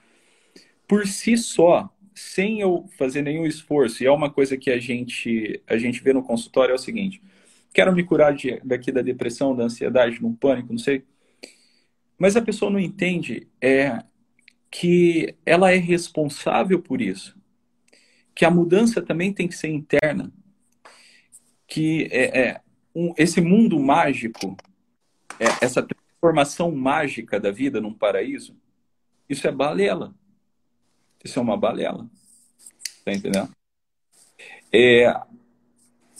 por 0.88 1.06
si 1.06 1.36
só, 1.36 1.88
sem 2.14 2.60
eu 2.60 2.88
fazer 2.98 3.22
nenhum 3.22 3.46
esforço, 3.46 4.02
e 4.02 4.06
é 4.06 4.10
uma 4.10 4.30
coisa 4.30 4.56
que 4.56 4.70
a 4.70 4.78
gente, 4.78 5.62
a 5.66 5.76
gente 5.76 6.02
vê 6.02 6.12
no 6.12 6.22
consultório, 6.22 6.72
é 6.72 6.74
o 6.74 6.78
seguinte, 6.78 7.22
quero 7.72 7.94
me 7.94 8.04
curar 8.04 8.34
de, 8.34 8.60
daqui 8.64 8.92
da 8.92 9.02
depressão, 9.02 9.54
da 9.54 9.64
ansiedade, 9.64 10.18
do 10.18 10.30
pânico, 10.32 10.72
não 10.72 10.78
sei, 10.78 11.04
mas 12.18 12.36
a 12.36 12.42
pessoa 12.42 12.70
não 12.70 12.78
entende 12.78 13.48
é, 13.60 14.04
que 14.70 15.34
ela 15.44 15.72
é 15.72 15.76
responsável 15.76 16.80
por 16.80 17.00
isso, 17.00 17.36
que 18.34 18.44
a 18.44 18.50
mudança 18.50 19.00
também 19.00 19.32
tem 19.32 19.48
que 19.48 19.56
ser 19.56 19.68
interna, 19.68 20.32
que 21.66 22.08
é, 22.10 22.40
é 22.40 22.60
um, 22.94 23.14
esse 23.16 23.40
mundo 23.40 23.78
mágico, 23.78 24.56
é, 25.38 25.64
essa 25.64 25.82
transformação 25.82 26.70
mágica 26.72 27.38
da 27.38 27.50
vida 27.50 27.80
num 27.80 27.94
paraíso, 27.94 28.56
isso 29.28 29.46
é 29.46 29.52
balela. 29.52 30.12
Isso 31.24 31.38
é 31.38 31.42
uma 31.42 31.56
balela. 31.56 32.08
Tá 33.04 33.12
entendendo? 33.12 33.54
É, 34.72 35.06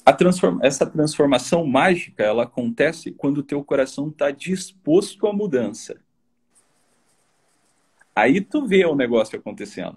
a 0.05 0.13
transform... 0.13 0.59
Essa 0.63 0.87
transformação 0.87 1.67
mágica, 1.67 2.23
ela 2.23 2.45
acontece 2.45 3.13
quando 3.13 3.39
o 3.39 3.43
teu 3.43 3.65
coração 3.65 4.09
está 4.09 4.31
disposto 4.31 5.27
à 5.27 5.33
mudança. 5.33 6.01
Aí 8.15 8.41
tu 8.41 8.67
vê 8.67 8.85
o 8.85 8.97
negócio 8.97 9.39
acontecendo. 9.39 9.97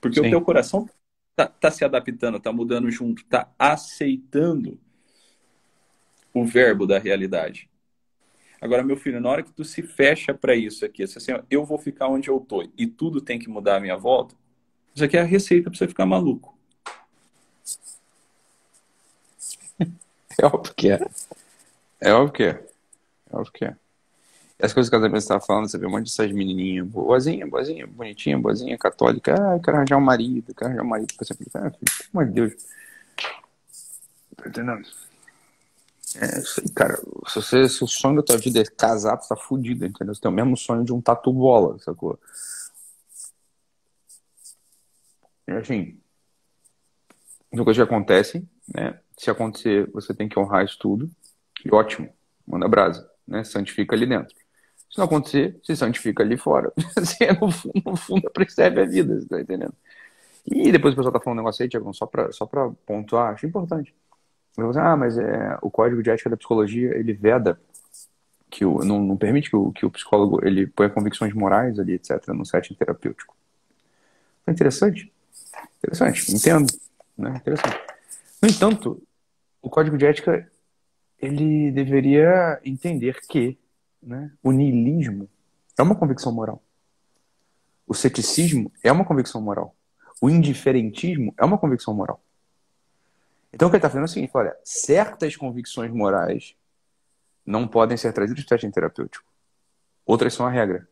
Porque 0.00 0.20
Sim. 0.20 0.26
o 0.26 0.30
teu 0.30 0.40
coração 0.42 0.88
tá, 1.36 1.46
tá, 1.46 1.70
se 1.70 1.84
adaptando, 1.84 2.40
tá 2.40 2.52
mudando 2.52 2.90
junto, 2.90 3.24
tá 3.26 3.52
aceitando 3.58 4.78
o 6.32 6.44
verbo 6.44 6.86
da 6.86 6.98
realidade. 6.98 7.70
Agora, 8.64 8.82
meu 8.82 8.96
filho, 8.96 9.20
na 9.20 9.28
hora 9.28 9.42
que 9.42 9.52
tu 9.52 9.62
se 9.62 9.82
fecha 9.82 10.32
para 10.32 10.56
isso 10.56 10.86
aqui, 10.86 11.02
assim, 11.02 11.32
eu 11.50 11.66
vou 11.66 11.76
ficar 11.76 12.08
onde 12.08 12.30
eu 12.30 12.40
tô 12.40 12.66
e 12.78 12.86
tudo 12.86 13.20
tem 13.20 13.38
que 13.38 13.46
mudar 13.46 13.76
à 13.76 13.80
minha 13.80 13.94
volta, 13.94 14.34
isso 14.94 15.04
aqui 15.04 15.18
é 15.18 15.20
a 15.20 15.24
receita 15.24 15.68
para 15.68 15.78
você 15.78 15.86
ficar 15.86 16.06
maluco. 16.06 16.56
É 20.40 20.46
óbvio 20.46 20.74
que 20.74 20.90
é. 20.90 20.98
É 22.00 22.12
óbvio 22.12 22.32
que 22.32 22.42
é. 22.42 22.66
É 23.30 23.36
óbvio 23.36 23.52
que 23.52 23.64
é. 23.66 23.76
As 24.60 24.72
coisas 24.72 24.88
que 24.88 24.96
a 24.96 24.98
Isabel 24.98 25.18
estava 25.18 25.44
falando, 25.44 25.68
você 25.68 25.78
vê 25.78 25.86
um 25.86 25.90
monte 25.90 26.06
dessas 26.06 26.32
menininhas, 26.32 26.86
boazinha, 26.88 27.46
boazinha, 27.46 27.86
bonitinha, 27.86 28.38
boazinha, 28.38 28.78
católica. 28.78 29.34
Ah, 29.38 29.56
eu 29.56 29.60
quero 29.60 29.76
arranjar 29.76 29.98
um 29.98 30.00
marido, 30.00 30.54
quero 30.54 30.70
arranjar 30.70 30.82
um 30.82 30.88
marido. 30.88 31.12
Fica, 31.12 31.24
ah, 31.54 31.70
filho, 31.70 31.78
pelo 31.78 32.08
amor 32.14 32.26
de 32.26 32.32
Deus. 32.32 32.54
Tá 34.36 34.48
entendendo? 34.48 35.03
É, 36.16 36.70
cara. 36.74 36.96
Se, 37.28 37.34
você, 37.36 37.68
se 37.68 37.82
o 37.82 37.86
sonho 37.86 38.16
da 38.16 38.22
tua 38.22 38.38
vida 38.38 38.60
é 38.60 38.64
casar, 38.64 39.16
você 39.16 39.28
tá 39.28 39.36
fudido, 39.36 39.84
entendeu? 39.84 40.14
Você 40.14 40.20
tem 40.20 40.30
o 40.30 40.34
mesmo 40.34 40.56
sonho 40.56 40.84
de 40.84 40.92
um 40.92 41.00
tatu 41.00 41.32
bola, 41.32 41.78
sacou? 41.80 42.18
E 45.46 45.52
assim, 45.52 45.98
uma 47.52 47.64
coisa 47.64 47.84
que 47.84 47.90
acontece, 47.92 48.48
né? 48.74 48.98
Se 49.16 49.30
acontecer, 49.30 49.90
você 49.92 50.12
tem 50.14 50.28
que 50.28 50.38
honrar 50.38 50.64
isso 50.64 50.78
tudo. 50.78 51.10
E 51.64 51.72
ótimo, 51.72 52.12
manda 52.46 52.68
brasa, 52.68 53.08
né? 53.26 53.44
Santifica 53.44 53.94
ali 53.94 54.06
dentro. 54.06 54.34
Se 54.90 54.98
não 54.98 55.06
acontecer, 55.06 55.58
se 55.62 55.76
santifica 55.76 56.22
ali 56.22 56.36
fora. 56.36 56.72
Você, 56.96 57.32
no, 57.32 57.50
fundo, 57.50 57.82
no 57.84 57.96
fundo, 57.96 58.30
percebe 58.30 58.80
a 58.80 58.84
vida, 58.84 59.20
você 59.20 59.26
tá 59.26 59.40
entendendo? 59.40 59.74
E 60.46 60.70
depois 60.70 60.94
o 60.94 60.96
pessoal 60.96 61.12
tá 61.12 61.18
falando 61.18 61.38
um 61.38 61.42
negócio 61.42 61.62
aí, 61.62 61.68
Tiagão, 61.68 61.92
só 61.92 62.06
pra, 62.06 62.30
só 62.30 62.46
pra 62.46 62.70
pontuar, 62.86 63.34
acho 63.34 63.46
importante. 63.46 63.94
Ah, 64.76 64.96
mas 64.96 65.18
é, 65.18 65.58
o 65.60 65.70
código 65.70 66.02
de 66.02 66.10
ética 66.10 66.30
da 66.30 66.36
psicologia, 66.36 66.96
ele 66.96 67.12
veda 67.12 67.60
que 68.48 68.64
o, 68.64 68.84
não, 68.84 69.02
não 69.02 69.16
permite 69.16 69.50
que 69.50 69.56
o, 69.56 69.72
que 69.72 69.84
o 69.84 69.90
psicólogo 69.90 70.44
ele 70.46 70.66
ponha 70.66 70.88
convicções 70.88 71.34
morais 71.34 71.78
ali, 71.78 71.94
etc., 71.94 72.28
no 72.28 72.46
setting 72.46 72.74
terapêutico. 72.74 73.36
É 74.46 74.52
interessante. 74.52 75.12
Interessante, 75.78 76.32
entendo. 76.32 76.72
Né? 77.18 77.30
Interessante. 77.36 77.78
No 78.40 78.48
entanto, 78.48 79.02
o 79.60 79.68
código 79.68 79.98
de 79.98 80.06
ética 80.06 80.48
ele 81.18 81.72
deveria 81.72 82.60
entender 82.64 83.20
que 83.26 83.58
né, 84.02 84.30
o 84.42 84.52
niilismo 84.52 85.28
é 85.78 85.82
uma 85.82 85.94
convicção 85.94 86.32
moral. 86.32 86.62
O 87.86 87.94
ceticismo 87.94 88.70
é 88.82 88.92
uma 88.92 89.04
convicção 89.04 89.40
moral. 89.40 89.74
O 90.20 90.30
indiferentismo 90.30 91.34
é 91.36 91.44
uma 91.44 91.58
convicção 91.58 91.92
moral. 91.92 92.23
Então 93.54 93.68
o 93.68 93.70
que 93.70 93.76
ele 93.76 93.78
está 93.78 93.88
fazendo 93.88 94.02
é 94.02 94.06
o 94.06 94.08
seguinte: 94.08 94.30
olha, 94.34 94.56
certas 94.64 95.36
convicções 95.36 95.90
morais 95.92 96.56
não 97.46 97.68
podem 97.68 97.96
ser 97.96 98.12
trazidas 98.12 98.44
para 98.44 98.56
o 98.56 98.58
setting 98.58 98.72
terapêutico. 98.72 99.24
Outras 100.04 100.34
são 100.34 100.46
a 100.46 100.50
regra. 100.50 100.88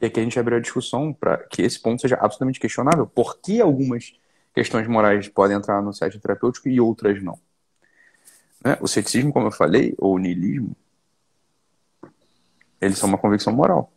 E 0.00 0.06
aqui 0.06 0.20
a 0.20 0.22
gente 0.22 0.38
abriu 0.38 0.58
a 0.58 0.60
discussão 0.60 1.12
para 1.12 1.38
que 1.38 1.60
esse 1.62 1.80
ponto 1.80 2.00
seja 2.00 2.14
absolutamente 2.16 2.60
questionável. 2.60 3.06
Por 3.06 3.38
que 3.40 3.60
algumas 3.60 4.14
questões 4.54 4.86
morais 4.86 5.28
podem 5.28 5.56
entrar 5.56 5.82
no 5.82 5.92
setting 5.92 6.20
terapêutico 6.20 6.68
e 6.68 6.80
outras 6.80 7.20
não? 7.22 7.38
Né? 8.64 8.78
O 8.80 8.86
ceticismo, 8.86 9.32
como 9.32 9.48
eu 9.48 9.52
falei, 9.52 9.94
ou 9.98 10.14
o 10.14 10.18
niilismo, 10.18 10.76
eles 12.80 12.96
são 12.96 13.08
uma 13.08 13.18
convicção 13.18 13.52
moral. 13.52 13.92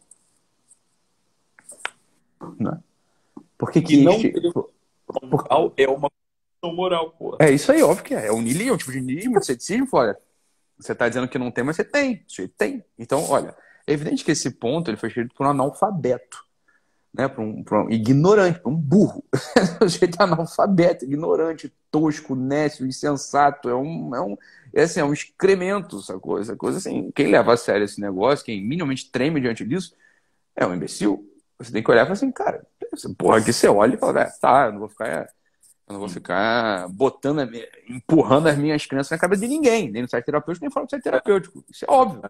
Né? 2.60 2.80
Por 3.58 3.72
que, 3.72 3.80
que 3.80 4.04
não 4.04 4.18
por... 4.52 4.74
é 5.78 5.88
uma 5.88 6.12
moral, 6.70 7.12
pô. 7.12 7.38
É 7.39 7.49
isso 7.49 7.72
aí, 7.72 7.82
óbvio 7.82 8.03
que 8.03 8.14
é. 8.14 8.28
É 8.28 8.32
um 8.32 8.41
niilismo, 8.41 8.74
um 8.74 8.78
tipo 8.78 8.91
de 8.91 9.01
niilismo, 9.01 9.39
de 9.39 9.45
ceticismo, 9.45 9.88
olha. 9.93 10.18
Você 10.78 10.93
está 10.93 11.07
dizendo 11.07 11.28
que 11.28 11.38
não 11.38 11.51
tem, 11.51 11.64
mas 11.64 11.76
você 11.76 11.84
tem. 11.84 12.24
Você 12.28 12.47
tem. 12.47 12.84
Então, 12.97 13.24
olha, 13.30 13.55
é 13.86 13.93
evidente 13.93 14.24
que 14.24 14.32
esse 14.32 14.49
ponto 14.51 14.89
ele 14.89 14.97
foi 14.97 15.09
escrito 15.09 15.34
por 15.36 15.45
um 15.45 15.49
analfabeto, 15.49 16.43
né? 17.14 17.28
Por 17.28 17.43
um, 17.43 17.64
um 17.72 17.89
ignorante, 17.89 18.59
por 18.59 18.72
um 18.72 18.76
burro. 18.76 19.24
o 19.82 19.88
jeito 19.88 20.20
é 20.20 20.24
analfabeto, 20.24 21.05
ignorante, 21.05 21.74
tosco, 21.91 22.36
nécio, 22.36 22.86
insensato. 22.88 23.70
É 23.70 23.76
um, 23.76 24.16
é 24.16 24.22
um, 24.22 24.38
é 24.74 24.84
assim, 24.84 24.99
é 24.99 25.03
um 25.03 25.14
excremento, 25.14 25.99
essa 25.99 26.20
coisa, 26.20 26.51
essa 26.51 26.57
coisa 26.57 26.78
assim. 26.78 27.12
Quem 27.12 27.28
leva 27.28 27.53
a 27.53 27.57
sério 27.57 27.86
esse 27.86 27.99
negócio, 28.01 28.45
quem 28.45 28.64
minimamente 28.64 29.12
treme 29.12 29.41
diante 29.41 29.66
disso, 29.66 29.95
é 30.55 30.66
um 30.66 30.74
imbecil. 30.74 31.28
Você 31.59 31.72
tem 31.72 31.84
que 31.84 31.91
olhar 31.91 32.01
e 32.01 32.05
falar 32.05 32.14
assim, 32.14 32.32
cara, 32.32 32.66
porra, 33.18 33.38
aqui 33.38 33.53
você 33.53 33.68
olha 33.68 33.93
e 33.95 33.97
fala, 33.97 34.22
é, 34.22 34.32
tá, 34.41 34.66
eu 34.66 34.72
não 34.74 34.80
vou 34.80 34.89
ficar. 34.89 35.30
Eu 35.92 35.94
não 35.94 36.00
vou 36.00 36.10
ficar 36.10 36.88
botando, 36.88 37.42
empurrando 37.86 38.48
as 38.48 38.58
minhas 38.58 38.86
crenças 38.86 39.12
na 39.12 39.18
cabeça 39.18 39.42
de 39.42 39.50
ninguém, 39.50 39.92
nem 39.92 40.02
no 40.02 40.08
site 40.08 40.24
terapêutico, 40.24 40.64
nem 40.64 40.72
fora 40.72 40.86
do 40.86 40.89
site 40.89 41.04
terapêutico. 41.04 41.66
Isso 41.70 41.84
é 41.84 41.92
óbvio. 41.92 42.22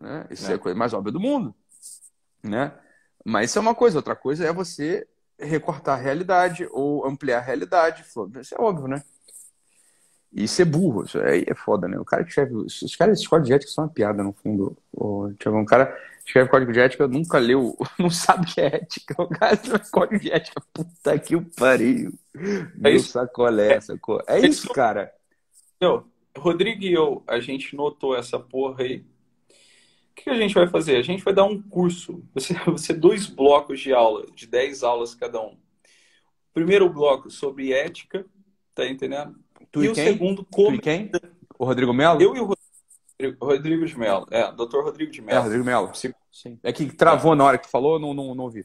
Né? 0.00 0.26
Isso 0.30 0.48
é. 0.48 0.52
é 0.52 0.54
a 0.54 0.58
coisa 0.58 0.78
mais 0.78 0.94
óbvia 0.94 1.10
do 1.10 1.18
mundo. 1.18 1.52
Né? 2.40 2.72
Mas 3.24 3.50
isso 3.50 3.58
é 3.58 3.60
uma 3.60 3.74
coisa. 3.74 3.98
Outra 3.98 4.14
coisa 4.14 4.46
é 4.46 4.52
você 4.52 5.08
recortar 5.36 5.98
a 5.98 6.00
realidade 6.00 6.68
ou 6.70 7.04
ampliar 7.04 7.38
a 7.38 7.42
realidade. 7.42 8.02
Isso 8.02 8.54
é 8.54 8.60
óbvio, 8.60 8.86
né? 8.86 9.02
E 10.32 10.46
ser 10.46 10.66
burro, 10.66 11.04
isso 11.04 11.18
aí 11.18 11.44
é 11.46 11.54
foda, 11.54 11.88
né? 11.88 11.98
O 11.98 12.04
cara 12.04 12.22
que 12.22 12.28
escreve. 12.28 12.54
Os 12.54 12.96
caras, 12.96 13.18
esses 13.18 13.26
códigos 13.26 13.48
de 13.48 13.54
ética 13.54 13.72
são 13.72 13.84
uma 13.84 13.90
piada, 13.90 14.22
no 14.22 14.32
fundo. 14.32 14.76
O, 14.92 15.26
um 15.26 15.64
cara 15.64 15.96
escreve 16.24 16.50
código 16.50 16.72
de 16.72 16.80
ética, 16.80 17.08
nunca 17.08 17.38
leu, 17.38 17.76
não 17.98 18.10
sabe 18.10 18.44
o 18.44 18.54
que 18.54 18.60
é 18.60 18.66
ética. 18.66 19.14
O 19.22 19.28
cara 19.28 19.54
escreve 19.54 19.90
código 19.90 20.20
de 20.20 20.30
ética, 20.30 20.62
puta 20.72 21.18
que 21.18 21.34
o 21.34 21.44
pariu. 21.56 22.12
É 22.84 22.90
isso. 22.90 23.12
sacolé, 23.12 23.74
é, 23.74 23.80
sacou? 23.80 24.22
É, 24.28 24.38
é 24.38 24.46
isso, 24.46 24.68
cara. 24.72 25.12
Eu, 25.80 26.06
Rodrigo 26.36 26.84
e 26.84 26.92
eu, 26.92 27.22
a 27.26 27.40
gente 27.40 27.74
notou 27.74 28.14
essa 28.16 28.38
porra 28.38 28.82
aí. 28.82 28.98
O 28.98 30.20
que 30.20 30.30
a 30.30 30.34
gente 30.34 30.54
vai 30.54 30.66
fazer? 30.66 30.96
A 30.96 31.02
gente 31.02 31.22
vai 31.22 31.32
dar 31.32 31.44
um 31.44 31.60
curso. 31.62 32.22
Você 32.34 32.52
vai 32.66 32.76
ser 32.76 32.94
dois 32.94 33.26
blocos 33.26 33.80
de 33.80 33.92
aula, 33.92 34.26
de 34.34 34.46
10 34.46 34.82
aulas 34.82 35.14
cada 35.14 35.40
um. 35.40 35.56
Primeiro 36.52 36.90
bloco 36.90 37.30
sobre 37.30 37.72
ética, 37.72 38.26
tá 38.74 38.86
entendendo? 38.86 39.38
Tu 39.70 39.84
e, 39.84 39.88
o 39.88 39.94
segundo 39.94 40.44
como. 40.44 40.76
Tu 40.76 40.82
quem? 40.82 41.10
O 41.58 41.64
Rodrigo 41.64 41.92
Melo? 41.92 42.20
Eu 42.20 42.36
e 42.36 42.40
o 42.40 42.44
Rodrigo, 42.44 43.44
Rodrigo 43.44 43.86
de 43.86 43.98
Melo. 43.98 44.26
É, 44.30 44.50
doutor 44.52 44.84
Rodrigo 44.84 45.10
de 45.10 45.20
Melo. 45.20 45.38
É, 45.38 45.42
Rodrigo 45.42 45.64
Melo. 45.64 45.92
Sim. 45.94 46.58
É 46.62 46.72
que 46.72 46.86
travou 46.86 47.34
na 47.34 47.44
hora 47.44 47.58
que 47.58 47.66
tu 47.66 47.70
falou, 47.70 47.98
não, 47.98 48.14
não, 48.14 48.34
não 48.34 48.44
ouvi. 48.44 48.64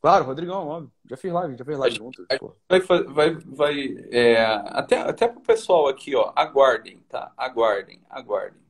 Claro, 0.00 0.24
Rodrigão, 0.24 0.66
óbvio. 0.66 0.92
Já 1.04 1.16
fiz 1.16 1.30
live, 1.30 1.56
já 1.56 1.64
fiz 1.64 1.78
live 1.78 1.96
junto. 1.96 2.26
Vai, 2.68 2.80
vai, 2.80 3.34
vai 3.34 3.96
é, 4.10 4.42
até, 4.66 4.98
até 5.00 5.28
pro 5.28 5.40
pessoal 5.42 5.88
aqui, 5.88 6.14
ó, 6.16 6.32
aguardem, 6.34 7.00
tá? 7.08 7.32
Aguardem, 7.36 8.00
aguardem. 8.08 8.60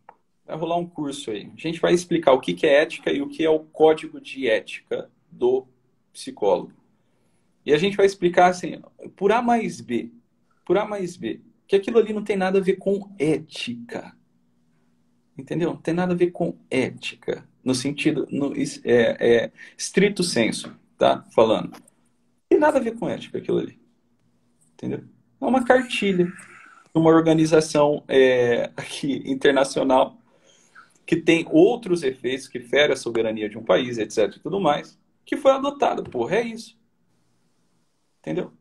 Vai 0.44 0.56
rolar 0.56 0.76
um 0.76 0.86
curso 0.86 1.30
aí. 1.30 1.48
A 1.54 1.60
gente 1.60 1.80
vai 1.80 1.92
explicar 1.92 2.32
o 2.32 2.40
que, 2.40 2.52
que 2.52 2.66
é 2.66 2.82
ética 2.82 3.12
e 3.12 3.22
o 3.22 3.28
que 3.28 3.44
é 3.44 3.50
o 3.50 3.60
código 3.60 4.20
de 4.20 4.48
ética 4.48 5.08
do 5.30 5.66
psicólogo. 6.12 6.72
E 7.64 7.72
a 7.72 7.78
gente 7.78 7.96
vai 7.96 8.06
explicar 8.06 8.48
assim, 8.48 8.82
por 9.14 9.30
A 9.30 9.40
mais 9.40 9.80
B, 9.80 10.10
por 10.64 10.76
A 10.78 10.84
mais 10.84 11.16
B, 11.16 11.40
que 11.70 11.76
aquilo 11.76 12.00
ali 12.00 12.12
não 12.12 12.24
tem 12.24 12.36
nada 12.36 12.58
a 12.58 12.60
ver 12.60 12.78
com 12.78 13.14
ética. 13.16 14.12
Entendeu? 15.38 15.70
Não 15.70 15.80
tem 15.80 15.94
nada 15.94 16.12
a 16.12 16.16
ver 16.16 16.32
com 16.32 16.58
ética. 16.68 17.48
No 17.62 17.76
sentido, 17.76 18.26
no, 18.28 18.52
é, 18.56 18.64
é, 18.84 19.52
estrito 19.78 20.24
senso, 20.24 20.76
tá? 20.98 21.24
Falando. 21.32 21.70
Não 21.70 21.80
tem 22.48 22.58
nada 22.58 22.78
a 22.78 22.82
ver 22.82 22.98
com 22.98 23.08
ética 23.08 23.38
aquilo 23.38 23.58
ali. 23.58 23.80
Entendeu? 24.72 25.04
É 25.40 25.44
uma 25.44 25.64
cartilha 25.64 26.26
uma 26.92 27.08
organização 27.08 28.02
é, 28.08 28.72
aqui 28.76 29.22
internacional 29.24 30.18
que 31.06 31.14
tem 31.14 31.46
outros 31.52 32.02
efeitos 32.02 32.48
que 32.48 32.58
fere 32.58 32.92
a 32.92 32.96
soberania 32.96 33.48
de 33.48 33.56
um 33.56 33.62
país, 33.62 33.96
etc. 33.96 34.34
e 34.36 34.40
tudo 34.40 34.60
mais, 34.60 34.98
que 35.24 35.36
foi 35.36 35.52
adotado. 35.52 36.02
Porra, 36.02 36.38
é 36.38 36.42
isso. 36.42 36.76
Entendeu? 38.18 38.52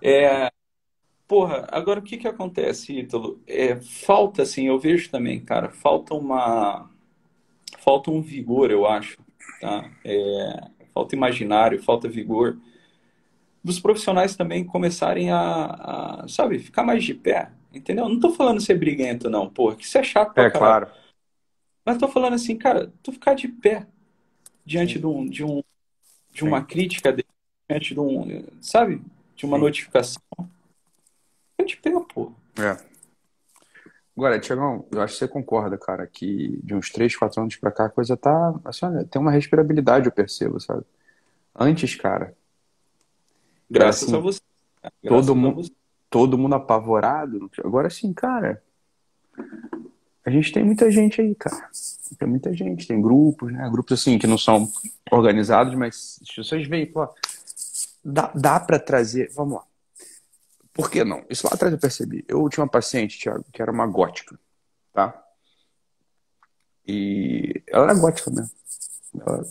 É, 0.00 0.48
Porra, 1.26 1.66
agora 1.70 2.00
o 2.00 2.02
que 2.02 2.18
que 2.18 2.28
acontece, 2.28 2.92
Ítalo? 2.92 3.40
É, 3.46 3.76
falta, 3.80 4.42
assim, 4.42 4.66
eu 4.66 4.78
vejo 4.78 5.10
também, 5.10 5.40
cara, 5.44 5.70
falta 5.70 6.14
uma... 6.14 6.90
Falta 7.78 8.10
um 8.10 8.22
vigor, 8.22 8.70
eu 8.70 8.86
acho, 8.86 9.18
tá? 9.60 9.90
É, 10.04 10.70
falta 10.94 11.14
imaginário, 11.14 11.82
falta 11.82 12.08
vigor 12.08 12.58
dos 13.62 13.80
profissionais 13.80 14.36
também 14.36 14.64
começarem 14.64 15.30
a, 15.30 16.22
a, 16.24 16.28
sabe, 16.28 16.58
ficar 16.58 16.82
mais 16.82 17.02
de 17.02 17.14
pé, 17.14 17.50
entendeu? 17.72 18.08
Não 18.08 18.20
tô 18.20 18.30
falando 18.30 18.60
ser 18.60 18.78
briguento, 18.78 19.30
não, 19.30 19.48
porra, 19.48 19.76
que 19.76 19.84
isso 19.84 19.96
é 19.96 20.02
chato 20.02 20.34
pra 20.34 20.44
É, 20.44 20.50
caralho. 20.50 20.86
claro. 20.86 20.90
Mas 21.84 21.98
tô 21.98 22.08
falando 22.08 22.34
assim, 22.34 22.56
cara, 22.56 22.92
tu 23.02 23.12
ficar 23.12 23.34
de 23.34 23.48
pé 23.48 23.86
diante 24.64 24.98
de, 24.98 25.06
um, 25.06 25.26
de, 25.26 25.44
um, 25.44 25.62
de 26.32 26.44
uma 26.44 26.60
Sim. 26.60 26.66
crítica, 26.66 27.14
diante 27.68 27.94
de 27.94 28.00
um, 28.00 28.46
sabe? 28.60 29.02
De 29.36 29.46
uma 29.46 29.58
Sim. 29.58 29.64
notificação. 29.64 30.22
Fica 31.64 31.66
de 31.66 31.76
pé, 31.76 31.90
pô. 32.12 32.32
É. 32.58 32.76
Agora, 34.16 34.38
Tiagão, 34.38 34.86
eu 34.92 35.02
acho 35.02 35.14
que 35.14 35.18
você 35.18 35.28
concorda, 35.28 35.76
cara, 35.76 36.06
que 36.06 36.60
de 36.62 36.74
uns 36.74 36.90
3, 36.90 37.16
4 37.16 37.40
anos 37.40 37.56
pra 37.56 37.72
cá 37.72 37.86
a 37.86 37.90
coisa 37.90 38.16
tá. 38.16 38.54
Assim, 38.64 38.86
olha, 38.86 39.04
tem 39.04 39.20
uma 39.20 39.30
respirabilidade, 39.30 40.06
eu 40.06 40.12
percebo, 40.12 40.60
sabe? 40.60 40.84
Antes, 41.54 41.96
cara. 41.96 42.34
Graças 43.68 44.04
assim, 44.04 44.16
a 44.16 44.20
você. 44.20 44.40
Graças 45.02 45.26
todo, 45.26 45.34
mundo, 45.34 45.70
todo 46.08 46.38
mundo 46.38 46.54
apavorado. 46.54 47.50
Agora 47.64 47.90
sim, 47.90 48.12
cara. 48.12 48.62
A 50.24 50.30
gente 50.30 50.52
tem 50.52 50.64
muita 50.64 50.90
gente 50.90 51.20
aí, 51.20 51.34
cara. 51.34 51.68
Tem 52.18 52.28
muita 52.28 52.52
gente, 52.54 52.86
tem 52.86 53.00
grupos, 53.00 53.52
né? 53.52 53.68
Grupos 53.70 54.00
assim 54.00 54.18
que 54.18 54.26
não 54.26 54.38
são 54.38 54.70
organizados, 55.10 55.74
mas 55.74 56.20
se 56.24 56.36
vocês 56.36 56.66
veem, 56.68 56.86
pô, 56.86 57.08
dá, 58.04 58.30
dá 58.34 58.60
para 58.60 58.78
trazer. 58.78 59.30
Vamos 59.34 59.54
lá. 59.54 59.64
Por 60.74 60.90
que 60.90 61.04
não? 61.04 61.24
Isso 61.30 61.46
lá 61.46 61.54
atrás 61.54 61.72
eu 61.72 61.78
percebi. 61.78 62.24
Eu 62.26 62.48
tinha 62.48 62.64
uma 62.64 62.70
paciente, 62.70 63.18
Thiago, 63.18 63.44
que 63.52 63.62
era 63.62 63.70
uma 63.70 63.86
gótica, 63.86 64.36
tá? 64.92 65.24
E 66.86 67.62
ela 67.68 67.84
era 67.84 67.94
gótica 67.94 68.28
mesmo. 68.30 68.50
Ela, 69.20 69.46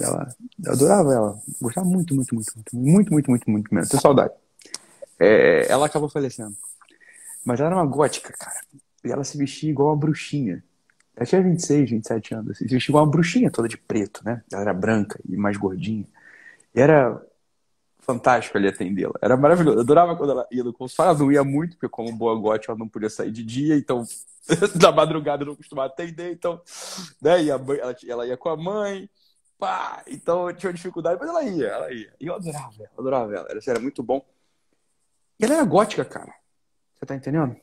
ela, 0.00 0.36
eu 0.62 0.72
adorava 0.72 1.14
ela. 1.14 1.42
Gostava 1.60 1.86
muito, 1.86 2.14
muito, 2.14 2.34
muito, 2.34 2.52
muito, 2.54 2.76
muito, 2.76 3.12
muito, 3.12 3.30
muito, 3.30 3.50
muito 3.50 3.74
mesmo. 3.74 3.90
Tenho 3.90 4.02
saudade. 4.02 4.34
É, 5.18 5.66
ela 5.70 5.86
acabou 5.86 6.10
falecendo. 6.10 6.54
Mas 7.42 7.58
ela 7.58 7.70
era 7.70 7.76
uma 7.76 7.86
gótica, 7.86 8.34
cara. 8.38 8.60
E 9.02 9.10
ela 9.10 9.24
se 9.24 9.38
vestia 9.38 9.70
igual 9.70 9.88
uma 9.88 9.96
bruxinha. 9.96 10.62
Ela 11.16 11.24
tinha 11.24 11.42
26, 11.42 11.90
27 11.90 12.34
anos. 12.34 12.50
Assim, 12.50 12.68
se 12.68 12.74
vestia 12.74 12.92
igual 12.92 13.04
uma 13.04 13.10
bruxinha 13.10 13.50
toda 13.50 13.66
de 13.66 13.78
preto, 13.78 14.20
né? 14.22 14.42
Ela 14.52 14.60
era 14.60 14.74
branca 14.74 15.18
e 15.26 15.36
mais 15.38 15.56
gordinha. 15.56 16.04
E 16.74 16.80
era 16.80 17.18
fantástico 18.06 18.56
ali 18.56 18.68
atendê-la. 18.68 19.14
Era 19.20 19.36
maravilhoso. 19.36 19.78
Eu 19.78 19.82
adorava 19.82 20.16
quando 20.16 20.30
ela 20.30 20.46
ia 20.50 20.62
no 20.62 20.72
consultório. 20.72 21.10
Ela 21.10 21.18
não 21.18 21.32
ia 21.32 21.42
muito, 21.42 21.76
porque 21.76 21.88
como 21.88 22.12
boa 22.12 22.38
gótica 22.38 22.72
ela 22.72 22.78
não 22.78 22.88
podia 22.88 23.10
sair 23.10 23.32
de 23.32 23.44
dia, 23.44 23.76
então 23.76 24.04
da 24.80 24.92
madrugada 24.92 25.42
eu 25.42 25.48
não 25.48 25.56
costumava 25.56 25.88
atender, 25.88 26.32
então 26.32 26.60
né, 27.20 27.42
ia, 27.42 27.54
ela, 27.54 27.96
ela 28.06 28.26
ia 28.26 28.36
com 28.36 28.48
a 28.48 28.56
mãe, 28.56 29.10
pá, 29.58 30.04
então 30.06 30.48
eu 30.48 30.56
tinha 30.56 30.72
dificuldade, 30.72 31.18
mas 31.18 31.28
ela 31.28 31.42
ia, 31.42 31.66
ela 31.66 31.92
ia. 31.92 32.12
E 32.20 32.26
eu 32.26 32.34
adorava 32.34 32.74
ela, 32.78 32.90
adorava 32.96 33.34
ela, 33.34 33.48
era, 33.50 33.60
era 33.66 33.80
muito 33.80 34.02
bom. 34.02 34.24
E 35.38 35.44
ela 35.44 35.54
era 35.54 35.64
gótica, 35.64 36.04
cara. 36.04 36.32
Você 36.94 37.04
tá 37.04 37.14
entendendo? 37.14 37.56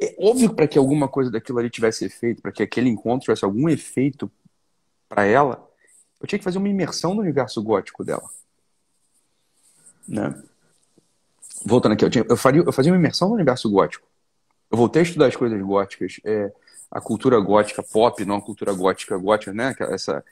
É 0.00 0.14
óbvio 0.18 0.54
para 0.54 0.68
que 0.68 0.78
alguma 0.78 1.08
coisa 1.08 1.30
daquilo 1.30 1.58
ali 1.58 1.70
tivesse 1.70 2.04
efeito, 2.04 2.42
para 2.42 2.52
que 2.52 2.62
aquele 2.62 2.88
encontro 2.88 3.24
tivesse 3.24 3.44
algum 3.44 3.68
efeito 3.68 4.30
para 5.08 5.24
ela, 5.24 5.68
eu 6.20 6.26
tinha 6.26 6.38
que 6.38 6.44
fazer 6.44 6.58
uma 6.58 6.68
imersão 6.68 7.14
no 7.14 7.22
universo 7.22 7.62
gótico 7.62 8.04
dela. 8.04 8.28
Né? 10.06 10.34
Voltando 11.64 11.92
aqui, 11.92 12.04
eu, 12.04 12.10
tinha, 12.10 12.24
eu, 12.28 12.36
faria, 12.36 12.62
eu 12.62 12.72
fazia 12.72 12.92
uma 12.92 12.98
imersão 12.98 13.28
no 13.28 13.34
universo 13.34 13.70
gótico. 13.70 14.06
Eu 14.70 14.76
voltei 14.76 15.00
a 15.00 15.04
estudar 15.04 15.26
as 15.26 15.36
coisas 15.36 15.60
góticas, 15.60 16.20
é, 16.24 16.52
a 16.90 17.00
cultura 17.00 17.38
gótica 17.38 17.82
pop, 17.82 18.24
não 18.24 18.36
a 18.36 18.42
cultura 18.42 18.72
gótica 18.72 19.16
gótica, 19.16 19.52
né? 19.52 19.74
Essa, 19.80 20.24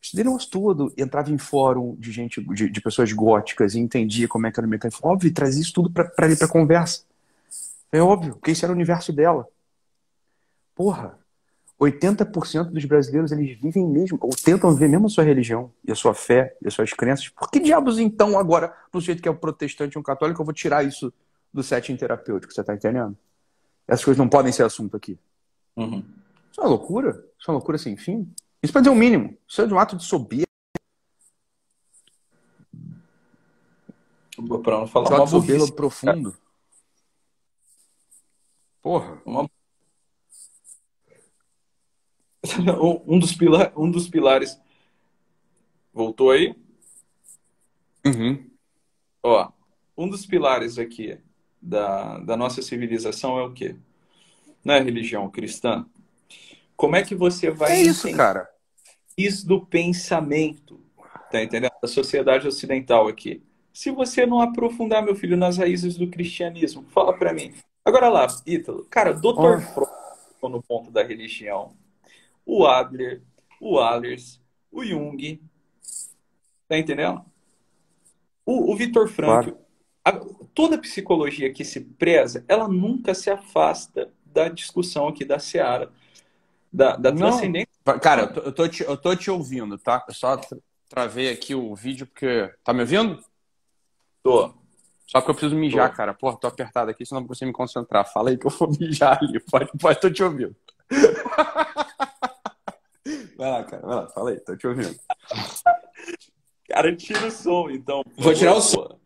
estudei 0.00 0.24
negócio 0.24 0.50
todo, 0.50 0.92
entrava 0.96 1.30
em 1.30 1.38
fórum 1.38 1.96
de 1.98 2.12
gente, 2.12 2.40
de, 2.54 2.68
de, 2.68 2.80
pessoas 2.80 3.12
góticas 3.12 3.74
e 3.74 3.80
entendia 3.80 4.28
como 4.28 4.46
é 4.46 4.52
que 4.52 4.60
era 4.60 4.66
o 4.66 4.70
mecanismo. 4.70 5.00
Óbvio, 5.02 5.32
trazia 5.32 5.62
isso 5.62 5.72
tudo 5.72 5.90
para 5.90 6.30
ir 6.30 6.38
para 6.38 6.48
conversa. 6.48 7.02
É 7.90 8.00
óbvio, 8.00 8.34
porque 8.34 8.50
esse 8.50 8.64
era 8.64 8.72
o 8.72 8.76
universo 8.76 9.12
dela. 9.12 9.46
Porra, 10.74 11.18
80% 11.80 12.70
dos 12.70 12.84
brasileiros 12.84 13.30
eles 13.30 13.56
vivem 13.58 13.86
mesmo, 13.86 14.18
ou 14.20 14.30
tentam 14.30 14.72
viver 14.72 14.88
mesmo 14.88 15.06
a 15.06 15.10
sua 15.10 15.22
religião, 15.22 15.72
e 15.84 15.92
a 15.92 15.94
sua 15.94 16.12
fé, 16.12 16.56
e 16.60 16.66
as 16.66 16.74
suas 16.74 16.92
crenças. 16.92 17.28
Por 17.28 17.48
que 17.50 17.60
diabos 17.60 17.98
então 17.98 18.36
agora, 18.38 18.74
pro 18.90 19.00
jeito 19.00 19.22
que 19.22 19.28
é 19.28 19.30
um 19.30 19.36
protestante 19.36 19.96
e 19.96 19.98
um 19.98 20.02
católico, 20.02 20.40
eu 20.40 20.44
vou 20.44 20.52
tirar 20.52 20.84
isso 20.84 21.12
do 21.54 21.62
setting 21.62 21.96
terapêutico? 21.96 22.52
Você 22.52 22.64
tá 22.64 22.74
entendendo? 22.74 23.16
Essas 23.86 24.04
coisas 24.04 24.18
não 24.18 24.28
podem 24.28 24.52
ser 24.52 24.64
assunto 24.64 24.96
aqui. 24.96 25.16
Uhum. 25.76 26.04
Isso 26.50 26.60
é 26.60 26.64
uma 26.64 26.70
loucura. 26.70 27.10
Isso 27.38 27.48
é 27.48 27.50
uma 27.50 27.58
loucura 27.58 27.78
sem 27.78 27.96
fim. 27.96 28.28
Isso 28.60 28.72
pode 28.72 28.84
dizer 28.84 28.94
o 28.94 28.98
mínimo. 28.98 29.36
Isso 29.46 29.62
é 29.62 29.66
de 29.66 29.72
um 29.72 29.78
ato 29.78 29.96
de 29.96 30.04
soberba. 30.04 30.46
Para 34.62 34.78
não 34.78 34.86
falar 34.86 35.16
uma 35.16 35.26
soberba 35.26 35.72
profundo. 35.72 36.36
Porra. 38.82 39.20
Uma 39.24 39.48
um, 43.06 43.18
dos 43.18 43.32
pilar, 43.32 43.72
um 43.76 43.90
dos 43.90 44.08
pilares. 44.08 44.58
Voltou 45.92 46.30
aí? 46.30 46.54
Uhum. 48.06 48.48
Ó, 49.22 49.50
um 49.96 50.08
dos 50.08 50.24
pilares 50.24 50.78
aqui 50.78 51.18
da, 51.60 52.18
da 52.18 52.36
nossa 52.36 52.62
civilização 52.62 53.38
é 53.38 53.44
o 53.44 53.52
quê? 53.52 53.76
Não 54.64 54.74
é 54.74 54.80
religião 54.80 55.28
cristã? 55.28 55.86
Como 56.76 56.94
é 56.94 57.02
que 57.02 57.14
você 57.14 57.50
vai. 57.50 57.72
É 57.72 57.82
isso, 57.82 58.10
cara. 58.14 58.48
Isso 59.16 59.46
do 59.46 59.66
pensamento, 59.66 60.80
tá 61.30 61.42
entendendo? 61.42 61.72
Da 61.82 61.88
sociedade 61.88 62.46
ocidental 62.46 63.08
aqui. 63.08 63.42
Se 63.72 63.90
você 63.90 64.24
não 64.24 64.40
aprofundar, 64.40 65.04
meu 65.04 65.16
filho, 65.16 65.36
nas 65.36 65.58
raízes 65.58 65.96
do 65.96 66.08
cristianismo, 66.08 66.84
fala 66.90 67.12
para 67.16 67.32
mim. 67.32 67.52
Agora 67.84 68.08
lá, 68.08 68.26
Ítalo, 68.46 68.86
cara, 68.88 69.12
Dr. 69.12 69.38
Oh. 69.38 69.60
Freud 69.60 69.98
no 70.42 70.62
ponto 70.62 70.90
da 70.90 71.02
religião 71.02 71.72
o 72.48 72.66
Adler, 72.66 73.22
o 73.60 73.78
Allers, 73.78 74.40
o 74.72 74.82
Jung. 74.82 75.38
Tá 76.66 76.78
entendendo? 76.78 77.22
O, 78.44 78.72
o 78.72 78.76
Vitor 78.76 79.06
Frankl. 79.06 79.50
Claro. 80.02 80.48
toda 80.54 80.76
a 80.76 80.80
psicologia 80.80 81.52
que 81.52 81.62
se 81.62 81.78
preza, 81.82 82.42
ela 82.48 82.66
nunca 82.66 83.14
se 83.14 83.28
afasta 83.28 84.10
da 84.24 84.48
discussão 84.48 85.08
aqui 85.08 85.26
da 85.26 85.38
Seara. 85.38 85.92
Da, 86.72 86.96
da 86.96 87.12
transcendência. 87.12 87.68
Cara, 88.00 88.22
eu 88.22 88.32
tô, 88.32 88.40
eu, 88.40 88.52
tô 88.52 88.68
te, 88.68 88.82
eu 88.82 88.96
tô 88.96 89.16
te 89.16 89.30
ouvindo, 89.30 89.78
tá? 89.78 90.04
Eu 90.08 90.14
só 90.14 90.40
travei 90.88 91.30
aqui 91.30 91.54
o 91.54 91.74
vídeo 91.74 92.06
porque. 92.06 92.50
Tá 92.64 92.72
me 92.72 92.80
ouvindo? 92.80 93.22
Tô. 94.22 94.54
Só 95.06 95.20
que 95.20 95.30
eu 95.30 95.34
preciso 95.34 95.56
mijar, 95.56 95.90
tô. 95.90 95.96
cara. 95.96 96.14
Porra, 96.14 96.38
tô 96.38 96.46
apertado 96.46 96.90
aqui, 96.90 97.04
senão 97.04 97.22
não 97.22 97.28
consigo 97.28 97.48
me 97.48 97.54
concentrar. 97.54 98.10
Fala 98.10 98.30
aí 98.30 98.38
que 98.38 98.46
eu 98.46 98.50
vou 98.50 98.70
mijar 98.78 99.18
ali. 99.22 99.38
Pode, 99.40 99.70
pode, 99.78 100.00
tô 100.00 100.10
te 100.10 100.22
ouvindo. 100.22 100.56
Vai 103.36 103.50
lá, 103.50 103.64
cara, 103.64 103.86
vai 103.86 103.96
lá, 103.96 104.08
fala 104.08 104.30
aí, 104.30 104.40
tô 104.40 104.56
te 104.56 104.66
ouvindo. 104.66 104.98
Cara, 106.68 106.94
tira 106.94 107.26
o 107.26 107.30
som, 107.30 107.70
então. 107.70 108.02
Vou 108.16 108.34
tirar 108.34 108.54
o 108.54 108.60
som. 108.60 108.98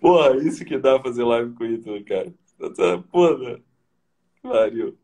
Porra, 0.00 0.36
isso 0.44 0.64
que 0.64 0.78
dá 0.78 1.00
fazer 1.00 1.24
live 1.24 1.54
com 1.54 1.64
o 1.64 1.66
Ítalo, 1.66 2.04
cara. 2.04 2.32
Porra, 3.10 3.60
pariu. 4.42 4.98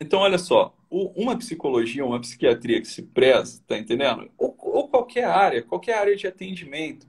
Então, 0.00 0.20
olha 0.20 0.38
só, 0.38 0.76
uma 0.90 1.36
psicologia, 1.38 2.04
uma 2.04 2.20
psiquiatria 2.20 2.80
que 2.80 2.88
se 2.88 3.02
preza, 3.02 3.62
tá 3.66 3.78
entendendo? 3.78 4.30
Ou, 4.36 4.54
ou, 4.58 4.88
qualquer 4.88 5.24
área, 5.24 5.62
qualquer 5.62 5.98
área 5.98 6.16
de 6.16 6.26
atendimento. 6.26 7.08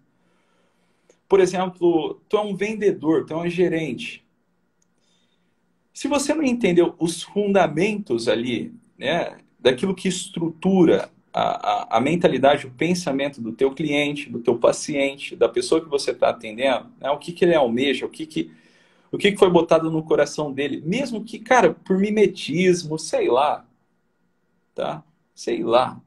Por 1.27 1.41
exemplo, 1.41 2.21
tu 2.29 2.37
é 2.37 2.41
um 2.41 2.55
vendedor, 2.55 3.25
tu 3.25 3.33
é 3.33 3.37
um 3.37 3.49
gerente. 3.49 4.26
Se 5.97 6.07
você 6.07 6.31
não 6.31 6.43
entendeu 6.43 6.93
os 6.99 7.23
fundamentos 7.23 8.27
ali, 8.27 8.71
né, 8.95 9.39
daquilo 9.59 9.95
que 9.95 10.07
estrutura 10.07 11.09
a, 11.33 11.41
a, 11.41 11.97
a, 11.97 11.99
mentalidade, 11.99 12.67
o 12.67 12.71
pensamento 12.71 13.41
do 13.41 13.51
teu 13.51 13.73
cliente, 13.73 14.29
do 14.29 14.37
teu 14.37 14.59
paciente, 14.59 15.35
da 15.35 15.49
pessoa 15.49 15.81
que 15.81 15.89
você 15.89 16.11
está 16.11 16.29
atendendo, 16.29 16.85
né, 17.01 17.09
o 17.09 17.17
que, 17.17 17.31
que 17.31 17.43
ele 17.43 17.55
almeja, 17.55 18.05
o 18.05 18.09
que, 18.09 18.27
que, 18.27 18.51
o 19.11 19.17
que, 19.17 19.35
foi 19.35 19.49
botado 19.49 19.89
no 19.89 20.03
coração 20.03 20.53
dele, 20.53 20.83
mesmo 20.85 21.23
que, 21.25 21.39
cara, 21.39 21.73
por 21.73 21.97
mimetismo, 21.97 22.99
sei 22.99 23.27
lá, 23.27 23.65
tá? 24.75 25.03
Sei 25.33 25.63
lá. 25.63 25.99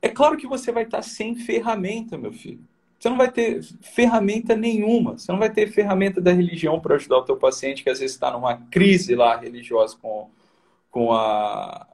É 0.00 0.08
claro 0.08 0.36
que 0.36 0.46
você 0.46 0.70
vai 0.70 0.84
estar 0.84 0.98
tá 0.98 1.02
sem 1.02 1.34
ferramenta, 1.34 2.16
meu 2.16 2.32
filho. 2.32 2.64
Você 3.04 3.10
não 3.10 3.18
vai 3.18 3.30
ter 3.30 3.62
ferramenta 3.82 4.56
nenhuma. 4.56 5.18
Você 5.18 5.30
não 5.30 5.38
vai 5.38 5.50
ter 5.50 5.70
ferramenta 5.70 6.22
da 6.22 6.32
religião 6.32 6.80
para 6.80 6.94
ajudar 6.94 7.18
o 7.18 7.24
teu 7.26 7.36
paciente 7.36 7.82
que 7.82 7.90
às 7.90 7.98
vezes 7.98 8.14
está 8.14 8.30
numa 8.30 8.56
crise 8.70 9.14
lá 9.14 9.36
religiosa 9.36 9.94
com, 10.00 10.30
com, 10.90 11.12
a, 11.12 11.86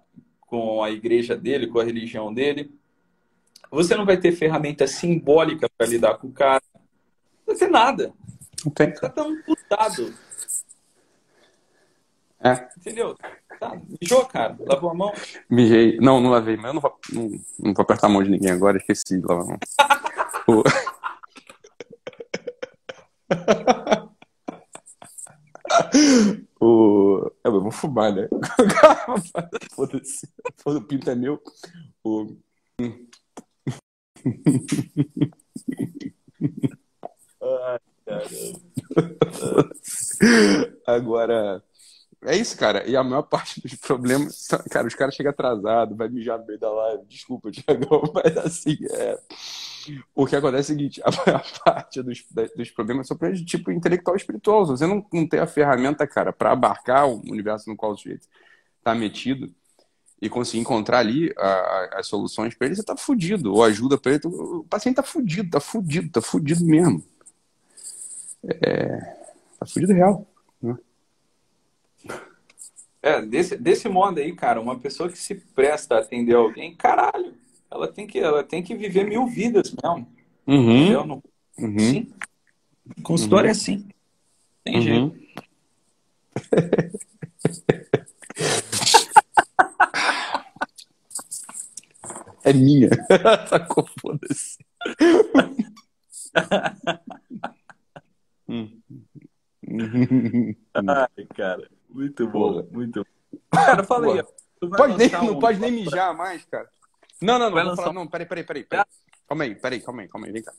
com 0.42 0.84
a 0.84 0.88
igreja 0.92 1.36
dele, 1.36 1.66
com 1.66 1.80
a 1.80 1.84
religião 1.84 2.32
dele. 2.32 2.72
Você 3.72 3.96
não 3.96 4.06
vai 4.06 4.18
ter 4.18 4.30
ferramenta 4.30 4.86
simbólica 4.86 5.68
para 5.76 5.88
lidar 5.88 6.14
com 6.14 6.28
o 6.28 6.32
cara. 6.32 6.62
Não 6.74 7.44
vai 7.44 7.56
ter 7.56 7.68
nada. 7.68 8.12
Não 8.64 8.70
tem. 8.70 8.94
Tá 8.94 9.08
tão 9.08 9.36
putado. 9.42 10.14
É. 12.40 12.68
Entendeu? 12.78 13.16
Tá. 13.58 13.76
Mijou, 14.00 14.24
cara? 14.26 14.56
Lavou 14.60 14.90
a 14.90 14.94
mão? 14.94 15.12
Mijei. 15.50 15.98
Não, 15.98 16.20
não 16.20 16.30
lavei, 16.30 16.56
mas 16.56 16.66
eu 16.66 16.74
não 16.74 16.80
vou, 16.80 16.96
não, 17.12 17.22
não 17.58 17.74
vou 17.74 17.82
apertar 17.82 18.06
a 18.06 18.10
mão 18.10 18.22
de 18.22 18.30
ninguém 18.30 18.52
agora, 18.52 18.76
esqueci 18.76 19.20
de 19.20 19.26
lavar 19.26 19.44
a 19.44 19.48
mão. 19.48 20.62
o... 26.60 27.30
É, 27.44 27.50
vamos 27.50 27.76
fumar, 27.76 28.12
né? 28.14 28.28
Foda-se. 29.74 30.28
O 30.64 30.80
pinto 30.82 31.10
é 31.10 31.14
meu. 31.14 31.40
O... 32.04 32.36
Agora, 40.86 41.62
é 42.24 42.36
isso, 42.36 42.56
cara. 42.56 42.88
E 42.88 42.96
a 42.96 43.02
maior 43.02 43.22
parte 43.22 43.60
dos 43.60 43.74
problemas, 43.76 44.46
cara, 44.70 44.86
os 44.86 44.94
caras 44.94 45.14
chegam 45.14 45.30
atrasados, 45.30 45.96
vai 45.96 46.08
mijar 46.08 46.38
no 46.38 46.46
meio 46.46 46.58
da 46.58 46.70
live. 46.70 47.04
Desculpa, 47.06 47.50
Tiagão, 47.50 48.02
mas 48.14 48.36
assim, 48.38 48.76
é. 48.90 49.18
O 50.14 50.26
que 50.26 50.36
acontece 50.36 50.72
é 50.72 50.74
o 50.74 50.78
seguinte: 50.78 51.02
a 51.04 51.10
maior 51.10 51.44
parte 51.64 52.02
dos, 52.02 52.24
dos 52.56 52.70
problemas 52.70 53.06
são 53.06 53.16
problemas 53.16 53.40
de 53.40 53.46
tipo 53.46 53.70
intelectual 53.70 54.16
e 54.16 54.18
espiritual. 54.18 54.64
Se 54.66 54.72
você 54.72 54.86
não, 54.86 55.04
não 55.12 55.26
tem 55.26 55.40
a 55.40 55.46
ferramenta, 55.46 56.06
cara, 56.06 56.32
para 56.32 56.52
abarcar 56.52 57.08
o 57.08 57.20
universo 57.30 57.68
no 57.68 57.76
qual 57.76 57.92
o 57.92 57.96
sujeito 57.96 58.26
está 58.78 58.94
metido 58.94 59.52
e 60.20 60.28
conseguir 60.28 60.60
encontrar 60.60 60.98
ali 60.98 61.32
a, 61.36 61.48
a, 61.48 61.90
as 62.00 62.06
soluções 62.06 62.54
para 62.54 62.66
ele, 62.66 62.76
você 62.76 62.82
tá 62.82 62.96
fudido. 62.96 63.52
Ou 63.54 63.64
ajuda 63.64 63.96
para 63.96 64.12
ele, 64.12 64.20
o 64.24 64.64
paciente 64.64 64.96
tá 64.96 65.02
fudido, 65.02 65.50
tá 65.50 65.60
fudido, 65.60 66.10
tá 66.10 66.20
fudido 66.20 66.64
mesmo. 66.64 67.02
É, 68.44 68.98
tá 69.58 69.66
fudido 69.66 69.92
real. 69.92 70.26
Né? 70.60 70.76
É, 73.02 73.22
desse, 73.22 73.56
desse 73.56 73.88
modo 73.88 74.20
aí, 74.20 74.34
cara, 74.34 74.60
uma 74.60 74.78
pessoa 74.78 75.08
que 75.08 75.18
se 75.18 75.34
presta 75.34 75.96
a 75.96 76.00
atender 76.00 76.34
alguém, 76.34 76.74
caralho, 76.76 77.34
ela 77.70 77.88
tem 77.88 78.06
que, 78.06 78.18
ela 78.18 78.42
tem 78.42 78.62
que 78.62 78.74
viver 78.74 79.04
mil 79.04 79.26
vidas 79.26 79.72
mesmo. 79.72 80.06
Uhum. 80.46 81.06
Não... 81.06 81.22
Uhum. 81.58 81.78
Sim. 81.78 82.10
Consultório 83.02 83.46
uhum. 83.46 83.48
é 83.48 83.52
assim. 83.52 83.88
Tem 84.64 84.76
uhum. 84.76 84.82
jeito. 84.82 85.20
é 92.44 92.52
minha. 92.52 92.90
Sacou, 93.48 93.88
foda-se. 94.00 94.58
Ai, 100.74 101.26
cara. 101.36 101.68
Muito 101.88 102.26
bom, 102.28 102.66
muito 102.72 103.04
bom. 103.04 103.38
Cara, 103.52 103.84
falei. 103.84 104.22
Pode 104.76 104.96
nem, 104.96 105.10
não 105.10 105.38
pode 105.38 105.58
nem 105.58 105.70
mijar 105.70 106.16
mais, 106.16 106.44
cara. 106.44 106.68
Não, 107.20 107.38
não, 107.38 107.46
não. 107.46 107.52
Vai 107.52 107.64
lançar... 107.64 107.82
falar, 107.82 107.94
não, 107.94 108.06
peraí, 108.06 108.26
peraí, 108.26 108.44
peraí. 108.44 108.64
peraí. 108.64 108.84
Calma 109.28 109.44
aí, 109.44 109.54
peraí, 109.54 109.80
calma 109.80 110.02
aí, 110.02 110.08
calma 110.08 110.26
aí, 110.26 110.32
vem 110.32 110.42
cá. 110.42 110.52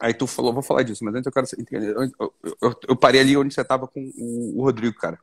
Aí 0.00 0.14
tu 0.14 0.26
falou, 0.26 0.52
vou 0.52 0.62
falar 0.62 0.82
disso, 0.82 1.04
mas 1.04 1.14
antes 1.14 1.26
eu 1.26 1.32
quero 1.32 1.46
entender. 1.58 1.94
Eu, 1.94 2.34
eu, 2.60 2.80
eu, 2.88 2.96
parei 2.96 3.20
ali 3.20 3.36
onde 3.36 3.54
você 3.54 3.64
tava 3.64 3.86
com 3.86 4.00
o, 4.16 4.58
o 4.58 4.62
Rodrigo, 4.62 4.96
cara. 4.96 5.18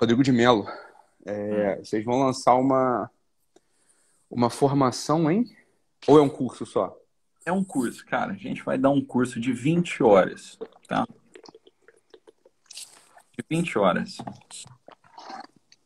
Rodrigo 0.00 0.22
de 0.22 0.32
Melo. 0.32 0.66
É, 1.24 1.76
hum. 1.78 1.84
Vocês 1.84 2.04
vão 2.04 2.20
lançar 2.20 2.54
uma, 2.54 3.10
uma 4.30 4.50
formação, 4.50 5.30
hein? 5.30 5.44
Ou 6.06 6.18
é 6.18 6.22
um 6.22 6.28
curso 6.28 6.66
só? 6.66 6.96
É 7.44 7.52
um 7.52 7.62
curso, 7.62 8.04
cara. 8.06 8.32
A 8.32 8.36
gente 8.36 8.62
vai 8.62 8.76
dar 8.78 8.90
um 8.90 9.04
curso 9.04 9.38
de 9.38 9.52
20 9.52 10.02
horas, 10.02 10.58
tá? 10.88 11.06
De 13.38 13.44
20 13.48 13.78
horas. 13.78 14.16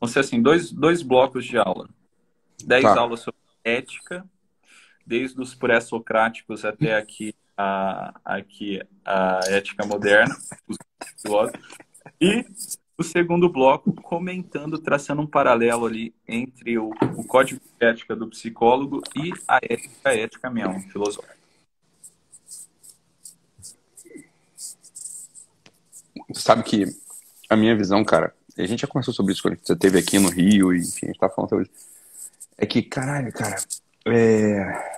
Vão 0.01 0.09
ser 0.09 0.21
assim, 0.21 0.41
dois, 0.41 0.71
dois 0.71 1.03
blocos 1.03 1.45
de 1.45 1.59
aula. 1.59 1.89
10 2.65 2.83
tá. 2.83 2.99
aulas 2.99 3.21
sobre 3.21 3.46
ética, 3.67 4.25
desde 5.05 5.41
os 5.41 5.55
pré-socráticos 5.55 6.65
até 6.65 6.97
aqui 6.97 7.35
a, 7.57 8.15
aqui 8.25 8.81
a 9.05 9.41
ética 9.49 9.85
moderna, 9.85 10.37
e 12.21 12.45
o 12.97 13.03
segundo 13.03 13.49
bloco 13.49 13.93
comentando, 13.93 14.79
traçando 14.79 15.21
um 15.21 15.27
paralelo 15.27 15.87
ali 15.87 16.15
entre 16.27 16.79
o, 16.79 16.91
o 17.17 17.25
código 17.25 17.61
de 17.61 17.87
ética 17.87 18.15
do 18.15 18.29
psicólogo 18.29 19.03
e 19.15 19.33
a 19.49 19.59
ética, 19.63 19.95
a 20.05 20.15
ética 20.15 20.51
mesmo, 20.51 20.81
filosófica. 20.91 21.37
Sabe 26.33 26.63
que 26.63 26.85
a 27.49 27.57
minha 27.57 27.77
visão, 27.77 28.05
cara, 28.05 28.35
a 28.57 28.67
gente 28.67 28.81
já 28.81 28.87
conversou 28.87 29.15
sobre 29.15 29.33
isso 29.33 29.43
quando 29.43 29.59
você 29.59 29.73
esteve 29.73 29.99
aqui 29.99 30.19
no 30.19 30.29
Rio, 30.29 30.75
e 30.75 30.79
enfim, 30.79 31.07
a 31.07 31.09
gente 31.09 31.19
tá 31.19 31.29
falando 31.29 31.51
sobre 31.51 31.65
isso 31.65 31.96
é 32.59 32.67
que, 32.67 32.83
caralho, 32.83 33.33
cara, 33.33 33.57
é... 34.07 34.97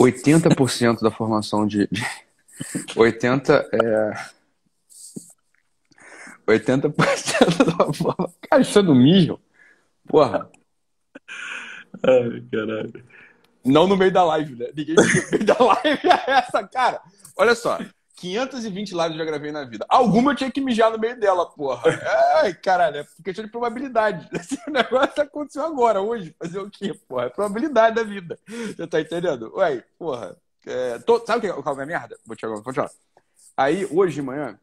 80% 0.00 1.02
da 1.02 1.10
formação 1.10 1.66
de, 1.66 1.86
de 1.88 2.02
80 2.96 3.68
é 3.72 4.40
80% 6.46 7.64
da 7.64 7.92
formação. 7.92 8.34
Cara, 8.48 8.62
isso 8.62 8.78
é 8.78 8.82
no 8.82 8.94
mijo? 8.94 9.38
Porra. 10.06 10.50
Ai, 12.02 12.42
caralho. 12.50 13.04
Não 13.64 13.86
no 13.86 13.96
meio 13.96 14.12
da 14.12 14.24
live, 14.24 14.56
né? 14.56 14.70
Ninguém 14.74 14.94
no 14.94 15.02
meio 15.04 15.44
da 15.44 15.56
live 15.58 16.08
é 16.08 16.30
essa, 16.32 16.66
cara. 16.66 17.00
Olha 17.36 17.54
só. 17.54 17.78
520 18.20 18.92
lives 18.92 19.12
eu 19.12 19.18
já 19.18 19.24
gravei 19.24 19.50
na 19.50 19.64
vida. 19.64 19.86
Alguma 19.88 20.32
eu 20.32 20.36
tinha 20.36 20.50
que 20.50 20.60
mijar 20.60 20.90
no 20.90 20.98
meio 20.98 21.18
dela, 21.18 21.46
porra. 21.46 21.82
Ai, 22.42 22.52
caralho, 22.52 22.98
é 22.98 23.06
questão 23.24 23.42
de 23.42 23.50
probabilidade. 23.50 24.28
Esse 24.38 24.58
negócio 24.70 25.22
aconteceu 25.22 25.64
agora, 25.64 26.02
hoje. 26.02 26.34
Fazer 26.38 26.58
o 26.58 26.70
quê, 26.70 26.92
porra? 27.08 27.24
É 27.24 27.28
probabilidade 27.30 27.96
da 27.96 28.02
vida. 28.02 28.38
Você 28.46 28.86
tá 28.86 29.00
entendendo? 29.00 29.50
Ué, 29.56 29.82
porra. 29.98 30.36
É, 30.66 30.98
tô, 30.98 31.18
sabe 31.24 31.38
o 31.48 31.62
que 31.62 31.68
é 31.68 31.72
a 31.72 31.74
minha 31.74 31.86
merda? 31.86 32.18
Vou 32.26 32.36
te, 32.36 32.46
vou 32.46 32.72
te. 32.72 32.80
Aí, 33.56 33.88
hoje 33.90 34.16
de 34.16 34.22
manhã, 34.22 34.60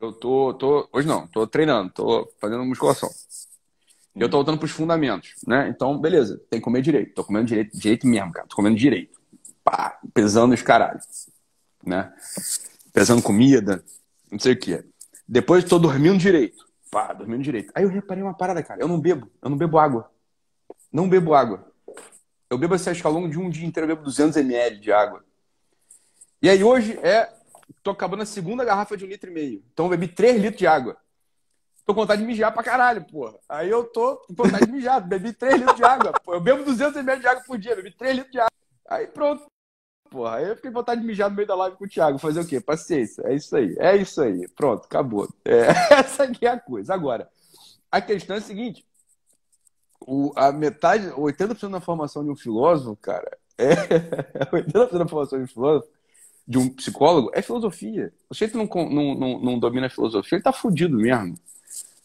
eu 0.00 0.12
tô, 0.12 0.54
tô. 0.54 0.88
Hoje 0.92 1.08
não, 1.08 1.26
tô 1.26 1.44
treinando, 1.44 1.90
tô 1.90 2.32
fazendo 2.40 2.64
musculação. 2.64 3.10
Eu 4.14 4.28
tô 4.28 4.36
voltando 4.36 4.58
pros 4.58 4.70
fundamentos, 4.70 5.34
né? 5.44 5.68
Então, 5.68 5.98
beleza, 5.98 6.40
tem 6.48 6.60
que 6.60 6.64
comer 6.64 6.82
direito. 6.82 7.14
Tô 7.14 7.24
comendo 7.24 7.46
direito, 7.46 7.76
direito 7.76 8.06
mesmo, 8.06 8.30
cara. 8.30 8.46
Tô 8.46 8.54
comendo 8.54 8.76
direito. 8.76 9.18
Pá, 9.64 9.98
pesando 10.14 10.52
os 10.54 10.62
caralhos, 10.62 11.04
né? 11.84 12.12
Pesando 12.92 13.22
comida, 13.22 13.84
não 14.30 14.38
sei 14.38 14.52
o 14.52 14.58
que. 14.58 14.84
Depois 15.26 15.64
estou 15.64 15.78
dormindo 15.78 16.18
direito. 16.18 16.66
Pá, 16.90 17.12
dormindo 17.12 17.42
direito. 17.42 17.72
Aí 17.74 17.84
eu 17.84 17.88
reparei 17.88 18.22
uma 18.22 18.34
parada, 18.34 18.62
cara. 18.62 18.82
Eu 18.82 18.88
não 18.88 19.00
bebo. 19.00 19.30
Eu 19.40 19.48
não 19.48 19.56
bebo 19.56 19.78
água. 19.78 20.10
Não 20.92 21.08
bebo 21.08 21.34
água. 21.34 21.72
Eu 22.50 22.58
bebo 22.58 22.74
assim, 22.74 22.90
acho 22.90 23.00
que 23.00 23.06
ao 23.06 23.12
longo 23.12 23.30
de 23.30 23.38
um 23.38 23.48
dia 23.48 23.66
inteiro 23.66 23.90
eu 23.90 23.96
bebo 23.96 24.04
200 24.04 24.36
ml 24.36 24.78
de 24.78 24.92
água. 24.92 25.24
E 26.42 26.50
aí 26.50 26.62
hoje 26.62 26.98
é. 27.02 27.32
Tô 27.82 27.90
acabando 27.90 28.22
a 28.22 28.26
segunda 28.26 28.64
garrafa 28.64 28.96
de 28.96 29.04
um 29.04 29.08
litro 29.08 29.30
e 29.30 29.32
meio. 29.32 29.64
Então 29.72 29.86
eu 29.86 29.90
bebi 29.90 30.06
3 30.06 30.40
litros 30.40 30.58
de 30.58 30.66
água. 30.66 30.96
Tô 31.86 31.94
com 31.94 32.02
vontade 32.02 32.20
de 32.20 32.26
mijar 32.26 32.52
pra 32.52 32.62
caralho, 32.62 33.04
porra. 33.04 33.34
Aí 33.48 33.70
eu 33.70 33.84
tô 33.84 34.16
com 34.18 34.34
vontade 34.34 34.66
de 34.66 34.72
mijar. 34.72 35.00
Bebi 35.00 35.32
3 35.32 35.56
litros 35.56 35.76
de 35.76 35.84
água. 35.84 36.12
Eu 36.28 36.40
bebo 36.40 36.62
200 36.62 36.96
ml 36.96 37.20
de 37.20 37.26
água 37.26 37.42
por 37.44 37.58
dia. 37.58 37.74
Bebi 37.74 37.90
3 37.90 38.16
litros 38.16 38.32
de 38.32 38.38
água. 38.38 38.52
Aí 38.86 39.06
pronto 39.06 39.46
porra. 40.12 40.36
Aí 40.36 40.48
eu 40.48 40.56
fiquei 40.56 40.70
vontade 40.70 41.00
de 41.00 41.06
mijar 41.06 41.30
no 41.30 41.34
meio 41.34 41.48
da 41.48 41.54
live 41.54 41.76
com 41.76 41.84
o 41.84 41.88
Thiago. 41.88 42.18
Fazer 42.18 42.40
o 42.40 42.46
quê? 42.46 42.60
Paciência. 42.60 43.22
É 43.24 43.34
isso 43.34 43.56
aí. 43.56 43.74
É 43.78 43.96
isso 43.96 44.20
aí. 44.20 44.46
Pronto, 44.48 44.84
acabou. 44.84 45.26
É, 45.44 45.68
essa 45.98 46.24
aqui 46.24 46.46
é 46.46 46.50
a 46.50 46.60
coisa. 46.60 46.92
Agora, 46.92 47.28
a 47.90 48.00
questão 48.00 48.36
é 48.36 48.38
a 48.38 48.42
seguinte. 48.42 48.84
O, 50.06 50.32
a 50.36 50.52
metade, 50.52 51.08
80% 51.08 51.70
da 51.70 51.80
formação 51.80 52.22
de 52.22 52.30
um 52.30 52.36
filósofo, 52.36 52.96
cara, 53.00 53.38
é 53.56 53.74
80% 54.52 54.98
da 54.98 55.08
formação 55.08 55.38
de 55.38 55.44
um 55.44 55.48
filósofo, 55.48 55.88
de 56.46 56.58
um 56.58 56.68
psicólogo, 56.68 57.30
é 57.32 57.40
filosofia. 57.40 58.12
Sujeito 58.30 58.58
não, 58.58 58.66
não, 58.66 59.14
não, 59.14 59.40
não 59.40 59.58
domina 59.58 59.86
a 59.86 59.90
filosofia, 59.90 60.36
ele 60.36 60.42
tá 60.42 60.52
fudido 60.52 60.98
mesmo. 60.98 61.38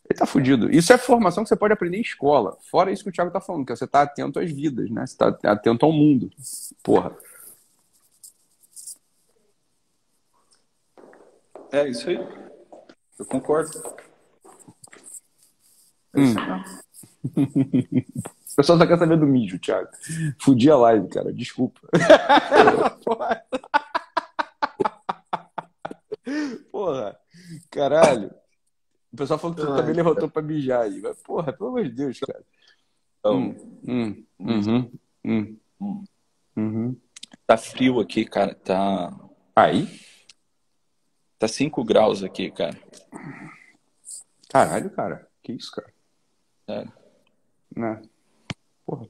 Ele 0.10 0.18
tá 0.18 0.26
fudido. 0.26 0.72
Isso 0.72 0.94
é 0.94 0.98
formação 0.98 1.44
que 1.44 1.50
você 1.50 1.56
pode 1.56 1.74
aprender 1.74 1.98
em 1.98 2.02
escola. 2.02 2.58
Fora 2.72 2.92
isso 2.92 3.04
que 3.04 3.10
o 3.10 3.12
Thiago 3.12 3.32
tá 3.32 3.42
falando, 3.42 3.66
que 3.66 3.76
você 3.76 3.86
tá 3.86 4.04
atento 4.04 4.40
às 4.40 4.50
vidas, 4.50 4.90
né? 4.90 5.06
Você 5.06 5.18
tá 5.18 5.38
atento 5.44 5.86
ao 5.86 5.92
mundo. 5.92 6.30
Porra. 6.82 7.14
É 11.72 11.88
isso 11.88 12.10
aí. 12.10 12.18
Eu 13.20 13.26
concordo. 13.26 13.72
É 16.16 16.20
hum. 16.20 16.34
O 18.54 18.56
pessoal 18.56 18.78
só 18.78 18.88
quer 18.88 18.98
saber 18.98 19.18
do 19.18 19.28
mijo, 19.28 19.60
Thiago. 19.60 19.90
Fudi 20.42 20.70
a 20.70 20.78
live, 20.78 21.08
cara. 21.10 21.32
Desculpa. 21.32 21.80
Porra. 23.04 23.44
porra. 26.72 27.20
Caralho. 27.70 28.32
O 29.14 29.18
pessoal 29.18 29.40
falou 29.40 29.56
que 29.56 29.62
tu 29.62 29.72
Ai, 29.72 29.78
também 29.78 29.96
cara. 29.96 30.08
levantou 30.08 30.30
pra 30.30 30.42
mijar 30.42 30.84
aí. 30.84 31.00
Mas, 31.02 31.18
porra, 31.22 31.54
pelo 31.54 31.70
amor 31.70 31.84
de 31.84 31.92
Deus, 31.92 32.20
cara. 32.20 32.44
Então, 33.20 33.38
hum, 33.38 33.56
hum, 33.88 34.26
uhum, 34.40 34.92
hum, 35.26 35.58
hum. 35.82 36.04
Uhum. 36.56 36.98
Tá 37.46 37.58
frio 37.58 38.00
aqui, 38.00 38.26
cara. 38.26 38.56
Tá. 38.56 39.14
Aí? 39.56 39.88
Tá 41.40 41.48
5 41.48 41.84
graus 41.84 42.24
aqui, 42.24 42.50
cara. 42.52 42.78
Caralho, 44.50 44.90
cara. 44.90 45.28
Que 45.44 45.54
isso, 45.54 45.72
cara? 45.72 45.94
É. 46.68 46.86
Né? 47.76 48.02
Porra. 48.86 49.08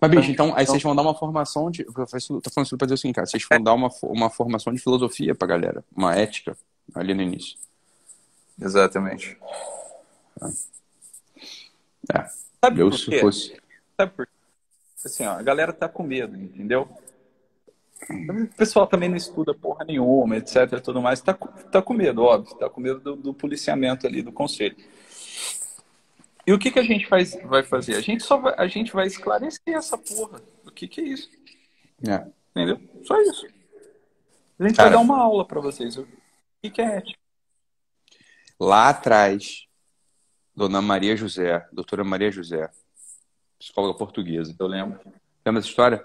Mas, 0.00 0.10
bicho, 0.10 0.30
então, 0.30 0.54
aí 0.56 0.66
vocês 0.66 0.82
vão 0.82 0.96
dar 0.96 1.02
uma 1.02 1.14
formação 1.14 1.70
de. 1.70 1.84
Tô 1.84 1.92
falando 2.06 2.66
isso 2.66 2.76
pra 2.78 2.86
dizer 2.86 2.94
assim, 2.94 3.12
cara. 3.12 3.26
Vocês 3.26 3.44
vão 3.48 3.62
dar 3.62 3.74
uma, 3.74 3.90
uma 4.02 4.30
formação 4.30 4.72
de 4.72 4.80
filosofia 4.80 5.34
pra 5.34 5.46
galera. 5.46 5.84
Uma 5.94 6.16
ética 6.16 6.56
ali 6.94 7.14
no 7.14 7.22
início. 7.22 7.58
Exatamente. 8.58 9.38
É. 12.12 12.28
Sabe 12.62 12.80
Eu 12.80 12.90
por 12.90 12.98
se 12.98 13.10
quê? 13.10 13.20
fosse. 13.20 13.60
Sabe 13.96 14.12
por 14.12 14.26
quê? 14.26 14.32
Assim, 15.04 15.24
ó, 15.24 15.32
a 15.32 15.42
galera 15.42 15.72
tá 15.72 15.88
com 15.88 16.02
medo, 16.02 16.36
entendeu? 16.36 16.88
O 18.10 18.56
pessoal 18.56 18.86
também 18.86 19.08
não 19.08 19.16
estuda 19.16 19.54
porra 19.54 19.84
nenhuma, 19.84 20.36
etc. 20.36 20.80
Tudo 20.82 21.00
mais. 21.00 21.20
Tá, 21.20 21.32
com- 21.34 21.48
tá 21.70 21.80
com 21.80 21.94
medo, 21.94 22.22
óbvio. 22.22 22.56
Tá 22.56 22.68
com 22.68 22.80
medo 22.80 23.00
do, 23.00 23.16
do 23.16 23.34
policiamento 23.34 24.06
ali, 24.06 24.22
do 24.22 24.32
conselho. 24.32 24.76
E 26.46 26.52
o 26.52 26.58
que, 26.58 26.70
que 26.70 26.78
a 26.78 26.82
gente 26.82 27.06
faz, 27.06 27.38
vai 27.44 27.62
fazer? 27.62 27.94
A 27.94 28.00
gente 28.00 28.22
só 28.24 28.36
vai, 28.36 28.54
a 28.56 28.66
gente 28.66 28.92
vai 28.92 29.06
esclarecer 29.06 29.74
essa 29.74 29.96
porra. 29.96 30.40
O 30.66 30.70
que, 30.70 30.88
que 30.88 31.00
é 31.00 31.04
isso? 31.04 31.30
É. 32.08 32.26
Entendeu? 32.50 32.80
Só 33.04 33.20
isso. 33.22 33.46
A 34.58 34.66
gente 34.66 34.76
Cara. 34.76 34.90
vai 34.90 34.98
dar 34.98 35.04
uma 35.04 35.18
aula 35.18 35.44
pra 35.46 35.60
vocês. 35.60 35.96
O 35.96 36.06
que, 36.62 36.70
que 36.70 36.80
é 36.82 36.96
ética? 36.96 37.18
Lá 38.58 38.88
atrás, 38.90 39.66
Dona 40.54 40.82
Maria 40.82 41.16
José, 41.16 41.66
doutora 41.72 42.04
Maria 42.04 42.30
José, 42.30 42.68
psicóloga 43.58 43.96
portuguesa. 43.98 44.54
Eu 44.58 44.66
lembro. 44.66 44.98
Lembra 45.46 45.60
dessa 45.60 45.68
história? 45.68 46.04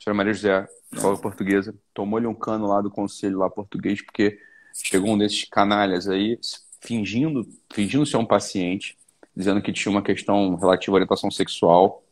Doutora 0.00 0.14
Maria 0.14 0.32
José, 0.32 0.66
psicóloga 0.90 1.20
portuguesa, 1.20 1.74
tomou-lhe 1.92 2.26
um 2.26 2.34
cano 2.34 2.66
lá 2.66 2.80
do 2.80 2.90
conselho 2.90 3.38
lá 3.38 3.50
português, 3.50 4.00
porque 4.00 4.40
chegou 4.72 5.10
um 5.10 5.18
desses 5.18 5.44
canalhas 5.44 6.08
aí, 6.08 6.40
fingindo, 6.80 7.46
fingindo 7.70 8.06
ser 8.06 8.16
um 8.16 8.24
paciente, 8.24 8.96
dizendo 9.36 9.60
que 9.60 9.70
tinha 9.74 9.92
uma 9.92 10.00
questão 10.00 10.56
relativa 10.56 10.92
à 10.92 10.96
orientação 10.96 11.30
sexual. 11.30 12.02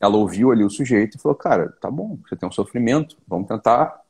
Ela 0.00 0.16
ouviu 0.16 0.50
ali 0.50 0.64
o 0.64 0.68
sujeito 0.68 1.16
e 1.16 1.20
falou, 1.20 1.36
cara, 1.36 1.70
tá 1.80 1.88
bom, 1.88 2.18
você 2.28 2.34
tem 2.34 2.48
um 2.48 2.52
sofrimento, 2.52 3.16
vamos 3.28 3.46
tentar, 3.46 4.02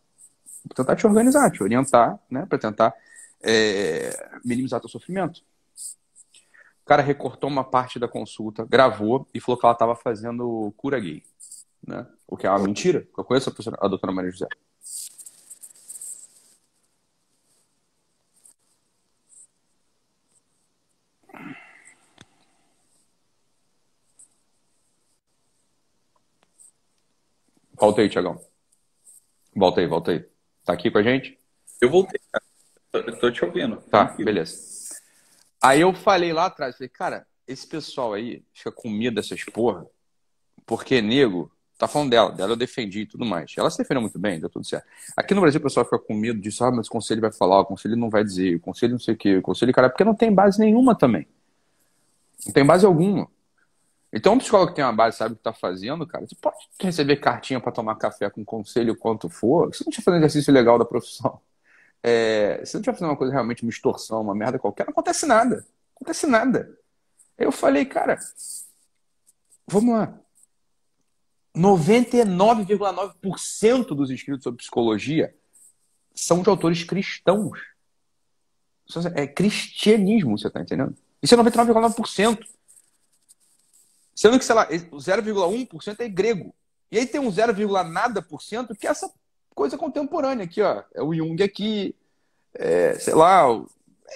tentar 0.75 0.97
te 0.97 1.07
organizar, 1.07 1.51
te 1.51 1.63
orientar, 1.63 2.19
né, 2.31 2.47
para 2.47 2.57
tentar 2.57 2.95
é, 3.43 4.39
minimizar 4.43 4.81
teu 4.81 4.89
sofrimento. 4.89 5.43
O 6.83 6.87
cara 6.87 7.03
recortou 7.03 7.51
uma 7.51 7.65
parte 7.65 7.99
da 7.99 8.09
consulta, 8.09 8.65
gravou 8.65 9.29
e 9.35 9.41
falou 9.41 9.61
que 9.61 9.67
ela 9.67 9.75
estava 9.75 9.95
fazendo 9.95 10.73
cura 10.79 10.99
gay. 10.99 11.23
Né? 11.87 12.07
O 12.27 12.37
que 12.37 12.47
é 12.47 12.51
uma 12.51 12.59
mentira. 12.59 13.07
Eu 13.17 13.25
conheço 13.25 13.49
a, 13.49 13.53
professora- 13.53 13.79
a 13.81 13.89
doutora 13.89 14.13
Maria 14.13 14.31
José. 14.31 14.47
Volta 27.79 28.01
aí, 28.01 28.09
Tiagão. 28.09 28.41
Volta 29.55 29.81
aí, 29.81 29.87
volta 29.87 30.11
aí. 30.13 30.25
Tá 30.65 30.73
aqui 30.73 30.91
com 30.91 30.99
a 30.99 31.03
gente? 31.03 31.39
Eu 31.81 31.91
voltei, 31.91 32.21
cara. 32.33 32.45
Eu 33.07 33.19
tô- 33.19 33.31
te 33.31 33.45
ouvindo. 33.45 33.77
Tá, 33.83 34.05
beleza. 34.05 34.57
Aí 35.63 35.81
eu 35.81 35.95
falei 35.95 36.33
lá 36.33 36.47
atrás, 36.47 36.77
falei, 36.77 36.89
cara, 36.89 37.27
esse 37.47 37.67
pessoal 37.67 38.15
aí 38.15 38.45
fica 38.53 38.73
com 38.73 38.89
medo 38.89 39.17
dessas 39.17 39.45
porra, 39.45 39.87
porque 40.65 41.01
nego, 41.03 41.51
tá 41.79 41.87
falando 41.87 42.11
dela, 42.11 42.33
dela 42.33 42.53
eu 42.53 42.57
defendi 42.57 43.01
e 43.01 43.07
tudo 43.07 43.25
mais. 43.25 43.53
Ela 43.57 43.71
se 43.71 43.79
defendeu 43.79 44.01
muito 44.01 44.19
bem, 44.19 44.41
deu 44.41 44.49
tudo 44.49 44.67
certo. 44.67 44.87
Aqui 45.17 45.35
no 45.35 45.41
Brasil 45.41 45.61
o 45.61 45.63
pessoal 45.63 45.85
fica 45.85 45.99
com 45.99 46.15
medo 46.15 46.41
disso, 46.41 46.65
ah, 46.65 46.71
mas 46.71 46.87
o 46.87 46.91
conselho 46.91 47.21
vai 47.21 47.33
falar, 47.33 47.61
o 47.61 47.67
conselho 47.67 47.97
não 47.97 48.09
vai 48.09 48.25
dizer, 48.25 48.57
o 48.57 48.61
conselho 48.61 48.93
não 48.93 48.99
sei 48.99 49.15
o 49.15 49.17
quê, 49.17 49.37
o 49.37 49.43
conselho, 49.43 49.73
cara, 49.73 49.91
porque 49.91 50.05
não 50.05 50.15
tem 50.15 50.33
base 50.33 50.59
nenhuma 50.59 50.95
também. 50.95 51.27
Não 52.47 52.53
tem 52.53 52.65
base 52.65 52.87
alguma. 52.87 53.29
Então, 54.13 54.35
um 54.35 54.39
psicólogo 54.39 54.71
que 54.71 54.77
tem 54.77 54.85
uma 54.85 54.93
base, 54.93 55.19
sabe 55.19 55.35
o 55.35 55.37
que 55.37 55.43
tá 55.43 55.53
fazendo, 55.53 56.07
cara, 56.07 56.27
você 56.27 56.35
pode 56.37 56.57
receber 56.81 57.17
cartinha 57.17 57.61
para 57.61 57.73
tomar 57.73 57.97
café 57.97 58.31
com 58.31 58.45
conselho 58.45 58.97
quanto 58.97 59.29
for, 59.29 59.75
se 59.75 59.85
não 59.85 59.91
estiver 59.91 60.05
fazendo 60.05 60.21
exercício 60.25 60.53
legal 60.53 60.79
da 60.79 60.85
profissão. 60.85 61.41
É, 62.03 62.63
se 62.65 62.75
não 62.75 62.81
estiver 62.81 62.93
fazendo 62.93 63.11
uma 63.11 63.17
coisa 63.17 63.33
realmente, 63.33 63.63
uma 63.63 63.71
extorsão, 63.71 64.23
uma 64.23 64.35
merda 64.35 64.59
qualquer, 64.59 64.87
não 64.87 64.93
acontece 64.93 65.27
nada. 65.27 65.57
Não 65.57 65.97
acontece 65.97 66.27
nada. 66.27 66.79
Eu 67.37 67.53
falei, 67.53 67.85
cara, 67.85 68.19
vamos 69.67 69.95
lá. 69.95 70.19
99,9% 71.57 73.95
dos 73.95 74.11
inscritos 74.11 74.45
sobre 74.45 74.59
psicologia 74.59 75.35
são 76.15 76.43
de 76.43 76.51
autores 76.51 76.85
cristãos. 76.85 77.59
É 79.15 79.27
cristianismo, 79.27 80.39
você 80.39 80.51
tá 80.51 80.61
entendendo? 80.61 80.95
Isso 81.23 81.35
é 81.35 81.39
99,9%. 81.39 82.47
Sendo 84.15 84.39
que, 84.39 84.45
sei 84.45 84.55
lá, 84.55 84.69
o 84.91 84.97
0,1% 84.97 86.01
é 86.01 86.09
grego. 86.09 86.55
E 86.91 86.99
aí 86.99 87.07
tem 87.07 87.21
um 87.21 87.31
0, 87.31 87.55
nada 87.85 88.23
por 88.23 88.43
cento 88.43 88.75
que 88.75 88.87
é 88.87 88.91
essa 88.91 89.13
coisa 89.55 89.77
contemporânea 89.77 90.45
aqui, 90.45 90.63
ó. 90.63 90.83
É 90.95 91.03
o 91.03 91.15
Jung 91.15 91.43
aqui, 91.43 91.95
é, 92.55 92.99
sei 92.99 93.15
lá. 93.15 93.45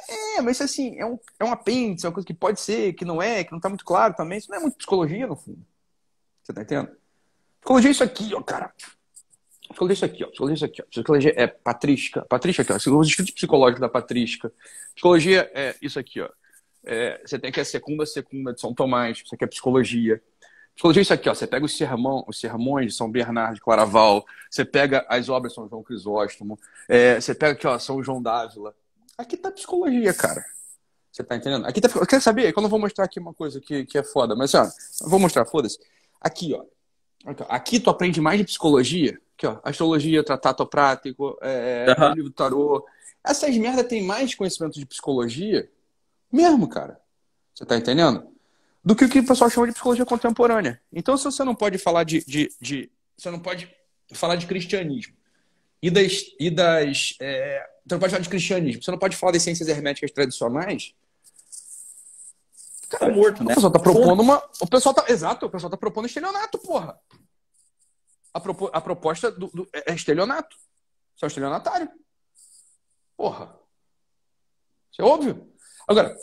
É, 0.09 0.41
mas 0.41 0.61
assim, 0.61 0.97
é 0.99 1.05
um, 1.05 1.18
é 1.38 1.45
um 1.45 1.51
apêndice, 1.51 2.07
é 2.07 2.09
uma 2.09 2.14
coisa 2.14 2.26
que 2.26 2.32
pode 2.32 2.61
ser, 2.61 2.93
que 2.93 3.05
não 3.05 3.20
é, 3.20 3.43
que 3.43 3.51
não 3.51 3.61
tá 3.61 3.68
muito 3.68 3.84
claro 3.84 4.14
também. 4.14 4.38
Isso 4.38 4.51
não 4.51 4.59
é 4.59 4.61
muito 4.61 4.76
psicologia, 4.76 5.26
no 5.26 5.36
fundo. 5.36 5.66
Você 6.43 6.53
tá 6.53 6.62
entendendo? 6.62 6.99
Psicologia 7.61 7.91
é 7.91 7.93
isso 7.93 8.05
aqui, 8.05 8.35
ó, 8.35 8.43
cara. 8.43 8.73
Psicologia 9.69 9.93
é 9.93 9.95
isso 9.95 10.05
aqui, 10.05 10.25
ó. 10.25 10.29
Psicologia 10.29 10.55
é 10.55 10.57
isso 10.57 10.65
aqui, 10.65 10.83
ó. 10.83 10.85
Psicologia 10.87 11.35
é 11.37 11.47
patrística. 11.47 12.23
Patrística 12.23 12.63
aqui, 12.63 12.73
ó. 12.73 12.99
Os 12.99 13.09
escritos 13.09 13.35
psicológicos 13.35 13.81
da 13.81 13.89
patrística. 13.89 14.53
Psicologia 14.95 15.51
é 15.55 15.77
isso 15.81 15.99
aqui, 15.99 16.21
ó. 16.21 16.29
É, 16.85 17.21
você 17.25 17.39
tem 17.39 17.53
que 17.53 17.61
a 17.61 17.65
segunda, 17.65 18.07
segunda 18.07 18.53
de 18.53 18.61
São 18.61 18.75
Tomás. 18.75 19.23
Isso 19.25 19.35
aqui 19.35 19.45
é 19.45 19.47
psicologia. 19.47 20.23
Psicologia 20.75 21.01
é 21.01 21.05
isso 21.05 21.13
aqui, 21.13 21.29
ó. 21.29 21.35
Você 21.35 21.47
pega 21.47 21.65
os, 21.65 21.77
sermão, 21.77 22.25
os 22.27 22.41
sermões 22.41 22.87
de 22.87 22.93
São 22.95 23.11
Bernardo 23.11 23.55
de 23.55 23.61
Claraval. 23.61 24.25
Você 24.51 24.65
pega 24.65 25.05
as 25.09 25.29
obras 25.29 25.53
de 25.53 25.57
São 25.57 25.69
João 25.69 25.83
Crisóstomo. 25.83 26.59
é, 26.89 27.21
você 27.21 27.35
pega 27.35 27.53
aqui, 27.53 27.67
ó, 27.67 27.79
São 27.79 28.03
João 28.03 28.23
d'Ávila. 28.23 28.75
Aqui 29.17 29.37
tá 29.37 29.51
psicologia, 29.51 30.15
cara. 30.15 30.43
Você 31.13 31.23
tá 31.23 31.37
entendendo? 31.37 31.67
Aqui 31.67 31.81
tá. 31.81 31.89
Quer 32.07 32.21
saber? 32.23 32.55
Eu 32.57 32.69
vou 32.69 32.79
mostrar 32.79 33.05
aqui 33.05 33.21
uma 33.21 33.35
coisa 33.35 33.61
que, 33.61 33.85
que 33.85 33.99
é 33.99 34.03
foda, 34.03 34.35
mas 34.35 34.55
ó, 34.55 34.67
vou 35.03 35.19
mostrar, 35.19 35.45
foda-se. 35.45 35.79
Aqui, 36.21 36.55
ó. 36.55 36.65
Aqui, 37.49 37.79
tu 37.79 37.91
aprende 37.91 38.21
mais 38.21 38.39
de 38.39 38.45
psicologia. 38.45 39.21
Aqui, 39.37 39.47
ó. 39.47 39.59
Astrologia, 39.62 40.25
tratado 40.25 40.66
prático, 40.66 41.37
é, 41.43 41.87
Aham. 41.97 42.14
livro 42.14 42.31
do 42.31 42.35
tarô. 42.35 42.87
Essas 43.25 43.55
merda 43.57 43.85
tem 43.85 44.03
mais 44.03 44.35
conhecimento 44.35 44.79
de 44.79 44.87
psicologia 44.87 45.71
mesmo, 46.33 46.66
cara. 46.68 46.99
Você 47.55 47.66
tá 47.66 47.77
entendendo? 47.77 48.27
Do 48.83 48.97
que 48.97 49.05
o 49.05 49.09
que 49.11 49.18
o 49.18 49.27
pessoal 49.27 49.51
chama 49.51 49.66
de 49.66 49.75
psicologia 49.75 50.07
contemporânea. 50.07 50.81
Então, 50.91 51.16
se 51.16 51.25
você 51.25 51.45
não 51.45 51.55
pode 51.55 51.77
falar 51.77 52.05
de. 52.05 52.25
de, 52.25 52.51
de- 52.59 52.91
você 53.16 53.31
não 53.31 53.39
pode 53.39 53.71
falar 54.14 54.37
de 54.37 54.47
cristianismo 54.47 55.14
e 55.83 55.91
das. 55.91 56.23
E 56.41 56.49
das 56.51 57.14
é, 57.21 57.62
você 57.87 57.95
não 57.95 58.01
pode 58.01 58.11
falar 58.12 58.23
de 58.23 58.29
cristianismo, 58.31 58.83
você 58.83 58.91
não 58.91 58.99
pode 58.99 59.16
falar 59.16 59.33
das 59.33 59.43
ciências 59.43 59.68
herméticas 59.68 60.11
tradicionais. 60.11 60.95
Tá 62.89 63.09
morto, 63.09 63.43
O 63.43 63.45
né? 63.45 63.55
pessoal 63.55 63.71
tá 63.73 63.79
propondo 63.79 64.21
uma. 64.23 64.43
O 64.61 64.66
pessoal 64.66 64.95
tá. 64.95 65.05
Exato, 65.09 65.45
o 65.47 65.51
pessoal 65.51 65.71
tá 65.71 65.77
propondo 65.77 66.07
estelionato, 66.07 66.59
porra. 66.59 66.99
A, 68.33 68.41
propo- 68.41 68.70
a 68.72 68.81
proposta 68.81 69.31
do, 69.31 69.49
do- 69.49 69.68
é 69.72 69.93
estelionato. 69.95 70.57
Você 71.16 71.24
é 71.24 71.26
um 71.26 71.28
estelionatário. 71.28 71.89
Porra. 73.16 73.55
Isso 74.93 75.03
é 75.03 75.05
óbvio. 75.05 75.47
Agora, 75.89 76.16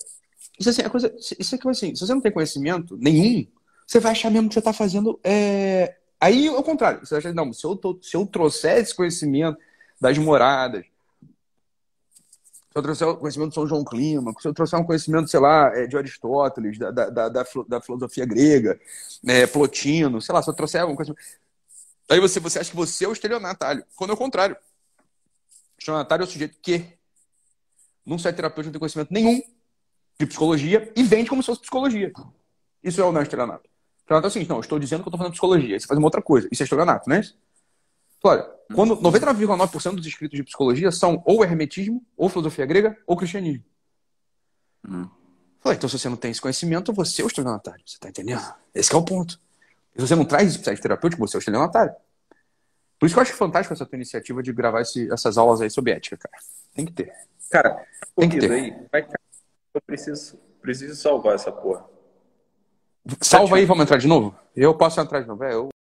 isso, 0.60 0.70
assim, 0.70 0.82
é 0.82 0.90
coisa, 0.90 1.14
isso 1.18 1.56
é 1.56 1.70
assim, 1.70 1.96
se 1.96 2.06
você 2.06 2.14
não 2.14 2.22
tem 2.22 2.32
conhecimento 2.32 2.98
nenhum, 2.98 3.46
você 3.86 4.00
vai 4.00 4.12
achar 4.12 4.30
mesmo 4.32 4.48
que 4.50 4.54
você 4.56 4.62
tá 4.62 4.74
fazendo. 4.74 5.20
é, 5.24 5.98
Aí, 6.20 6.48
ao 6.48 6.64
contrário, 6.64 7.00
você 7.06 7.14
vai 7.16 7.20
achar, 7.20 7.34
não, 7.34 7.54
se 7.54 7.64
eu, 7.66 7.76
tô- 7.76 8.00
se 8.02 8.16
eu 8.18 8.26
trouxer 8.26 8.78
esse 8.80 8.96
conhecimento 8.96 9.58
das 10.02 10.18
moradas, 10.18 10.84
se 10.84 12.76
eu 12.76 12.82
trouxer 12.82 13.08
o 13.08 13.18
conhecimento 13.18 13.50
de 13.50 13.56
São 13.56 13.68
João 13.68 13.84
Clímaco, 13.84 14.42
se 14.42 14.48
eu 14.48 14.54
trouxer 14.54 14.80
um 14.80 14.84
conhecimento, 14.84 15.30
sei 15.30 15.40
lá, 15.40 15.68
é, 15.78 15.86
de 15.88 15.96
Aristóteles, 15.98 16.78
da, 16.78 16.92
da, 16.92 17.10
da, 17.10 17.30
da 17.30 17.46
filo- 17.46 17.66
da 17.68 17.80
filosofia 17.82 18.26
grega, 18.26 18.80
é, 19.28 19.46
Plotino, 19.48 20.22
sei 20.22 20.34
lá, 20.34 20.42
se 20.42 20.50
eu 20.50 20.54
trouxer 20.56 20.82
alguma 20.82 20.98
coisa. 20.98 21.16
Aí 22.10 22.20
você, 22.20 22.40
você 22.40 22.60
acha 22.60 22.70
que 22.70 22.76
você 22.76 23.06
é 23.06 23.08
o 23.08 23.14
estelionatário. 23.14 23.86
Quando 23.96 24.12
é 24.12 24.14
o 24.14 24.18
contrário. 24.18 24.56
O 24.56 25.80
estelionatário 25.80 26.24
é 26.24 26.28
o 26.28 26.30
sujeito 26.30 26.58
que 26.62 26.98
não 28.06 28.18
sai 28.18 28.34
terapeuta, 28.34 28.68
não 28.68 28.72
tem 28.72 28.80
conhecimento 28.80 29.14
nenhum 29.14 29.42
de 30.20 30.26
psicologia 30.26 30.92
e 30.96 31.04
vende 31.04 31.30
como 31.30 31.44
se 31.44 31.48
fosse 31.48 31.62
psicologia. 31.62 32.12
Isso 32.82 33.02
é 33.02 33.04
o 33.04 33.12
não 33.12 33.22
estelionato. 33.22 33.70
Estelionato 34.00 34.28
é 34.28 34.30
o 34.30 34.32
seguinte, 34.32 34.50
não, 34.50 34.58
eu 34.58 34.62
estou 34.62 34.80
dizendo 34.80 35.04
que 35.04 35.08
eu 35.08 35.10
estou 35.10 35.18
fazendo 35.18 35.34
psicologia. 35.34 35.76
Aí 35.76 35.80
você 35.80 35.86
faz 35.86 35.98
uma 35.98 36.08
outra 36.08 36.22
coisa. 36.22 36.48
Isso 36.52 36.64
é 36.64 36.66
estelionato, 36.66 37.10
não 37.10 37.18
é 37.18 37.20
isso? 37.20 37.38
Olha, 38.24 38.44
quando 38.74 38.98
99,9% 38.98 39.96
dos 39.96 40.08
inscritos 40.08 40.38
de 40.38 40.44
psicologia 40.44 40.92
são 40.92 41.22
ou 41.26 41.44
hermetismo, 41.44 42.04
ou 42.16 42.30
filosofia 42.30 42.66
grega, 42.66 42.98
ou 43.06 43.16
cristianismo. 43.16 43.64
Hum. 44.88 45.10
Falei, 45.60 45.78
então 45.78 45.90
se 45.90 46.00
você 46.00 46.10
não 46.10 46.16
tem 46.16 46.32
esse 46.32 46.42
conhecimento, 46.42 46.94
você 46.94 47.22
é 47.22 47.26
o 47.26 47.28
estelionatário. 47.28 47.82
Você 47.86 47.98
tá 48.00 48.10
entendendo? 48.10 48.42
Esse 48.74 48.90
que 48.90 48.96
é 48.96 49.00
o 49.00 49.04
ponto. 49.04 49.40
E 49.98 50.02
se 50.02 50.08
você 50.08 50.16
não 50.16 50.26
traz 50.26 50.48
esse 50.50 50.60
processo 50.60 50.82
terapêutico, 50.82 51.26
você 51.28 51.36
é 51.36 51.40
o 51.40 51.40
estelionatário. 51.40 51.94
Por 53.00 53.06
isso 53.06 53.16
que 53.16 53.20
eu 53.20 53.24
acho 53.24 53.34
fantástico 53.34 53.74
essa 53.74 53.86
tua 53.86 53.96
iniciativa 53.96 54.42
de 54.44 54.52
gravar 54.54 54.82
esse- 54.82 55.12
essas 55.12 55.38
aulas 55.38 55.62
aí 55.62 55.70
sobre 55.70 55.92
ética, 55.92 56.18
cara. 56.18 56.36
Tem 56.74 56.86
que 56.86 56.92
ter. 56.94 57.14
Cara, 57.50 57.86
Tem 58.16 58.30
que 58.30 58.40
ter. 58.40 58.52
aí. 58.52 58.76
Vai. 58.92 59.08
Eu 59.74 59.82
preciso, 59.82 60.38
preciso 60.62 60.96
salvar 60.96 61.36
essa 61.36 61.52
porra. 61.52 61.86
Salva 63.22 63.56
aí, 63.58 63.66
vamos 63.66 63.84
entrar 63.84 63.98
de 63.98 64.08
novo? 64.08 64.36
Eu 64.56 64.74
posso 64.76 65.00
entrar 65.00 65.22
de 65.22 65.28
novo. 65.28 65.44
É, 65.44 65.54
eu 65.54 65.70